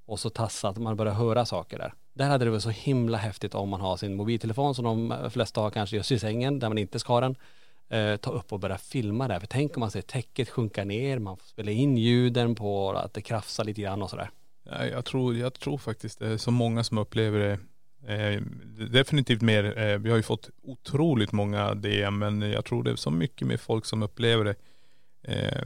Och 0.05 0.19
så 0.19 0.29
tassar 0.29 0.73
man 0.73 0.95
börjar 0.95 1.13
höra 1.13 1.45
saker 1.45 1.77
där. 1.77 1.93
Där 2.13 2.27
hade 2.27 2.45
det 2.45 2.51
varit 2.51 2.63
så 2.63 2.69
himla 2.69 3.17
häftigt 3.17 3.55
om 3.55 3.69
man 3.69 3.81
har 3.81 3.97
sin 3.97 4.15
mobiltelefon 4.15 4.75
som 4.75 4.85
de 4.85 5.29
flesta 5.31 5.61
har 5.61 5.71
kanske 5.71 5.95
just 5.95 6.11
i 6.11 6.19
sängen 6.19 6.59
där 6.59 6.67
man 6.67 6.77
inte 6.77 6.99
ska 6.99 7.13
ha 7.13 7.21
den. 7.21 7.35
Eh, 7.89 8.17
ta 8.17 8.31
upp 8.31 8.53
och 8.53 8.59
börja 8.59 8.77
filma 8.77 9.27
där. 9.27 9.39
För 9.39 9.47
tänk 9.47 9.77
om 9.77 9.79
man 9.79 9.91
ser 9.91 10.01
täcket 10.01 10.49
sjunka 10.49 10.83
ner, 10.83 11.19
man 11.19 11.37
får 11.37 11.45
spela 11.45 11.71
in 11.71 11.97
ljuden 11.97 12.55
på 12.55 12.91
att 12.91 13.13
det 13.13 13.21
krafsar 13.21 13.63
lite 13.63 13.81
grann 13.81 14.01
och 14.01 14.09
sådär. 14.09 14.29
Ja, 14.63 14.85
jag, 14.85 15.05
tror, 15.05 15.35
jag 15.35 15.53
tror 15.53 15.77
faktiskt 15.77 16.19
det 16.19 16.27
är 16.27 16.37
så 16.37 16.51
många 16.51 16.83
som 16.83 16.97
upplever 16.97 17.39
det. 17.39 17.59
Eh, 18.13 18.41
definitivt 18.91 19.41
mer. 19.41 19.77
Eh, 19.77 19.97
vi 19.97 20.09
har 20.09 20.17
ju 20.17 20.23
fått 20.23 20.49
otroligt 20.63 21.31
många 21.31 21.73
DM 21.73 22.19
men 22.19 22.41
jag 22.41 22.65
tror 22.65 22.83
det 22.83 22.91
är 22.91 22.95
så 22.95 23.11
mycket 23.11 23.47
mer 23.47 23.57
folk 23.57 23.85
som 23.85 24.03
upplever 24.03 24.45
det. 24.45 24.55
Eh, 25.23 25.63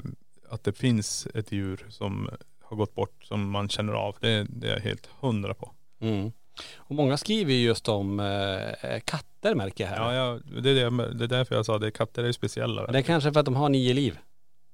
att 0.49 0.63
det 0.63 0.73
finns 0.73 1.27
ett 1.33 1.51
djur 1.51 1.85
som 1.89 2.29
har 2.61 2.77
gått 2.77 2.95
bort 2.95 3.23
som 3.23 3.49
man 3.49 3.69
känner 3.69 3.93
av. 3.93 4.15
Det, 4.19 4.47
det 4.49 4.67
är 4.67 4.73
jag 4.73 4.79
helt 4.79 5.09
hundra 5.19 5.53
på. 5.53 5.71
Mm. 6.01 6.31
Och 6.75 6.95
många 6.95 7.17
skriver 7.17 7.53
ju 7.53 7.63
just 7.63 7.89
om 7.89 8.19
eh, 8.19 8.99
katter 9.43 9.55
märker 9.55 9.83
jag 9.83 9.91
här. 9.91 10.13
Ja, 10.15 10.33
ja 10.33 10.61
det, 10.61 10.69
är 10.69 10.89
det, 10.91 11.13
det 11.13 11.23
är 11.23 11.27
därför 11.27 11.55
jag 11.55 11.65
sa 11.65 11.79
det. 11.79 11.91
Katter 11.91 12.23
är 12.23 12.27
ju 12.27 12.33
speciella. 12.33 12.87
Det 12.87 12.97
är 12.97 13.01
kanske 13.01 13.31
för 13.33 13.39
att 13.39 13.45
de 13.45 13.55
har 13.55 13.69
nio 13.69 13.93
liv, 13.93 14.17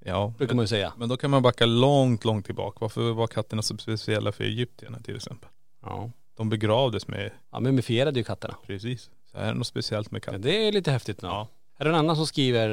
Ja, 0.05 0.34
brukar 0.38 0.55
man 0.55 0.63
ju 0.63 0.67
säga. 0.67 0.93
men 0.97 1.10
då 1.10 1.17
kan 1.17 1.29
man 1.32 1.41
backa 1.41 1.65
långt, 1.65 2.25
långt 2.25 2.45
tillbaka. 2.45 2.77
Varför 2.82 3.12
var 3.13 3.27
katterna 3.27 3.62
så 3.62 3.77
speciella 3.77 4.32
för 4.32 4.43
egyptierna 4.43 4.99
till 4.99 5.15
exempel? 5.15 5.49
Ja. 5.82 6.12
De 6.38 6.49
begravdes 6.49 7.08
med, 7.08 7.32
Ja, 7.51 7.60
mumifierade 7.60 8.19
ju 8.19 8.23
katterna. 8.23 8.55
precis. 8.67 9.10
Så 9.32 9.38
är 9.38 9.47
det 9.47 9.53
något 9.53 9.67
speciellt 9.67 10.12
med 10.12 10.19
Ja, 10.21 10.25
katter. 10.25 10.39
det 10.39 10.67
är 10.67 10.71
lite 10.71 10.91
häftigt 10.91 11.21
nu. 11.21 11.27
Ja. 11.27 11.47
Är 11.77 11.84
det 11.86 11.89
en 11.91 11.95
annan 11.95 12.15
som 12.15 12.25
skriver, 12.27 12.69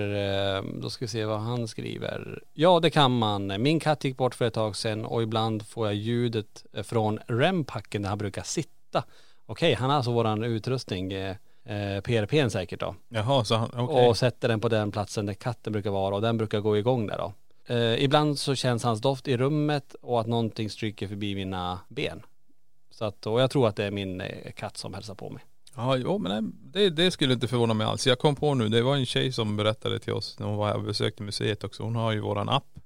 eh, 0.56 0.62
då 0.82 0.90
ska 0.90 1.04
vi 1.04 1.08
se 1.08 1.24
vad 1.24 1.40
han 1.40 1.68
skriver. 1.68 2.42
Ja 2.52 2.80
det 2.80 2.90
kan 2.90 3.18
man. 3.18 3.62
Min 3.62 3.80
katt 3.80 4.04
gick 4.04 4.16
bort 4.16 4.34
för 4.34 4.44
ett 4.44 4.54
tag 4.54 4.76
sedan 4.76 5.04
och 5.04 5.22
ibland 5.22 5.66
får 5.66 5.86
jag 5.86 5.94
ljudet 5.94 6.66
eh, 6.72 6.82
från 6.82 7.18
rempacken 7.26 8.02
där 8.02 8.08
han 8.08 8.18
brukar 8.18 8.42
sitta. 8.42 9.04
Okej, 9.46 9.74
han 9.74 9.90
har 9.90 9.96
alltså 9.96 10.12
våran 10.12 10.44
utrustning, 10.44 11.12
eh, 11.12 11.36
eh, 11.66 12.00
PRPn 12.00 12.50
säkert 12.50 12.80
då. 12.80 12.94
Jaha, 13.08 13.44
så 13.44 13.54
han, 13.54 13.70
okej. 13.74 14.08
Och 14.08 14.16
sätter 14.16 14.48
den 14.48 14.60
på 14.60 14.68
den 14.68 14.92
platsen 14.92 15.26
där 15.26 15.34
katten 15.34 15.72
brukar 15.72 15.90
vara 15.90 16.14
och 16.14 16.22
den 16.22 16.38
brukar 16.38 16.60
gå 16.60 16.78
igång 16.78 17.06
där 17.06 17.18
då. 17.18 17.32
Eh, 17.74 18.04
ibland 18.04 18.38
så 18.38 18.54
känns 18.54 18.84
hans 18.84 19.00
doft 19.00 19.28
i 19.28 19.36
rummet 19.36 19.94
och 20.02 20.20
att 20.20 20.26
någonting 20.26 20.70
stryker 20.70 21.08
förbi 21.08 21.34
mina 21.34 21.80
ben. 21.88 22.22
Så 22.90 23.04
att, 23.04 23.26
och 23.26 23.40
jag 23.40 23.50
tror 23.50 23.68
att 23.68 23.76
det 23.76 23.84
är 23.84 23.90
min 23.90 24.20
eh, 24.20 24.52
katt 24.52 24.76
som 24.76 24.94
hälsar 24.94 25.14
på 25.14 25.30
mig. 25.30 25.42
Ja, 25.76 25.96
jo, 25.96 26.18
men 26.18 26.32
nej, 26.32 26.52
det, 26.72 26.90
det 26.90 27.10
skulle 27.10 27.34
inte 27.34 27.48
förvåna 27.48 27.74
mig 27.74 27.86
alls. 27.86 28.06
Jag 28.06 28.18
kom 28.18 28.36
på 28.36 28.54
nu, 28.54 28.68
det 28.68 28.82
var 28.82 28.96
en 28.96 29.06
tjej 29.06 29.32
som 29.32 29.56
berättade 29.56 29.98
till 29.98 30.12
oss 30.12 30.38
när 30.38 30.46
hon 30.46 30.56
var 30.56 30.66
här 30.66 30.76
och 30.76 30.82
besökte 30.82 31.22
museet 31.22 31.64
också. 31.64 31.82
Hon 31.82 31.96
har 31.96 32.12
ju 32.12 32.20
våran 32.20 32.48
app. 32.48 32.78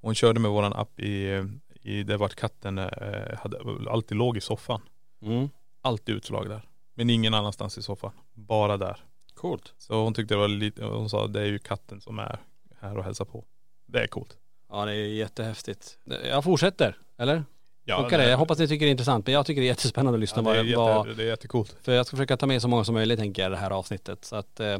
Hon 0.00 0.14
körde 0.14 0.40
med 0.40 0.50
våran 0.50 0.72
app 0.72 1.00
i, 1.00 1.44
i 1.82 2.02
där 2.02 2.16
vart 2.16 2.34
katten 2.34 2.78
eh, 2.78 3.38
hade, 3.38 3.58
alltid 3.90 4.16
låg 4.16 4.36
i 4.36 4.40
soffan. 4.40 4.80
Mm. 5.22 5.48
Alltid 5.82 6.14
utslag 6.14 6.48
där. 6.48 6.69
Men 7.00 7.10
ingen 7.10 7.34
annanstans 7.34 7.78
i 7.78 7.82
soffan. 7.82 8.10
Bara 8.34 8.76
där. 8.76 8.96
Coolt. 9.34 9.74
Så 9.78 9.94
hon 9.94 10.14
tyckte 10.14 10.34
det 10.34 10.38
var 10.38 10.48
lite, 10.48 10.84
hon 10.84 11.10
sa 11.10 11.26
det 11.26 11.40
är 11.40 11.46
ju 11.46 11.58
katten 11.58 12.00
som 12.00 12.18
är 12.18 12.40
här 12.80 12.98
och 12.98 13.04
hälsar 13.04 13.24
på. 13.24 13.44
Det 13.86 14.02
är 14.02 14.06
coolt. 14.06 14.36
Ja 14.68 14.84
det 14.84 14.92
är 14.92 15.06
jättehäftigt. 15.06 15.98
Jag 16.24 16.44
fortsätter, 16.44 16.98
eller? 17.18 17.44
Ja, 17.84 18.00
Funkar 18.00 18.18
det? 18.18 18.30
Jag 18.30 18.38
hoppas 18.38 18.58
ni 18.58 18.68
tycker 18.68 18.86
det 18.86 18.88
är 18.88 18.90
intressant 18.90 19.26
men 19.26 19.34
jag 19.34 19.46
tycker 19.46 19.60
det 19.60 19.66
är 19.66 19.68
jättespännande 19.68 20.16
att 20.16 20.20
lyssna 20.20 20.42
ja, 20.42 20.52
det, 20.52 20.58
är 20.58 20.64
jätte, 20.64 20.76
vad, 20.76 21.16
det 21.16 21.22
är 21.22 21.26
jättecoolt. 21.26 21.76
För 21.82 21.92
jag 21.92 22.06
ska 22.06 22.16
försöka 22.16 22.36
ta 22.36 22.46
med 22.46 22.62
så 22.62 22.68
många 22.68 22.84
som 22.84 22.94
möjligt 22.94 23.18
tänker 23.18 23.42
jag 23.42 23.50
i 23.50 23.54
det 23.54 23.60
här 23.60 23.70
avsnittet. 23.70 24.24
Så 24.24 24.36
att, 24.36 24.60
eh, 24.60 24.78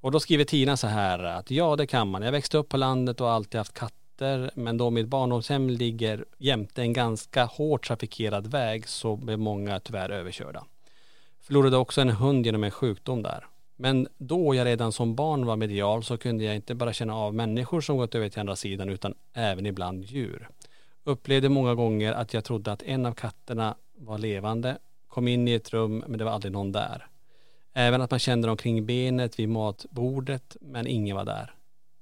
och 0.00 0.12
då 0.12 0.20
skriver 0.20 0.44
Tina 0.44 0.76
så 0.76 0.86
här 0.86 1.18
att 1.18 1.50
ja 1.50 1.76
det 1.76 1.86
kan 1.86 2.08
man. 2.08 2.22
Jag 2.22 2.32
växte 2.32 2.58
upp 2.58 2.68
på 2.68 2.76
landet 2.76 3.20
och 3.20 3.26
har 3.26 3.34
alltid 3.34 3.58
haft 3.58 3.74
katter 3.74 4.50
men 4.54 4.76
då 4.76 4.90
mitt 4.90 5.08
barndomshem 5.08 5.70
ligger 5.70 6.24
jämte 6.38 6.82
en 6.82 6.92
ganska 6.92 7.44
hårt 7.44 7.86
trafikerad 7.86 8.46
väg 8.46 8.88
så 8.88 9.16
blev 9.16 9.38
många 9.38 9.80
tyvärr 9.80 10.10
överkörda. 10.10 10.64
Förlorade 11.50 11.76
också 11.76 12.00
en 12.00 12.10
hund 12.10 12.46
genom 12.46 12.64
en 12.64 12.70
sjukdom 12.70 13.22
där. 13.22 13.46
Men 13.76 14.08
då 14.18 14.54
jag 14.54 14.64
redan 14.64 14.92
som 14.92 15.14
barn 15.14 15.46
var 15.46 15.56
medial 15.56 16.04
så 16.04 16.16
kunde 16.16 16.44
jag 16.44 16.56
inte 16.56 16.74
bara 16.74 16.92
känna 16.92 17.16
av 17.16 17.34
människor 17.34 17.80
som 17.80 17.96
gått 17.96 18.14
över 18.14 18.28
till 18.28 18.40
andra 18.40 18.56
sidan 18.56 18.88
utan 18.88 19.14
även 19.34 19.66
ibland 19.66 20.04
djur. 20.04 20.48
Upplevde 21.04 21.48
många 21.48 21.74
gånger 21.74 22.12
att 22.12 22.34
jag 22.34 22.44
trodde 22.44 22.72
att 22.72 22.82
en 22.82 23.06
av 23.06 23.12
katterna 23.12 23.74
var 23.94 24.18
levande, 24.18 24.78
kom 25.08 25.28
in 25.28 25.48
i 25.48 25.52
ett 25.52 25.72
rum 25.72 26.04
men 26.06 26.18
det 26.18 26.24
var 26.24 26.32
aldrig 26.32 26.52
någon 26.52 26.72
där. 26.72 27.06
Även 27.72 28.02
att 28.02 28.10
man 28.10 28.20
kände 28.20 28.48
dem 28.48 28.56
kring 28.56 28.86
benet 28.86 29.38
vid 29.38 29.48
matbordet 29.48 30.56
men 30.60 30.86
ingen 30.86 31.16
var 31.16 31.24
där. 31.24 31.54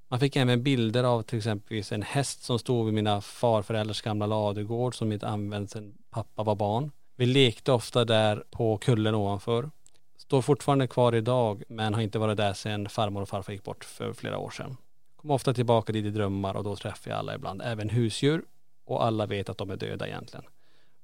Man 0.09 0.21
fick 0.21 0.37
även 0.37 0.63
bilder 0.63 1.05
av 1.05 1.23
till 1.23 1.39
exempel 1.39 1.83
en 1.91 2.03
häst 2.03 2.43
som 2.43 2.59
stod 2.59 2.85
vid 2.85 2.95
mina 2.95 3.21
farföräldrars 3.21 4.03
gamla 4.03 4.27
ladugård 4.27 4.95
som 4.95 5.13
inte 5.13 5.29
använts 5.29 5.73
sedan 5.73 5.95
pappa 6.11 6.43
var 6.43 6.55
barn. 6.55 6.91
Vi 7.19 7.27
lekte 7.27 7.73
ofta 7.73 8.05
där 8.05 8.45
på 8.51 8.79
kullen 8.79 9.15
ovanför. 9.15 9.71
Står 10.17 10.43
fortfarande 10.43 10.87
kvar 10.87 11.15
idag 11.15 11.63
men 11.69 11.95
har 11.95 12.01
inte 12.01 12.19
varit 12.19 12.37
där 12.37 12.53
sedan 12.53 12.89
farmor 12.89 13.23
och 13.23 13.29
farfar 13.29 13.53
gick 13.53 13.65
bort 13.65 13.85
för 13.85 14.13
flera 14.13 14.39
år 14.39 14.51
sedan. 14.51 14.77
Kom 15.17 15.31
ofta 15.31 15.55
tillbaka 15.55 15.93
dit 15.93 16.05
i 16.05 16.11
drömmar 16.11 16.55
och 16.55 16.65
då 16.65 16.77
träffar 16.77 17.11
jag 17.11 17.19
alla 17.19 17.35
ibland, 17.35 17.63
även 17.65 17.89
husdjur 17.89 18.43
och 18.85 19.05
alla 19.05 19.27
vet 19.27 19.49
att 19.49 19.59
de 19.59 19.71
är 19.71 19.77
döda 19.77 20.07
egentligen. 20.07 20.45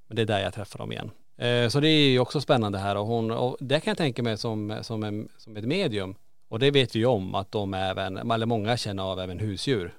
Men 0.07 0.15
det 0.15 0.21
är 0.21 0.25
där 0.25 0.39
jag 0.39 0.53
träffar 0.53 0.79
dem 0.79 0.91
igen. 0.91 1.11
Eh, 1.37 1.69
så 1.69 1.79
det 1.79 1.89
är 1.89 2.09
ju 2.09 2.19
också 2.19 2.41
spännande 2.41 2.77
här 2.77 2.95
och 2.95 3.05
hon, 3.05 3.31
och 3.31 3.57
det 3.59 3.79
kan 3.79 3.91
jag 3.91 3.97
tänka 3.97 4.23
mig 4.23 4.37
som, 4.37 4.79
som, 4.81 5.03
en, 5.03 5.29
som 5.37 5.57
ett 5.57 5.65
medium. 5.65 6.15
Och 6.47 6.59
det 6.59 6.71
vet 6.71 6.95
vi 6.95 6.99
ju 6.99 7.05
om 7.05 7.35
att 7.35 7.51
de 7.51 7.73
även, 7.73 8.31
eller 8.31 8.45
många 8.45 8.77
känner 8.77 9.03
av 9.03 9.19
även 9.19 9.39
husdjur. 9.39 9.93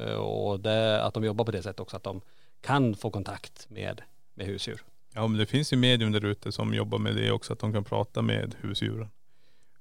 Eh, 0.00 0.14
och 0.14 0.60
det, 0.60 1.02
att 1.02 1.14
de 1.14 1.24
jobbar 1.24 1.44
på 1.44 1.50
det 1.50 1.62
sättet 1.62 1.80
också, 1.80 1.96
att 1.96 2.04
de 2.04 2.20
kan 2.60 2.94
få 2.94 3.10
kontakt 3.10 3.70
med, 3.70 4.02
med 4.34 4.46
husdjur. 4.46 4.84
Ja 5.18 5.26
men 5.26 5.38
det 5.38 5.46
finns 5.46 5.72
ju 5.72 5.76
medium 5.76 6.12
där 6.12 6.24
ute 6.24 6.52
som 6.52 6.74
jobbar 6.74 6.98
med 6.98 7.16
det 7.16 7.30
också, 7.32 7.52
att 7.52 7.58
de 7.58 7.72
kan 7.72 7.84
prata 7.84 8.22
med 8.22 8.54
husdjuren. 8.60 9.08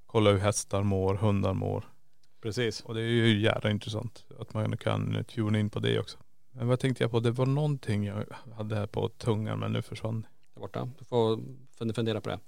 Kolla 0.06 0.32
hur 0.32 0.38
hästar 0.40 0.84
mår, 0.84 1.16
hundar 1.16 1.54
mår. 1.54 1.86
Precis. 2.42 2.82
Och 2.82 2.94
det 2.96 3.02
är 3.02 3.06
ju 3.06 3.40
jävla 3.42 3.70
intressant 3.70 4.26
att 4.40 4.54
man 4.54 4.78
kan 4.78 5.24
tuna 5.24 5.60
in 5.60 5.70
på 5.70 5.80
det 5.80 6.00
också. 6.00 6.18
Men 6.52 6.68
vad 6.68 6.80
tänkte 6.80 7.04
jag 7.04 7.12
på? 7.12 7.20
Det 7.20 7.32
var 7.32 7.46
någonting 7.46 8.06
jag 8.06 8.24
hade 8.58 8.76
här 8.76 8.88
på 8.88 9.10
tungan 9.10 9.60
men 9.60 9.72
nu 9.74 9.82
försvann 9.82 10.22
det. 10.22 10.28
Där 10.54 10.62
borta. 10.62 10.90
Du 11.00 11.06
får 11.06 11.38
fun- 11.80 11.94
fundera 11.94 12.22
på 12.22 12.30
det. 12.30 12.40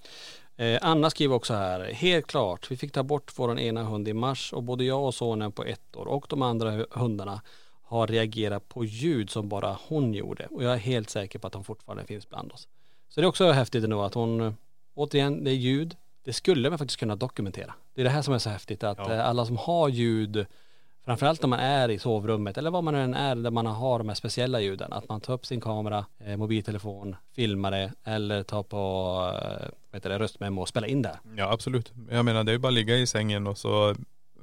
Eh, 0.65 0.79
Anna 0.81 1.09
skriver 1.09 1.35
också 1.35 1.53
här, 1.53 1.93
helt 1.93 2.27
klart, 2.27 2.71
vi 2.71 2.77
fick 2.77 2.91
ta 2.91 3.03
bort 3.03 3.31
vår 3.35 3.59
ena 3.59 3.83
hund 3.83 4.07
i 4.07 4.13
mars 4.13 4.53
och 4.53 4.63
både 4.63 4.83
jag 4.83 5.05
och 5.05 5.15
sonen 5.15 5.51
på 5.51 5.63
ett 5.63 5.95
år 5.95 6.05
och 6.07 6.25
de 6.29 6.41
andra 6.41 6.71
hu- 6.71 6.85
hundarna 6.91 7.41
har 7.83 8.07
reagerat 8.07 8.69
på 8.69 8.85
ljud 8.85 9.29
som 9.29 9.49
bara 9.49 9.77
hon 9.87 10.13
gjorde 10.13 10.45
och 10.45 10.63
jag 10.63 10.73
är 10.73 10.77
helt 10.77 11.09
säker 11.09 11.39
på 11.39 11.47
att 11.47 11.53
de 11.53 11.63
fortfarande 11.63 12.05
finns 12.05 12.29
bland 12.29 12.51
oss. 12.51 12.67
Så 13.09 13.21
det 13.21 13.25
är 13.25 13.29
också 13.29 13.51
häftigt 13.51 13.83
ändå 13.83 14.01
att 14.01 14.13
hon, 14.13 14.41
eh, 14.41 14.53
återigen, 14.95 15.43
det 15.43 15.51
är 15.51 15.55
ljud, 15.55 15.95
det 16.25 16.33
skulle 16.33 16.69
man 16.69 16.79
faktiskt 16.79 16.99
kunna 16.99 17.15
dokumentera. 17.15 17.73
Det 17.95 18.01
är 18.01 18.05
det 18.05 18.09
här 18.11 18.21
som 18.21 18.33
är 18.33 18.37
så 18.39 18.49
häftigt 18.49 18.83
att 18.83 18.97
Ja. 18.97 19.13
eh, 19.13 19.25
alla 19.29 19.45
som 19.45 19.57
har 19.57 19.89
ljud, 19.89 20.45
framförallt 21.05 21.41
när 21.41 21.47
man 21.47 21.59
är 21.59 21.89
i 21.89 21.99
sovrummet 21.99 22.57
eller 22.57 22.71
var 22.71 22.81
man 22.81 22.95
än 22.95 23.13
är 23.13 23.35
där 23.35 23.51
man 23.51 23.65
har 23.65 23.97
de 23.99 24.07
här 24.07 24.15
speciella 24.15 24.59
ljuden, 24.61 24.93
att 24.93 25.09
man 25.09 25.21
tar 25.21 25.33
upp 25.33 25.45
sin 25.45 25.61
kamera, 25.61 26.05
eh, 26.19 26.37
mobiltelefon, 26.37 27.15
filmar 27.35 27.71
det 27.71 27.91
eller 28.03 28.43
tar 28.43 28.63
på 28.63 28.77
eh, 29.43 29.67
vad 29.91 29.97
heter 29.97 30.09
det, 30.09 30.19
röstmemo 30.19 30.61
och 30.61 30.67
spelar 30.67 30.87
in 30.87 31.01
det. 31.01 31.19
Ja 31.37 31.51
absolut. 31.51 31.93
Jag 32.11 32.25
menar 32.25 32.43
det 32.43 32.51
är 32.51 32.53
ju 32.53 32.59
bara 32.59 32.67
att 32.67 32.73
ligga 32.73 32.95
i 32.95 33.07
sängen 33.07 33.47
och 33.47 33.57
så 33.57 33.95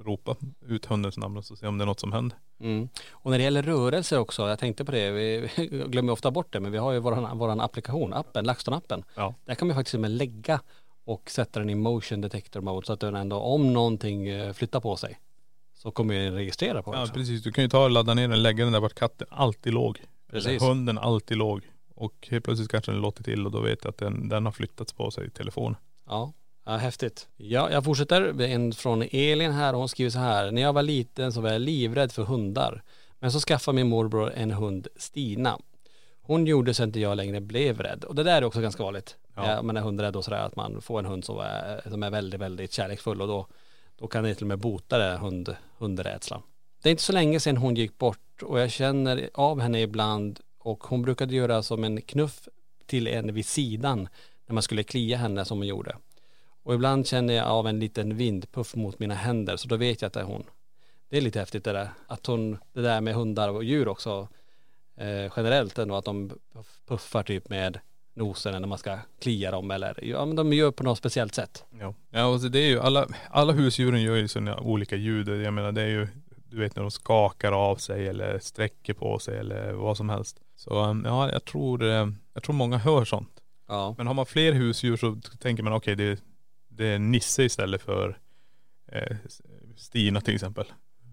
ropa 0.07 0.37
ut 0.67 0.87
hundens 0.87 1.17
namn 1.19 1.37
och 1.37 1.45
så 1.45 1.57
se 1.57 1.67
om 1.67 1.79
det 1.79 1.85
är 1.85 1.87
något 1.87 2.01
som 2.01 2.13
händer. 2.13 2.39
Mm. 2.61 2.89
Och 3.11 3.31
när 3.31 3.39
det 3.39 3.45
gäller 3.45 3.63
rörelse 3.63 4.19
också, 4.19 4.49
jag 4.49 4.59
tänkte 4.59 4.85
på 4.85 4.93
det, 4.93 5.11
vi 5.11 5.49
glömmer 5.89 6.13
ofta 6.13 6.31
bort 6.31 6.53
det, 6.53 6.61
men 6.61 6.73
vi 6.73 6.79
har 6.79 6.93
ju 6.93 6.99
våran, 6.99 7.39
våran 7.39 7.61
applikation, 7.61 8.13
appen, 8.13 8.47
LaxTon-appen. 8.47 9.05
Ja. 9.15 9.35
Där 9.45 9.55
kan 9.55 9.69
man 9.69 9.77
faktiskt 9.77 10.01
med 10.01 10.11
lägga 10.11 10.61
och 11.05 11.31
sätta 11.31 11.61
den 11.61 11.71
i 11.71 11.75
motion 11.75 12.21
detector 12.21 12.61
mode 12.61 12.87
så 12.87 12.93
att 12.93 13.01
den 13.01 13.17
ändå, 13.17 13.37
om 13.37 13.73
någonting 13.73 14.29
eh, 14.29 14.53
flyttar 14.53 14.81
på 14.81 14.97
sig, 14.97 15.19
så 15.75 15.91
kommer 15.91 16.15
den 16.15 16.35
registrera 16.35 16.83
på 16.83 16.93
det 16.93 16.99
Ja 16.99 17.03
också. 17.03 17.15
precis. 17.15 17.43
Du 17.43 17.53
kan 17.53 17.65
ju 17.65 17.71
ta 17.71 17.85
och 17.85 17.91
ladda 17.91 18.15
ner 18.15 18.29
den, 18.29 18.43
lägga 18.43 18.65
den 18.65 18.73
där 18.73 18.81
vart 18.81 18.95
katten 18.95 19.27
alltid 19.31 19.75
låg. 19.75 20.01
Precis. 20.31 20.49
Eller 20.49 20.61
hunden 20.61 20.99
alltid 20.99 21.37
låg. 21.37 21.61
Och 21.95 22.29
helt 22.31 22.45
plötsligt 22.45 22.71
kanske 22.71 22.93
den 22.93 23.01
låter 23.01 23.23
till 23.23 23.47
och 23.47 23.53
då 23.53 23.61
vet 23.61 23.85
jag 23.85 23.91
att 23.91 23.99
den, 23.99 24.29
den 24.29 24.45
har 24.45 24.53
flyttats 24.53 24.93
på 24.93 25.11
sig 25.11 25.27
i 25.27 25.31
telefonen. 25.31 25.77
Ja, 26.07 26.33
ja 26.67 26.77
häftigt. 26.77 27.29
Ja, 27.37 27.71
jag 27.71 27.85
fortsätter. 27.85 28.41
En 28.41 28.73
från 28.73 29.03
Elin 29.11 29.53
här 29.53 29.73
och 29.73 29.79
hon 29.79 29.89
skriver 29.89 30.11
så 30.11 30.19
här. 30.19 30.51
När 30.51 30.63
jag 30.63 30.73
var 30.73 30.83
liten 30.83 31.33
så 31.33 31.41
var 31.41 31.53
jag 31.53 31.61
livrädd 31.61 32.13
för 32.13 32.23
hundar. 32.23 32.83
Men 33.19 33.33
så 33.33 33.41
skaffade 33.41 33.77
min 33.77 33.89
morbror 33.89 34.33
en 34.35 34.51
hund, 34.51 34.89
Stina. 34.97 35.59
Hon 36.23 36.47
gjorde 36.47 36.75
så 36.75 36.83
att 36.83 36.87
inte 36.87 37.01
jag 37.01 37.17
längre 37.17 37.41
blev 37.41 37.81
rädd. 37.81 38.05
Och 38.05 38.15
det 38.15 38.23
där 38.23 38.37
är 38.37 38.45
också 38.45 38.61
ganska 38.61 38.83
vanligt. 38.83 39.17
Ja. 39.35 39.51
Ja. 39.51 39.63
Man 39.63 39.77
är 39.77 39.81
hundrädd 39.81 40.17
och 40.17 40.25
sådär 40.25 40.39
att 40.39 40.57
man 40.57 40.81
får 40.83 40.99
en 40.99 41.07
hund 41.07 41.25
som 41.25 41.39
är, 41.39 41.91
som 41.91 42.03
är 42.03 42.11
väldigt, 42.11 42.41
väldigt 42.41 42.73
kärleksfull 42.73 43.21
och 43.23 43.29
då, 43.29 43.47
då 43.97 44.07
kan 44.07 44.25
det 44.25 44.35
till 44.35 44.45
och 44.45 44.49
med 44.49 44.59
bota 44.59 44.99
det 44.99 45.17
hund, 45.17 45.57
hundrädslan. 45.79 46.43
Det 46.83 46.89
är 46.89 46.91
inte 46.91 47.03
så 47.03 47.13
länge 47.13 47.41
sedan 47.41 47.57
hon 47.57 47.75
gick 47.75 47.99
bort 47.99 48.43
och 48.43 48.61
jag 48.61 48.71
känner 48.71 49.31
av 49.35 49.61
henne 49.61 49.81
ibland 49.81 50.41
och 50.59 50.85
hon 50.85 51.03
brukade 51.03 51.35
göra 51.35 51.63
som 51.63 51.85
en 51.85 52.03
knuff 52.03 52.49
till 52.87 53.07
en 53.07 53.35
vid 53.35 53.47
sidan 53.47 54.09
när 54.47 54.55
man 54.55 54.63
skulle 54.63 54.83
klia 54.83 55.17
henne 55.17 55.45
som 55.45 55.59
hon 55.59 55.67
gjorde. 55.67 55.97
Och 56.67 56.75
ibland 56.75 57.07
känner 57.07 57.35
jag 57.35 57.47
av 57.47 57.67
en 57.67 57.81
liten 57.81 58.17
vindpuff 58.17 58.75
mot 58.75 58.99
mina 58.99 59.15
händer 59.15 59.57
så 59.57 59.69
då 59.69 59.77
vet 59.77 60.03
jag 60.03 60.07
att 60.07 60.13
det 60.13 60.21
är 60.21 60.25
hon. 60.25 60.45
Det 61.09 61.17
är 61.17 61.21
lite 61.21 61.39
häftigt 61.39 61.65
det 61.65 61.73
där. 61.73 61.91
Att 62.07 62.27
hon, 62.27 62.59
det 62.73 62.83
där 62.83 63.01
med 63.01 63.15
hundar 63.15 63.49
och 63.49 63.65
djur 63.65 63.89
också 63.89 64.29
eh, 64.97 65.33
generellt 65.37 65.79
ändå 65.79 65.97
att 65.97 66.05
de 66.05 66.31
puff- 66.31 66.89
puffar 66.89 67.23
typ 67.23 67.49
med 67.49 67.79
nosen 68.15 68.61
när 68.61 68.69
man 68.69 68.79
ska 68.79 68.99
klia 69.21 69.51
dem 69.51 69.71
eller 69.71 70.05
ja 70.05 70.27
men 70.27 70.37
de 70.37 70.53
gör 70.53 70.71
på 70.71 70.85
något 70.85 70.99
speciellt 70.99 71.35
sätt. 71.35 71.65
Ja. 71.81 71.95
Ja 72.11 72.27
och 72.27 72.41
det 72.51 72.59
är 72.59 72.69
ju 72.69 72.81
alla, 72.81 73.09
alla 73.31 73.53
husdjuren 73.53 74.03
gör 74.03 74.17
ju 74.17 74.29
sådana 74.29 74.61
olika 74.61 74.97
ljud. 74.97 75.29
Jag 75.29 75.55
menar 75.55 75.73
det 75.73 75.83
är 75.83 75.89
ju, 75.89 76.09
du 76.51 76.59
vet 76.59 76.77
när 76.77 76.83
de 76.83 76.91
skakar 76.91 77.53
av 77.53 77.77
sig 77.77 78.09
eller 78.09 78.39
sträcker 78.39 78.95
på 78.95 79.19
sig 79.19 79.39
eller 79.39 79.73
vad 79.73 79.97
som 79.97 80.09
helst. 80.09 80.41
Så 80.57 80.85
um, 80.85 81.05
ja, 81.07 81.33
jag 81.33 81.45
tror, 81.45 81.85
eh, 81.85 82.09
jag 82.35 82.43
tror 82.43 82.55
många 82.55 82.79
hör 82.79 83.05
sånt. 83.05 83.43
Ja. 83.69 83.95
Men 83.99 84.07
har 84.07 84.15
man 84.15 84.27
fler 84.27 84.53
husdjur 84.53 84.97
så 84.97 85.17
tänker 85.39 85.63
man 85.63 85.73
okej 85.73 85.97
det, 85.97 86.23
det 86.77 86.87
är 86.87 86.99
Nisse 86.99 87.45
istället 87.45 87.83
för 87.83 88.19
eh, 88.93 89.17
Stina 89.77 90.21
till 90.21 90.35
exempel. 90.35 90.67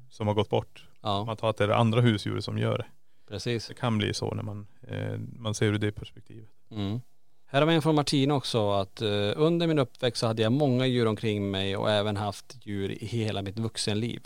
som 0.09 0.27
har 0.27 0.33
gått 0.33 0.49
bort. 0.49 0.87
Ja, 1.01 1.25
Man 1.25 1.37
tar 1.37 1.49
att 1.49 1.57
det 1.57 1.63
är 1.63 1.67
det 1.67 1.75
andra 1.75 2.01
husdjuret 2.01 2.43
som 2.43 2.57
gör 2.57 2.77
det. 2.77 2.85
precis. 3.27 3.67
Det 3.67 3.73
kan 3.73 3.97
bli 3.97 4.13
så 4.13 4.33
när 4.33 4.43
man, 4.43 4.67
eh, 4.87 5.17
man 5.17 5.53
ser 5.53 5.65
ur 5.65 5.77
det 5.77 5.91
perspektivet. 5.91 6.49
Mm. 6.71 7.01
Här 7.45 7.61
har 7.61 7.67
vi 7.67 7.75
en 7.75 7.81
från 7.81 7.95
Martina 7.95 8.35
också 8.35 8.71
att 8.71 9.01
eh, 9.01 9.31
under 9.35 9.67
min 9.67 9.79
uppväxt 9.79 10.19
så 10.19 10.27
hade 10.27 10.41
jag 10.41 10.51
många 10.51 10.85
djur 10.87 11.07
omkring 11.07 11.51
mig 11.51 11.77
och 11.77 11.91
även 11.91 12.17
haft 12.17 12.57
djur 12.65 12.91
i 13.03 13.05
hela 13.05 13.41
mitt 13.41 13.59
vuxenliv. 13.59 14.23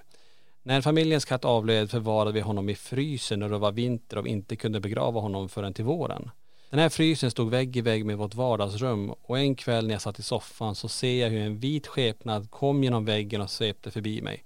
När 0.64 0.82
familjens 0.82 1.26
katt 1.26 1.46
avled 1.46 1.92
förvarade 1.92 2.32
vi 2.32 2.40
honom 2.42 2.70
i 2.70 2.76
frysen 2.76 3.40
när 3.40 3.50
det 3.50 3.58
var 3.58 3.72
vinter 3.72 4.18
och 4.18 4.26
vi 4.26 4.30
inte 4.30 4.56
kunde 4.56 4.80
begrava 4.80 5.20
honom 5.20 5.50
förrän 5.50 5.74
till 5.74 5.86
våren. 5.86 6.30
Den 6.70 6.80
här 6.80 6.90
frysen 6.90 7.32
stod 7.32 7.50
vägg 7.50 7.78
i 7.78 7.82
vägg 7.82 8.06
med 8.06 8.18
vårt 8.18 8.36
vardagsrum 8.36 9.10
och 9.10 9.40
en 9.40 9.56
kväll 9.56 9.88
när 9.88 9.94
jag 9.94 10.02
satt 10.02 10.20
i 10.20 10.24
soffan 10.24 10.76
så 10.76 10.88
ser 10.88 11.22
jag 11.22 11.30
hur 11.30 11.42
en 11.42 11.58
vit 11.58 11.88
skepnad 11.88 12.52
kom 12.52 12.84
genom 12.84 13.06
väggen 13.06 13.42
och 13.42 13.50
svepte 13.50 13.92
förbi 13.92 14.22
mig. 14.22 14.44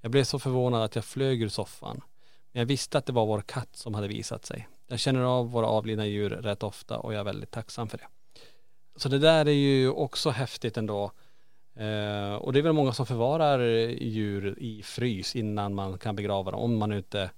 Jag 0.00 0.10
blev 0.10 0.24
så 0.24 0.38
förvånad 0.38 0.82
att 0.82 0.94
jag 0.94 1.04
flög 1.04 1.42
ur 1.42 1.48
soffan. 1.48 2.00
Men 2.52 2.60
jag 2.60 2.66
visste 2.66 2.98
att 2.98 3.06
det 3.06 3.12
var 3.12 3.26
vår 3.26 3.40
katt 3.40 3.76
som 3.76 3.94
hade 3.94 4.08
visat 4.08 4.46
sig. 4.46 4.68
Jag 4.86 4.98
känner 4.98 5.20
av 5.20 5.50
våra 5.50 5.66
avlidna 5.66 6.06
djur 6.06 6.30
rätt 6.30 6.62
ofta 6.62 6.98
och 6.98 7.14
jag 7.14 7.20
är 7.20 7.24
väldigt 7.24 7.50
tacksam 7.50 7.88
för 7.88 7.98
det. 7.98 8.06
Så 8.96 9.08
det 9.08 9.18
där 9.18 9.48
är 9.48 9.52
ju 9.52 9.90
också 9.90 10.30
häftigt 10.30 10.76
ändå. 10.76 11.04
Eh, 11.74 12.34
och 12.34 12.52
det 12.52 12.58
är 12.58 12.62
väl 12.62 12.72
många 12.72 12.92
som 12.92 13.06
förvarar 13.06 13.58
djur 13.88 14.58
i 14.58 14.82
frys 14.82 15.36
innan 15.36 15.74
man 15.74 15.98
kan 15.98 16.16
begrava 16.16 16.50
dem. 16.50 16.60
Om 16.60 16.76
man 16.76 16.92
inte 16.92 17.30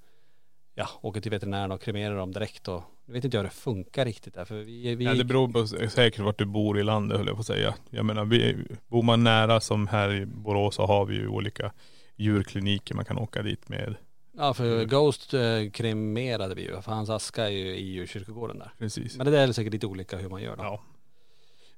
ja, 0.78 0.88
åker 1.00 1.20
till 1.20 1.30
veterinären 1.30 1.72
och 1.72 1.80
kremerar 1.80 2.16
dem 2.16 2.32
direkt. 2.32 2.68
Och, 2.68 2.82
nu 3.06 3.14
vet 3.14 3.24
inte 3.24 3.36
jag 3.36 3.42
hur 3.42 3.48
det 3.48 3.54
funkar 3.54 4.04
riktigt 4.04 4.34
där. 4.34 4.44
För 4.44 4.54
vi, 4.54 4.94
vi, 4.94 5.04
Ja, 5.04 5.14
det 5.14 5.24
beror 5.24 5.48
på 5.48 5.66
säkert 5.88 6.20
vart 6.20 6.38
du 6.38 6.44
bor 6.44 6.78
i 6.78 6.82
landet 6.82 7.18
höll 7.18 7.26
jag 7.26 7.36
på 7.36 7.40
att 7.40 7.46
säga. 7.46 7.74
Jag 7.90 8.04
menar, 8.04 8.24
vi, 8.24 8.56
bor 8.88 9.02
man 9.02 9.24
nära 9.24 9.60
som 9.60 9.86
här 9.86 10.14
i 10.14 10.26
Borås 10.26 10.74
så 10.74 10.86
har 10.86 11.04
vi 11.06 11.14
ju 11.14 11.28
olika 11.28 11.72
djurkliniker 12.16 12.94
man 12.94 13.04
kan 13.04 13.18
åka 13.18 13.42
dit 13.42 13.68
med. 13.68 13.94
ja, 14.36 14.54
för 14.54 14.84
Ghost 14.84 15.34
eh, 15.34 15.70
kremerade 15.72 16.54
vi 16.54 16.62
ju. 16.62 16.82
För 16.82 16.92
hans 16.92 17.10
aska 17.10 17.44
är 17.46 17.50
ju 17.50 17.76
i 17.76 17.92
djurkyrkogården 17.92 18.58
där. 18.58 18.72
Precis. 18.78 19.16
Men 19.16 19.26
det 19.26 19.32
där 19.32 19.48
är 19.48 19.52
säkert 19.52 19.72
lite 19.72 19.86
olika 19.86 20.16
hur 20.16 20.28
man 20.28 20.42
gör 20.42 20.56
då. 20.56 20.62
Ja. 20.62 20.82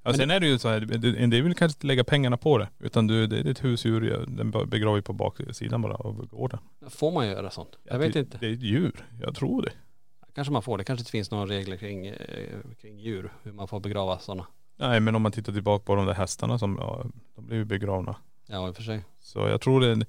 Ja, 0.03 0.13
sen 0.13 0.31
är 0.31 0.39
det 0.39 0.47
ju 0.47 0.59
så 0.59 0.69
här, 0.69 1.05
en 1.17 1.29
vill 1.29 1.55
kanske 1.55 1.75
inte 1.77 1.87
lägga 1.87 2.03
pengarna 2.03 2.37
på 2.37 2.57
det. 2.57 2.69
Utan 2.79 3.07
du, 3.07 3.27
det 3.27 3.39
är 3.39 3.43
ditt 3.43 3.63
husdjur, 3.63 4.25
den 4.27 4.51
begraver 4.51 5.01
på 5.01 5.13
baksidan 5.13 5.81
bara 5.81 5.95
av 5.95 6.25
gården. 6.25 6.59
Får 6.89 7.11
man 7.11 7.27
göra 7.27 7.49
sånt? 7.49 7.77
Jag 7.83 7.99
vet 7.99 8.13
det, 8.13 8.19
inte. 8.19 8.37
Det 8.37 8.47
är 8.47 8.53
ett 8.53 8.61
djur, 8.61 9.05
jag 9.21 9.35
tror 9.35 9.61
det. 9.61 9.71
Kanske 10.35 10.53
man 10.53 10.61
får 10.61 10.77
det. 10.77 10.83
Kanske 10.83 11.01
inte 11.01 11.11
finns 11.11 11.31
några 11.31 11.45
regler 11.45 11.77
kring, 11.77 12.07
eh, 12.07 12.15
kring 12.81 12.99
djur. 12.99 13.33
Hur 13.43 13.51
man 13.51 13.67
får 13.67 13.79
begrava 13.79 14.19
sådana. 14.19 14.47
Nej 14.77 14.99
men 14.99 15.15
om 15.15 15.21
man 15.21 15.31
tittar 15.31 15.53
tillbaka 15.53 15.83
på 15.85 15.95
de 15.95 16.05
där 16.05 16.13
hästarna 16.13 16.59
som, 16.59 16.77
ja, 16.79 17.05
de 17.35 17.45
blev 17.45 17.59
ju 17.59 17.65
begravna. 17.65 18.15
Ja 18.47 18.67
i 18.67 18.71
och 18.71 18.75
för 18.75 18.83
sig. 18.83 19.03
Så 19.19 19.39
jag 19.39 19.61
tror 19.61 19.81
det, 19.81 20.05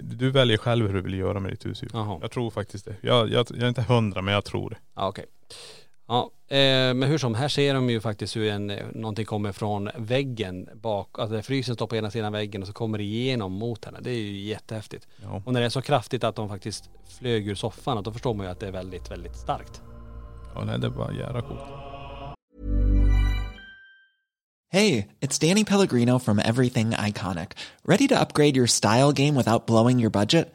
du 0.00 0.30
väljer 0.30 0.56
själv 0.56 0.86
hur 0.86 0.94
du 0.94 1.00
vill 1.00 1.14
göra 1.14 1.40
med 1.40 1.52
ditt 1.52 1.66
husdjur. 1.66 1.90
Jaha. 1.92 2.18
Jag 2.20 2.30
tror 2.30 2.50
faktiskt 2.50 2.84
det. 2.84 2.96
Jag, 3.00 3.30
jag, 3.30 3.46
jag 3.50 3.62
är 3.62 3.68
inte 3.68 3.82
hundra 3.82 4.22
men 4.22 4.34
jag 4.34 4.44
tror 4.44 4.70
det. 4.70 4.76
Ja 4.94 5.08
okej. 5.08 5.26
Ja, 6.08 6.30
eh, 6.48 6.94
men 6.94 7.02
hur 7.02 7.18
som, 7.18 7.34
här 7.34 7.48
ser 7.48 7.74
de 7.74 7.90
ju 7.90 8.00
faktiskt 8.00 8.36
hur 8.36 8.48
en, 8.50 8.70
eh, 8.70 8.86
någonting 8.94 9.26
kommer 9.26 9.52
från 9.52 9.90
väggen 9.96 10.68
bak, 10.74 11.18
alltså 11.18 11.42
frysen 11.42 11.74
står 11.74 11.86
på 11.86 11.96
ena 11.96 12.10
sidan 12.10 12.32
väggen 12.32 12.62
och 12.62 12.68
så 12.68 12.74
kommer 12.74 12.98
det 12.98 13.04
igenom 13.04 13.52
mot 13.52 13.84
henne. 13.84 13.98
Det 14.00 14.10
är 14.10 14.14
ju 14.14 14.40
jättehäftigt. 14.40 15.08
Ja. 15.22 15.42
Och 15.46 15.52
när 15.52 15.60
det 15.60 15.66
är 15.66 15.70
så 15.70 15.82
kraftigt 15.82 16.24
att 16.24 16.36
de 16.36 16.48
faktiskt 16.48 16.90
flög 17.18 17.48
ur 17.48 17.54
soffan, 17.54 18.02
då 18.02 18.12
förstår 18.12 18.34
man 18.34 18.46
ju 18.46 18.52
att 18.52 18.60
det 18.60 18.66
är 18.66 18.72
väldigt, 18.72 19.10
väldigt 19.10 19.36
starkt. 19.36 19.82
Ja 20.54 20.64
nej 20.64 20.78
det 20.78 20.88
var 20.88 21.12
jävla 21.12 21.42
coolt. 21.42 21.60
Hey, 24.70 25.06
it's 25.20 25.48
Danny 25.48 25.64
Pellegrino 25.64 26.18
from 26.18 26.38
Everything 26.38 26.90
Iconic. 26.90 27.48
Ready 27.84 28.08
to 28.08 28.20
upgrade 28.20 28.56
your 28.56 28.66
style 28.66 29.12
game 29.12 29.34
without 29.34 29.66
blowing 29.66 30.00
your 30.00 30.10
budget? 30.10 30.54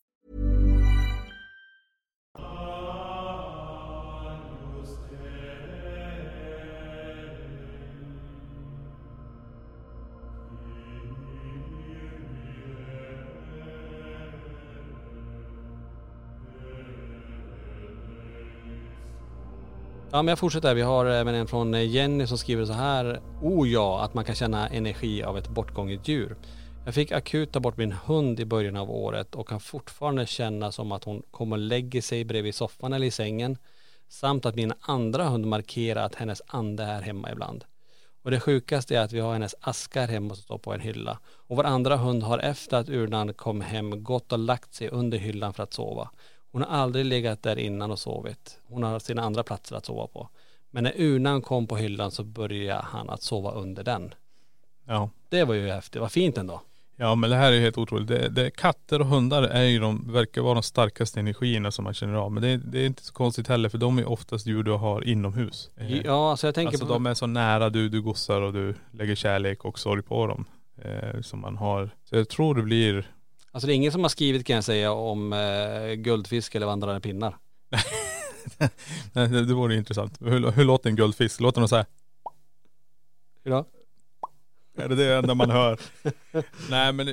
Ja 20.13 20.21
men 20.21 20.27
jag 20.27 20.39
fortsätter. 20.39 20.75
Vi 20.75 20.81
har 20.81 21.05
eh, 21.05 21.19
även 21.19 21.35
en 21.35 21.47
från 21.47 21.73
eh, 21.73 21.89
Jenny 21.89 22.27
som 22.27 22.37
skriver 22.37 22.65
så 22.65 22.73
här. 22.73 23.21
Oh 23.41 23.69
ja, 23.69 24.03
att 24.03 24.13
man 24.13 24.25
kan 24.25 24.35
känna 24.35 24.69
energi 24.69 25.23
av 25.23 25.37
ett 25.37 25.47
bortgånget 25.47 26.07
djur. 26.07 26.35
Jag 26.85 26.93
fick 26.93 27.11
akut 27.11 27.51
ta 27.51 27.59
bort 27.59 27.77
min 27.77 27.91
hund 27.91 28.39
i 28.39 28.45
början 28.45 28.75
av 28.75 28.91
året 28.91 29.35
och 29.35 29.47
kan 29.47 29.59
fortfarande 29.59 30.25
känna 30.25 30.71
som 30.71 30.91
att 30.91 31.03
hon 31.03 31.23
kommer 31.31 31.55
och 31.55 31.61
lägger 31.61 32.01
sig 32.01 32.25
bredvid 32.25 32.55
soffan 32.55 32.93
eller 32.93 33.07
i 33.07 33.11
sängen. 33.11 33.57
Samt 34.09 34.45
att 34.45 34.55
min 34.55 34.73
andra 34.81 35.29
hund 35.29 35.45
markerar 35.45 36.05
att 36.05 36.15
hennes 36.15 36.41
ande 36.47 36.83
är 36.83 37.01
hemma 37.01 37.31
ibland. 37.31 37.65
Och 38.23 38.31
det 38.31 38.39
sjukaste 38.39 38.95
är 38.95 39.01
att 39.01 39.13
vi 39.13 39.19
har 39.19 39.33
hennes 39.33 39.55
askar 39.61 40.07
hemma 40.07 40.35
som 40.35 40.43
står 40.43 40.57
på 40.57 40.73
en 40.73 40.81
hylla. 40.81 41.19
Och 41.47 41.57
vår 41.57 41.63
andra 41.63 41.97
hund 41.97 42.23
har 42.23 42.39
efter 42.39 42.77
att 42.77 42.89
urnan 42.89 43.33
kom 43.33 43.61
hem 43.61 44.03
gått 44.03 44.31
och 44.31 44.39
lagt 44.39 44.73
sig 44.73 44.89
under 44.89 45.17
hyllan 45.17 45.53
för 45.53 45.63
att 45.63 45.73
sova. 45.73 46.09
Hon 46.51 46.61
har 46.61 46.77
aldrig 46.77 47.05
legat 47.05 47.43
där 47.43 47.59
innan 47.59 47.91
och 47.91 47.99
sovit. 47.99 48.59
Hon 48.67 48.83
har 48.83 48.99
sina 48.99 49.21
andra 49.21 49.43
platser 49.43 49.75
att 49.75 49.85
sova 49.85 50.07
på. 50.07 50.29
Men 50.71 50.83
när 50.83 50.93
urnan 50.97 51.41
kom 51.41 51.67
på 51.67 51.77
hyllan 51.77 52.11
så 52.11 52.23
började 52.23 52.81
han 52.81 53.09
att 53.09 53.21
sova 53.21 53.51
under 53.51 53.83
den. 53.83 54.13
Ja. 54.87 55.09
Det 55.29 55.43
var 55.43 55.53
ju 55.53 55.69
häftigt. 55.69 56.01
Vad 56.01 56.11
fint 56.11 56.37
ändå. 56.37 56.61
Ja 56.95 57.15
men 57.15 57.29
det 57.29 57.35
här 57.35 57.51
är 57.51 57.55
ju 57.55 57.61
helt 57.61 57.77
otroligt. 57.77 58.07
Det, 58.07 58.29
det, 58.29 58.51
katter 58.51 58.99
och 58.99 59.07
hundar 59.07 59.43
är 59.43 59.63
ju 59.63 59.79
de, 59.79 60.13
verkar 60.13 60.41
vara 60.41 60.53
de 60.53 60.63
starkaste 60.63 61.19
energierna 61.19 61.71
som 61.71 61.83
man 61.83 61.93
känner 61.93 62.13
av. 62.13 62.31
Men 62.31 62.43
det, 62.43 62.57
det 62.57 62.79
är 62.79 62.85
inte 62.85 63.03
så 63.03 63.13
konstigt 63.13 63.47
heller 63.47 63.69
för 63.69 63.77
de 63.77 63.97
är 63.99 64.09
oftast 64.09 64.45
djur 64.45 64.63
du 64.63 64.71
har 64.71 65.07
inomhus. 65.07 65.69
Ja, 66.03 66.31
alltså 66.31 66.47
jag 66.47 66.55
tänker 66.55 66.73
alltså 66.73 66.87
på... 66.87 66.93
de 66.93 67.05
är 67.05 67.13
så 67.13 67.27
nära 67.27 67.69
du, 67.69 67.89
du 67.89 68.01
gossar 68.01 68.41
och 68.41 68.53
du 68.53 68.75
lägger 68.91 69.15
kärlek 69.15 69.65
och 69.65 69.79
sorg 69.79 70.01
på 70.01 70.27
dem. 70.27 70.45
Eh, 70.83 71.21
som 71.21 71.39
man 71.39 71.57
har. 71.57 71.89
Så 72.09 72.15
jag 72.15 72.29
tror 72.29 72.55
det 72.55 72.61
blir, 72.61 73.11
Alltså 73.51 73.67
det 73.67 73.73
är 73.73 73.75
ingen 73.75 73.91
som 73.91 74.01
har 74.01 74.09
skrivit 74.09 74.45
kan 74.45 74.55
jag 74.55 74.63
säga 74.63 74.91
om 74.91 75.33
eh, 75.33 75.93
guldfisk 75.93 76.55
eller 76.55 76.65
vandrande 76.65 77.01
pinnar. 77.01 77.37
nej, 79.13 79.27
det, 79.27 79.45
det 79.45 79.53
vore 79.53 79.75
intressant. 79.75 80.17
Hur, 80.19 80.51
hur 80.51 80.63
låter 80.63 80.89
en 80.89 80.95
guldfisk? 80.95 81.39
Låter 81.41 81.61
den 81.61 81.67
så 81.67 81.75
här? 81.75 81.85
Hur 83.43 83.51
då? 83.51 83.65
Är 84.77 84.89
det 84.89 84.95
det 84.95 85.15
enda 85.15 85.35
man 85.35 85.49
hör? 85.49 85.79
nej 86.69 86.93
men, 86.93 87.05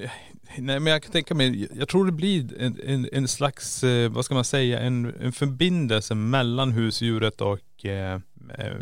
nej 0.58 0.80
men 0.80 0.86
jag 0.86 1.02
kan 1.02 1.12
tänka 1.12 1.34
mig, 1.34 1.68
jag 1.74 1.88
tror 1.88 2.06
det 2.06 2.12
blir 2.12 2.60
en, 2.60 2.80
en, 2.84 3.08
en 3.12 3.28
slags, 3.28 3.84
eh, 3.84 4.10
vad 4.10 4.24
ska 4.24 4.34
man 4.34 4.44
säga, 4.44 4.80
en, 4.80 5.14
en 5.20 5.32
förbindelse 5.32 6.14
mellan 6.14 6.72
husdjuret 6.72 7.40
och 7.40 7.84
eh, 7.84 8.20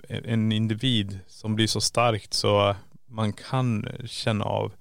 en 0.08 0.52
individ 0.52 1.18
som 1.26 1.54
blir 1.54 1.66
så 1.66 1.80
starkt 1.80 2.34
så 2.34 2.76
man 3.06 3.32
kan 3.32 3.88
känna 4.06 4.44
av. 4.44 4.72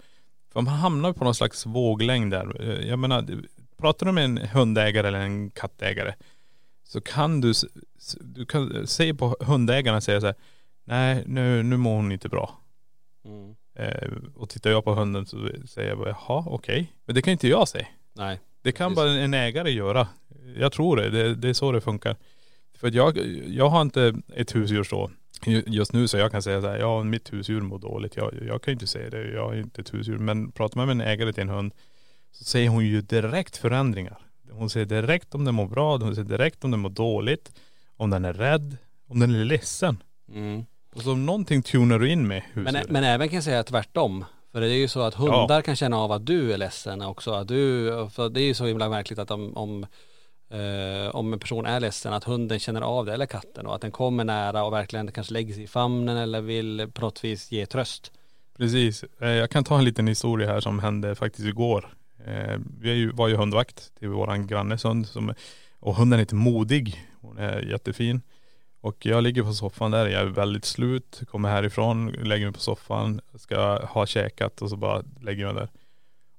För 0.56 0.62
man 0.62 0.74
hamnar 0.74 1.14
på 1.14 1.24
någon 1.24 1.36
slags 1.36 1.66
våglängd 1.66 2.32
där. 2.32 2.62
Eh, 2.62 2.88
Jag 2.90 3.00
menar, 3.00 3.26
pratar 3.78 4.06
du 4.06 4.12
med 4.12 4.26
en 4.26 4.38
hundägare 4.38 5.08
eller 5.08 5.20
en 5.20 5.50
kattägare 5.50 6.16
så 6.84 7.02
kan 7.02 7.42
du, 7.42 7.54
du 8.22 8.46
kan 8.46 8.88
se 8.88 9.14
på 9.14 9.36
hundägarna 9.40 9.98
och 9.98 10.04
säga 10.04 10.22
så 10.22 10.26
här, 10.26 10.36
nej 10.84 11.24
nu, 11.28 11.64
nu 11.64 11.78
mår 11.78 11.96
hon 11.96 12.12
inte 12.12 12.30
bra. 12.30 12.60
Mm. 13.26 13.56
Eh, 13.80 14.10
och 14.36 14.50
tittar 14.50 14.70
jag 14.70 14.84
på 14.84 14.94
hunden 14.94 15.26
så 15.26 15.50
säger 15.68 15.90
jag 15.90 15.98
bara, 15.98 16.10
jaha 16.10 16.44
okej. 16.48 16.94
Men 17.06 17.16
det 17.16 17.22
kan 17.22 17.32
inte 17.32 17.48
jag 17.48 17.68
säga. 17.68 17.88
Nej. 18.14 18.40
Det 18.62 18.72
kan 18.72 18.90
Precis. 18.92 18.96
bara 18.96 19.10
en 19.12 19.34
ägare 19.34 19.72
göra. 19.72 20.08
Jag 20.58 20.72
tror 20.72 20.98
det. 20.98 21.10
det. 21.10 21.36
Det 21.36 21.50
är 21.50 21.54
så 21.54 21.72
det 21.72 21.82
funkar. 21.82 22.16
För 22.78 22.92
jag, 22.96 23.18
jag 23.48 23.70
har 23.70 23.82
inte 23.82 24.16
ett 24.36 24.56
husdjur 24.56 24.84
så 24.84 25.12
just 25.68 25.94
nu 25.94 26.08
så 26.08 26.18
jag 26.18 26.32
kan 26.32 26.42
säga 26.42 26.62
så 26.62 26.68
här, 26.68 26.78
ja 26.78 27.04
mitt 27.04 27.34
husdjur 27.34 27.62
mår 27.62 27.80
dåligt. 27.80 28.16
Jag, 28.16 28.34
jag 28.48 28.62
kan 28.62 28.72
ju 28.72 28.74
inte 28.74 28.88
säga 28.88 29.10
det. 29.10 29.32
Jag 29.32 29.46
har 29.46 29.56
inte 29.56 29.82
ett 29.82 29.94
husdjur. 29.94 30.18
Men 30.18 30.52
pratar 30.52 30.78
man 30.78 30.88
med 30.88 31.06
en 31.06 31.12
ägare 31.12 31.34
till 31.34 31.42
en 31.42 31.50
hund 31.50 31.74
så 32.32 32.44
säger 32.44 32.70
hon 32.70 32.86
ju 32.86 33.02
direkt 33.02 33.58
förändringar. 33.58 34.18
Hon 34.52 34.70
säger 34.70 34.86
direkt 34.86 35.36
om 35.36 35.46
den 35.46 35.56
mår 35.56 35.68
bra, 35.68 35.98
hon 35.98 36.16
säger 36.16 36.30
direkt 36.30 36.64
om 36.64 36.72
den 36.72 36.80
mår 36.80 36.90
dåligt, 36.90 37.52
om 37.98 38.10
den 38.10 38.26
är 38.26 38.34
rädd, 38.34 38.78
om 39.08 39.20
den 39.20 39.36
är 39.36 39.46
ledsen. 39.46 40.04
Mm. 40.34 40.66
Och 40.96 41.02
så 41.02 41.12
om 41.12 41.26
någonting 41.26 41.64
tunar 41.64 42.00
du 42.00 42.10
in 42.10 42.28
med 42.28 42.44
Men, 42.54 42.66
husdjuret. 42.66 42.90
men 42.90 43.04
även 43.04 43.30
kan 43.30 43.36
jag 43.36 43.44
säga 43.44 43.64
tvärtom. 43.64 44.26
För 44.52 44.62
det 44.62 44.68
är 44.68 44.78
ju 44.78 44.88
så 44.88 45.02
att 45.02 45.14
hundar 45.14 45.62
kan 45.62 45.76
känna 45.76 45.98
av 45.98 46.12
att 46.12 46.26
du 46.26 46.54
är 46.54 46.58
ledsen 46.58 47.02
också. 47.02 47.32
Att 47.32 47.48
du, 47.48 47.90
för 48.12 48.30
det 48.30 48.42
är 48.42 48.46
ju 48.46 48.54
så 48.54 48.66
himla 48.66 48.90
märkligt 48.90 49.20
att 49.20 49.32
om, 49.32 49.58
om, 49.58 49.86
eh, 50.56 51.16
om 51.16 51.34
en 51.34 51.40
person 51.40 51.66
är 51.66 51.80
ledsen, 51.80 52.14
att 52.14 52.24
hunden 52.24 52.60
känner 52.60 52.82
av 52.82 53.06
det, 53.06 53.14
eller 53.14 53.26
katten, 53.26 53.68
och 53.68 53.76
att 53.76 53.82
den 53.82 53.92
kommer 53.92 54.24
nära 54.24 54.64
och 54.64 54.74
verkligen 54.74 55.12
kanske 55.12 55.34
lägger 55.34 55.54
sig 55.54 55.64
i 55.64 55.68
famnen 55.68 56.18
eller 56.18 56.42
vill 56.42 56.92
på 56.94 57.02
något 57.02 57.24
vis 57.24 57.52
ge 57.52 57.66
tröst. 57.66 58.12
Precis. 58.58 59.06
Eh, 59.22 59.30
jag 59.30 59.50
kan 59.50 59.64
ta 59.64 59.78
en 59.78 59.86
liten 59.86 60.08
historia 60.08 60.48
här 60.48 60.60
som 60.60 60.80
hände 60.80 61.16
faktiskt 61.16 61.48
igår. 61.48 61.94
Eh, 62.26 62.60
vi 62.80 63.06
var 63.06 63.28
ju 63.28 63.36
hundvakt 63.36 63.96
till 64.00 64.10
våran 64.10 64.48
grannes 64.48 64.86
hund 64.86 65.08
som, 65.08 65.34
och 65.80 65.96
hunden 65.96 66.20
heter 66.20 66.36
Modig. 66.36 67.06
Hon 67.22 67.38
är 67.38 67.62
jättefin. 67.62 68.22
Och 68.82 69.06
jag 69.06 69.24
ligger 69.24 69.44
på 69.44 69.54
soffan 69.54 69.92
där, 69.92 70.08
jag 70.08 70.22
är 70.22 70.26
väldigt 70.26 70.66
slut, 70.66 71.22
kommer 71.28 71.50
härifrån, 71.50 72.08
lägger 72.12 72.46
mig 72.46 72.54
på 72.54 72.60
soffan, 72.60 73.22
ska 73.36 73.86
ha 73.86 74.06
käkat 74.06 74.62
och 74.62 74.70
så 74.70 74.78
bara 74.78 75.04
lägger 75.22 75.44
jag 75.44 75.54
mig 75.54 75.64
där. 75.64 75.70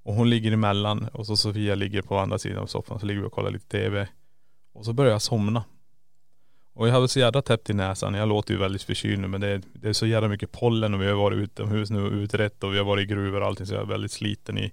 Och 0.06 0.14
hon 0.14 0.30
ligger 0.30 0.52
emellan 0.52 1.08
och 1.12 1.26
så 1.26 1.36
Sofia 1.36 1.74
ligger 1.74 2.02
på 2.02 2.18
andra 2.18 2.38
sidan 2.38 2.58
av 2.62 2.66
soffan, 2.66 3.00
så 3.00 3.06
ligger 3.06 3.20
vi 3.20 3.26
och 3.26 3.32
kollar 3.32 3.50
lite 3.50 3.68
tv. 3.68 4.08
Och 4.74 4.84
så 4.84 4.92
börjar 4.92 5.12
jag 5.12 5.22
somna. 5.22 5.64
Och 6.74 6.88
jag 6.88 6.92
hade 6.92 7.08
så 7.08 7.18
jävla 7.18 7.42
täppt 7.42 7.70
i 7.70 7.72
näsan, 7.72 8.14
jag 8.14 8.28
låter 8.28 8.54
ju 8.54 8.60
väldigt 8.60 8.82
förkyld 8.82 9.20
nu 9.20 9.28
men 9.28 9.40
det 9.40 9.48
är, 9.48 9.62
det 9.72 9.88
är 9.88 9.92
så 9.92 10.06
jävla 10.06 10.28
mycket 10.28 10.52
pollen 10.52 10.94
och 10.94 11.02
vi 11.02 11.06
har 11.06 11.14
varit 11.14 11.36
utomhus 11.36 11.90
nu 11.90 12.06
och 12.06 12.12
utrett 12.12 12.64
och 12.64 12.74
vi 12.74 12.78
har 12.78 12.84
varit 12.84 13.02
i 13.02 13.06
gruvor 13.06 13.40
och 13.40 13.46
allting 13.46 13.66
så 13.66 13.74
jag 13.74 13.82
är 13.82 13.86
väldigt 13.86 14.12
sliten 14.12 14.58
i 14.58 14.72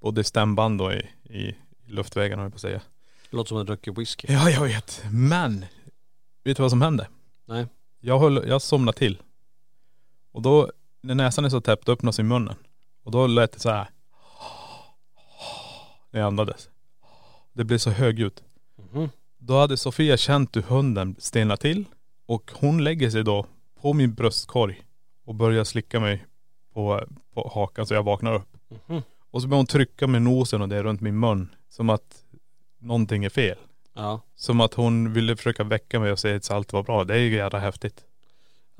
både 0.00 0.24
stämband 0.24 0.82
och 0.82 0.92
i, 0.92 1.08
i, 1.22 1.38
i 1.38 1.56
luftvägarna 1.86 2.42
höll 2.42 2.46
jag 2.46 2.52
på 2.52 2.56
att 2.56 2.60
säga. 2.60 2.80
Låter 3.30 3.48
som 3.48 3.58
att 3.58 3.66
du 3.66 3.72
dricker 3.74 3.92
whisky. 3.92 4.26
Ja 4.30 4.50
jag 4.50 4.62
vet, 4.62 5.04
men 5.12 5.64
vet 6.44 6.56
du 6.56 6.62
vad 6.62 6.70
som 6.70 6.82
hände? 6.82 7.08
Nej. 7.46 7.66
Jag, 8.00 8.18
höll, 8.18 8.48
jag 8.48 8.62
somnade 8.62 8.98
till. 8.98 9.22
Och 10.32 10.42
då, 10.42 10.70
när 11.02 11.14
näsan 11.14 11.44
är 11.44 11.48
så 11.48 11.60
täppt, 11.60 11.88
öppnas 11.88 12.18
i 12.18 12.22
munnen. 12.22 12.56
Och 13.04 13.10
då 13.10 13.26
lät 13.26 13.52
det 13.52 13.60
så 13.60 13.70
här. 13.70 13.88
När 16.16 16.20
jag 16.20 16.26
andades. 16.26 16.68
Det 17.52 17.64
blev 17.64 17.78
så 17.78 17.90
högljutt. 17.90 18.42
Mhm. 18.92 19.08
Då 19.38 19.58
hade 19.58 19.76
Sofia 19.76 20.16
känt 20.16 20.56
hur 20.56 20.62
hunden 20.62 21.16
stelnade 21.18 21.60
till. 21.60 21.84
Och 22.26 22.52
hon 22.54 22.84
lägger 22.84 23.10
sig 23.10 23.24
då 23.24 23.46
på 23.80 23.92
min 23.92 24.14
bröstkorg 24.14 24.82
och 25.24 25.34
börjar 25.34 25.64
slicka 25.64 26.00
mig 26.00 26.26
på, 26.74 27.04
på 27.34 27.50
hakan 27.54 27.86
så 27.86 27.94
jag 27.94 28.02
vaknar 28.02 28.34
upp. 28.34 28.56
Mhm. 28.86 29.02
Och 29.30 29.42
så 29.42 29.48
börjar 29.48 29.58
hon 29.58 29.66
trycka 29.66 30.06
med 30.06 30.22
nosen 30.22 30.62
och 30.62 30.68
det 30.68 30.82
runt 30.82 31.00
min 31.00 31.20
mun. 31.20 31.54
Som 31.68 31.90
att 31.90 32.24
någonting 32.80 33.24
är 33.24 33.30
fel. 33.30 33.58
Ja. 33.94 34.20
Som 34.34 34.60
att 34.60 34.74
hon 34.74 35.12
ville 35.12 35.36
försöka 35.36 35.64
väcka 35.64 36.00
mig 36.00 36.12
och 36.12 36.18
säga 36.18 36.36
att 36.36 36.50
allt 36.50 36.72
var 36.72 36.82
bra. 36.82 37.04
Det 37.04 37.14
är 37.14 37.18
ju 37.18 37.36
jävla 37.36 37.58
häftigt. 37.58 38.04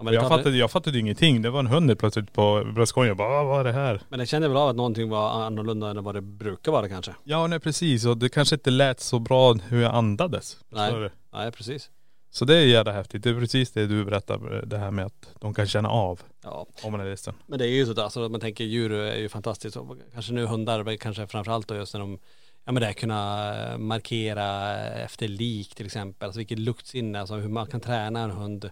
Men, 0.05 0.15
jag, 0.15 0.29
fattade, 0.29 0.57
jag 0.57 0.71
fattade 0.71 0.99
ingenting. 0.99 1.43
Det 1.43 1.51
var 1.51 1.61
en 1.61 1.67
hund 1.67 1.99
plötsligt 1.99 2.33
på 2.33 2.65
bröstkorgen. 2.75 3.09
Jag 3.09 3.17
bara, 3.17 3.29
"Ah, 3.41 3.45
vad 3.45 3.61
är 3.61 3.65
det 3.65 3.73
här? 3.73 4.01
men 4.09 4.19
det 4.19 4.27
kände 4.27 4.49
väl 4.49 4.57
av 4.57 4.69
att 4.69 4.77
någonting 4.77 5.09
var 5.09 5.31
annorlunda 5.45 5.91
än 5.91 6.05
vad 6.05 6.15
det 6.15 6.21
brukar 6.21 6.73
vara 6.73 6.89
kanske. 6.89 7.15
Ja 7.25 7.47
nej 7.47 7.61
precis. 7.61 8.05
Och 8.07 8.17
det 8.19 8.29
kanske 8.29 8.55
inte 8.55 8.71
lät 8.71 9.01
så 9.01 9.19
bra 9.19 9.53
hur 9.53 9.83
jag 9.83 9.95
andades. 9.95 10.57
Nej. 10.69 11.11
Nej 11.33 11.53
precis. 11.53 11.91
Så 12.31 12.45
det 12.45 12.57
är 12.57 12.67
jävla 12.67 12.93
häftigt. 12.93 13.23
Det 13.23 13.31
är 13.31 13.41
precis 13.41 13.73
det 13.73 13.87
du 13.87 14.05
berättar. 14.05 14.63
Det 14.67 14.79
här 14.79 14.91
med 14.91 15.07
att 15.07 15.29
de 15.41 15.55
kan 15.55 15.67
känna 15.67 15.89
av 15.89 16.21
Ja. 16.45 16.67
om 16.83 16.93
man 16.93 17.01
är 17.01 17.05
ledsen. 17.05 17.35
Men 17.47 17.59
det 17.59 17.67
är 17.67 17.71
ju 17.71 17.87
sådär, 17.87 18.03
alltså 18.03 18.29
man 18.29 18.41
tänker 18.41 18.65
djur 18.65 18.93
är 18.93 19.17
ju 19.17 19.29
fantastiskt. 19.29 19.77
Och 19.77 19.97
kanske 20.13 20.33
nu 20.33 20.47
hundar, 20.47 20.97
kanske 20.97 21.27
framförallt 21.27 21.69
då 21.69 21.75
just 21.75 21.95
när 21.95 22.01
de, 22.01 22.19
ja 22.65 22.73
men 22.73 22.81
det 22.81 22.87
här 22.87 22.93
kunna 22.93 23.55
markera 23.79 24.79
efter 24.89 25.29
lik 25.29 25.75
till 25.75 25.87
exempel. 25.87 26.27
Alltså 26.27 26.39
vilket 26.39 26.59
luktsinne, 26.59 27.21
alltså 27.21 27.35
hur 27.35 27.49
man 27.49 27.67
kan 27.67 27.81
träna 27.81 28.21
en 28.21 28.31
hund 28.31 28.71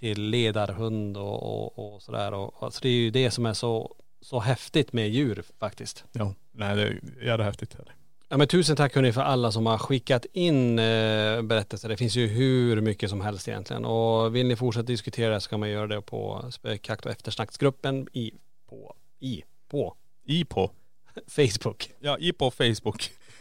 till 0.00 0.22
ledarhund 0.22 1.16
och, 1.16 1.42
och, 1.42 1.94
och 1.94 2.02
sådär. 2.02 2.32
Och, 2.34 2.54
alltså 2.62 2.80
det 2.82 2.88
är 2.88 2.92
ju 2.92 3.10
det 3.10 3.30
som 3.30 3.46
är 3.46 3.54
så, 3.54 3.94
så 4.20 4.38
häftigt 4.40 4.92
med 4.92 5.08
djur 5.10 5.42
faktiskt. 5.58 6.04
Ja. 6.12 6.34
Nej 6.52 6.76
det 6.76 6.82
är 6.82 7.00
jävla 7.24 7.44
häftigt. 7.44 7.76
Ja 8.28 8.36
men 8.36 8.46
tusen 8.48 8.76
tack 8.76 8.94
hörni 8.94 9.12
för 9.12 9.20
alla 9.20 9.52
som 9.52 9.66
har 9.66 9.78
skickat 9.78 10.26
in 10.32 10.78
eh, 10.78 11.42
berättelser. 11.42 11.88
Det 11.88 11.96
finns 11.96 12.16
ju 12.16 12.26
hur 12.26 12.80
mycket 12.80 13.10
som 13.10 13.20
helst 13.20 13.48
egentligen. 13.48 13.84
Och 13.84 14.36
vill 14.36 14.46
ni 14.46 14.56
fortsätta 14.56 14.86
diskutera 14.86 15.34
det 15.34 15.40
så 15.40 15.50
kan 15.50 15.60
man 15.60 15.70
göra 15.70 15.86
det 15.86 16.02
på 16.02 16.44
spökjakt 16.50 17.06
och 17.06 17.12
eftersnacksgruppen 17.12 18.08
i, 18.12 18.32
på, 18.68 18.94
i, 19.20 19.42
på 19.68 19.94
I 20.24 20.44
på. 20.44 20.70
Facebook. 21.26 21.90
Ja 22.00 22.18
i 22.18 22.32
på 22.32 22.50
Facebook. 22.50 23.10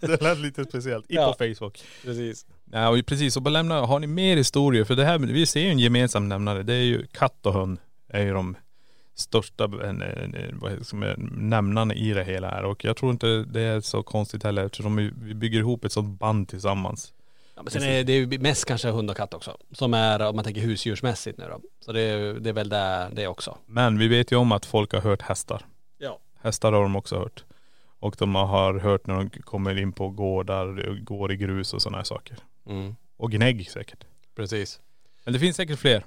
det 0.00 0.20
lät 0.22 0.38
lite 0.38 0.64
speciellt. 0.64 1.10
I 1.10 1.14
Ja. 1.14 1.32
på 1.38 1.44
Facebook. 1.44 1.82
Precis. 2.04 2.46
Ja 2.72 2.88
och 2.88 3.06
precis, 3.06 3.36
och 3.36 3.42
bara 3.42 3.50
lämna, 3.50 3.80
har 3.80 3.98
ni 3.98 4.06
mer 4.06 4.36
historier? 4.36 4.84
För 4.84 4.96
det 4.96 5.04
här, 5.04 5.18
vi 5.18 5.46
ser 5.46 5.60
ju 5.60 5.68
en 5.68 5.78
gemensam 5.78 6.28
nämnare. 6.28 6.62
Det 6.62 6.74
är 6.74 6.82
ju 6.82 7.06
katt 7.06 7.46
och 7.46 7.52
hund 7.52 7.78
är 8.08 8.22
ju 8.22 8.32
de 8.32 8.56
största 9.14 9.68
som 10.82 11.02
är 11.02 11.16
nämnarna 11.36 11.94
i 11.94 12.12
det 12.12 12.24
hela 12.24 12.50
här. 12.50 12.64
Och 12.64 12.84
jag 12.84 12.96
tror 12.96 13.12
inte 13.12 13.26
det 13.26 13.60
är 13.60 13.80
så 13.80 14.02
konstigt 14.02 14.42
heller 14.42 14.64
eftersom 14.64 14.96
vi, 14.96 15.10
vi 15.22 15.34
bygger 15.34 15.58
ihop 15.58 15.84
ett 15.84 15.92
sånt 15.92 16.18
band 16.20 16.48
tillsammans. 16.48 17.12
Ja, 17.54 17.62
men 17.62 17.70
sen 17.70 17.82
är 17.82 18.04
det 18.04 18.12
ju 18.12 18.38
mest 18.38 18.64
kanske 18.64 18.90
hund 18.90 19.10
och 19.10 19.16
katt 19.16 19.34
också. 19.34 19.56
Som 19.72 19.94
är, 19.94 20.28
om 20.28 20.36
man 20.36 20.44
tänker 20.44 20.60
husdjursmässigt 20.60 21.38
nu 21.38 21.44
då. 21.48 21.60
Så 21.80 21.92
det 21.92 22.00
är, 22.00 22.34
det 22.34 22.48
är 22.48 22.52
väl 22.52 22.68
där 22.68 23.10
det 23.12 23.26
också. 23.26 23.58
Men 23.66 23.98
vi 23.98 24.08
vet 24.08 24.32
ju 24.32 24.36
om 24.36 24.52
att 24.52 24.66
folk 24.66 24.92
har 24.92 25.00
hört 25.00 25.22
hästar. 25.22 25.66
Ja. 25.98 26.18
Hästar 26.42 26.72
har 26.72 26.82
de 26.82 26.96
också 26.96 27.18
hört. 27.18 27.44
Och 28.00 28.16
de 28.18 28.34
har 28.34 28.78
hört 28.78 29.06
när 29.06 29.14
de 29.14 29.30
kommer 29.30 29.78
in 29.78 29.92
på 29.92 30.08
gårdar, 30.08 30.98
går 31.04 31.32
i 31.32 31.36
grus 31.36 31.74
och 31.74 31.82
sådana 31.82 31.96
här 31.96 32.04
saker. 32.04 32.36
Mm. 32.70 32.96
Och 33.16 33.30
gnägg 33.30 33.70
säkert. 33.70 34.04
Precis. 34.36 34.80
Men 35.24 35.32
det 35.32 35.38
finns 35.40 35.56
säkert 35.56 35.78
fler. 35.78 36.04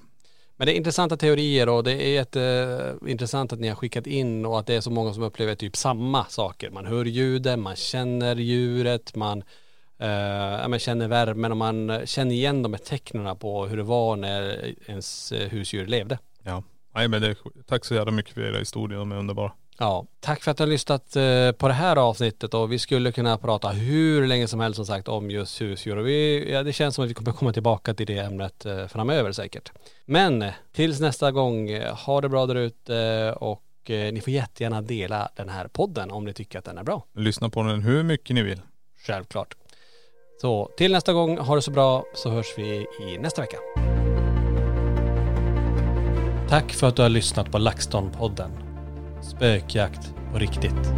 Men 0.56 0.66
det 0.66 0.74
är 0.74 0.76
intressanta 0.76 1.18
teorier 1.18 1.70
och 1.70 1.84
det 1.84 1.92
är 1.92 2.14
jätteintressant 2.14 3.54
att 3.54 3.60
ni 3.60 3.68
har 3.68 3.76
skickat 3.76 4.08
in 4.08 4.46
och 4.46 4.60
att 4.60 4.68
det 4.68 4.76
är 4.76 4.82
så 4.82 4.92
många 4.92 5.14
som 5.14 5.24
upplever 5.24 5.56
typ 5.56 5.76
samma 5.76 6.26
saker. 6.26 6.70
Man 6.70 6.86
hör 6.86 7.06
ljuden, 7.06 7.62
man 7.62 7.76
känner 7.76 8.36
djuret, 8.36 9.16
man, 9.16 9.44
eh, 10.00 10.68
man 10.68 10.80
känner 10.80 11.08
värmen 11.08 11.52
och 11.52 11.58
man 11.58 12.02
känner 12.06 12.36
igen 12.36 12.64
de 12.64 12.74
här 12.74 12.80
tecknen 12.80 13.38
på 13.38 13.66
hur 13.66 13.78
det 13.78 13.84
var 13.84 14.16
när 14.16 14.74
ens 14.88 15.32
eh, 15.32 15.50
husdjur 15.50 15.86
levde. 15.86 16.20
Ja. 16.44 16.64
Nej 16.96 17.08
men 17.08 17.22
det, 17.22 17.36
tack 17.66 17.86
så 17.86 17.96
jävla 17.96 18.12
mycket 18.12 18.34
för 18.34 18.42
era 18.42 18.58
historier, 18.58 19.00
de 19.00 19.12
är 19.12 19.16
underbara. 19.16 19.52
Ja, 19.78 20.06
tack 20.20 20.44
för 20.44 20.52
att 20.52 20.58
du 20.58 20.64
har 20.64 20.70
lyssnat 20.70 21.16
eh, 21.16 21.52
på 21.52 21.68
det 21.68 21.74
här 21.74 21.96
avsnittet 21.96 22.54
och 22.54 22.72
vi 22.72 22.80
skulle 22.80 23.12
kunna 23.12 23.38
prata 23.38 23.70
hur 23.70 24.28
länge 24.28 24.48
som 24.48 24.60
helst 24.60 24.76
som 24.76 24.86
sagt 24.86 25.08
om 25.08 25.32
just 25.32 25.62
husdjur 25.62 25.98
och 25.98 26.08
vi, 26.08 26.52
ja, 26.52 26.64
det 26.64 26.74
känns 26.74 26.96
som 26.96 27.04
att 27.04 27.10
vi 27.10 27.14
kommer 27.14 27.32
komma 27.32 27.54
tillbaka 27.54 27.94
till 27.94 28.08
det 28.08 28.18
ämnet 28.18 28.66
eh, 28.66 28.88
framöver 28.88 29.32
säkert. 29.32 29.72
Men 30.06 30.42
eh, 30.42 30.54
tills 30.72 31.00
nästa 31.00 31.32
gång, 31.32 31.80
ha 31.82 32.22
det 32.22 32.30
bra 32.30 32.46
där 32.46 32.56
ute 32.56 33.34
och 33.40 33.64
ni 33.88 34.22
får 34.24 34.34
jättegärna 34.34 34.82
dela 34.82 35.30
den 35.36 35.50
här 35.50 35.68
podden 35.68 36.12
om 36.12 36.26
ni 36.26 36.34
tycker 36.34 36.60
att 36.60 36.66
den 36.66 36.78
är 36.78 36.84
bra. 36.84 37.06
Lyssna 37.14 37.50
på 37.50 37.64
den 37.64 37.82
hur 37.82 38.04
mycket 38.04 38.34
ni 38.36 38.42
vill. 38.42 38.62
Självklart. 39.08 39.56
Så 40.42 40.72
till 40.78 40.92
nästa 40.92 41.14
gång, 41.14 41.38
ha 41.38 41.56
det 41.56 41.62
så 41.62 41.72
bra 41.72 42.06
så 42.16 42.30
hörs 42.30 42.54
vi 42.58 42.86
i 43.08 43.18
nästa 43.18 43.42
vecka. 43.42 43.58
Tack 46.50 46.72
för 46.72 46.88
att 46.88 46.96
du 46.96 47.02
har 47.02 47.10
lyssnat 47.10 47.52
på 47.52 47.58
LaxTon-podden. 47.58 48.73
Spökjakt 49.24 50.14
på 50.32 50.40
riktigt. 50.40 50.94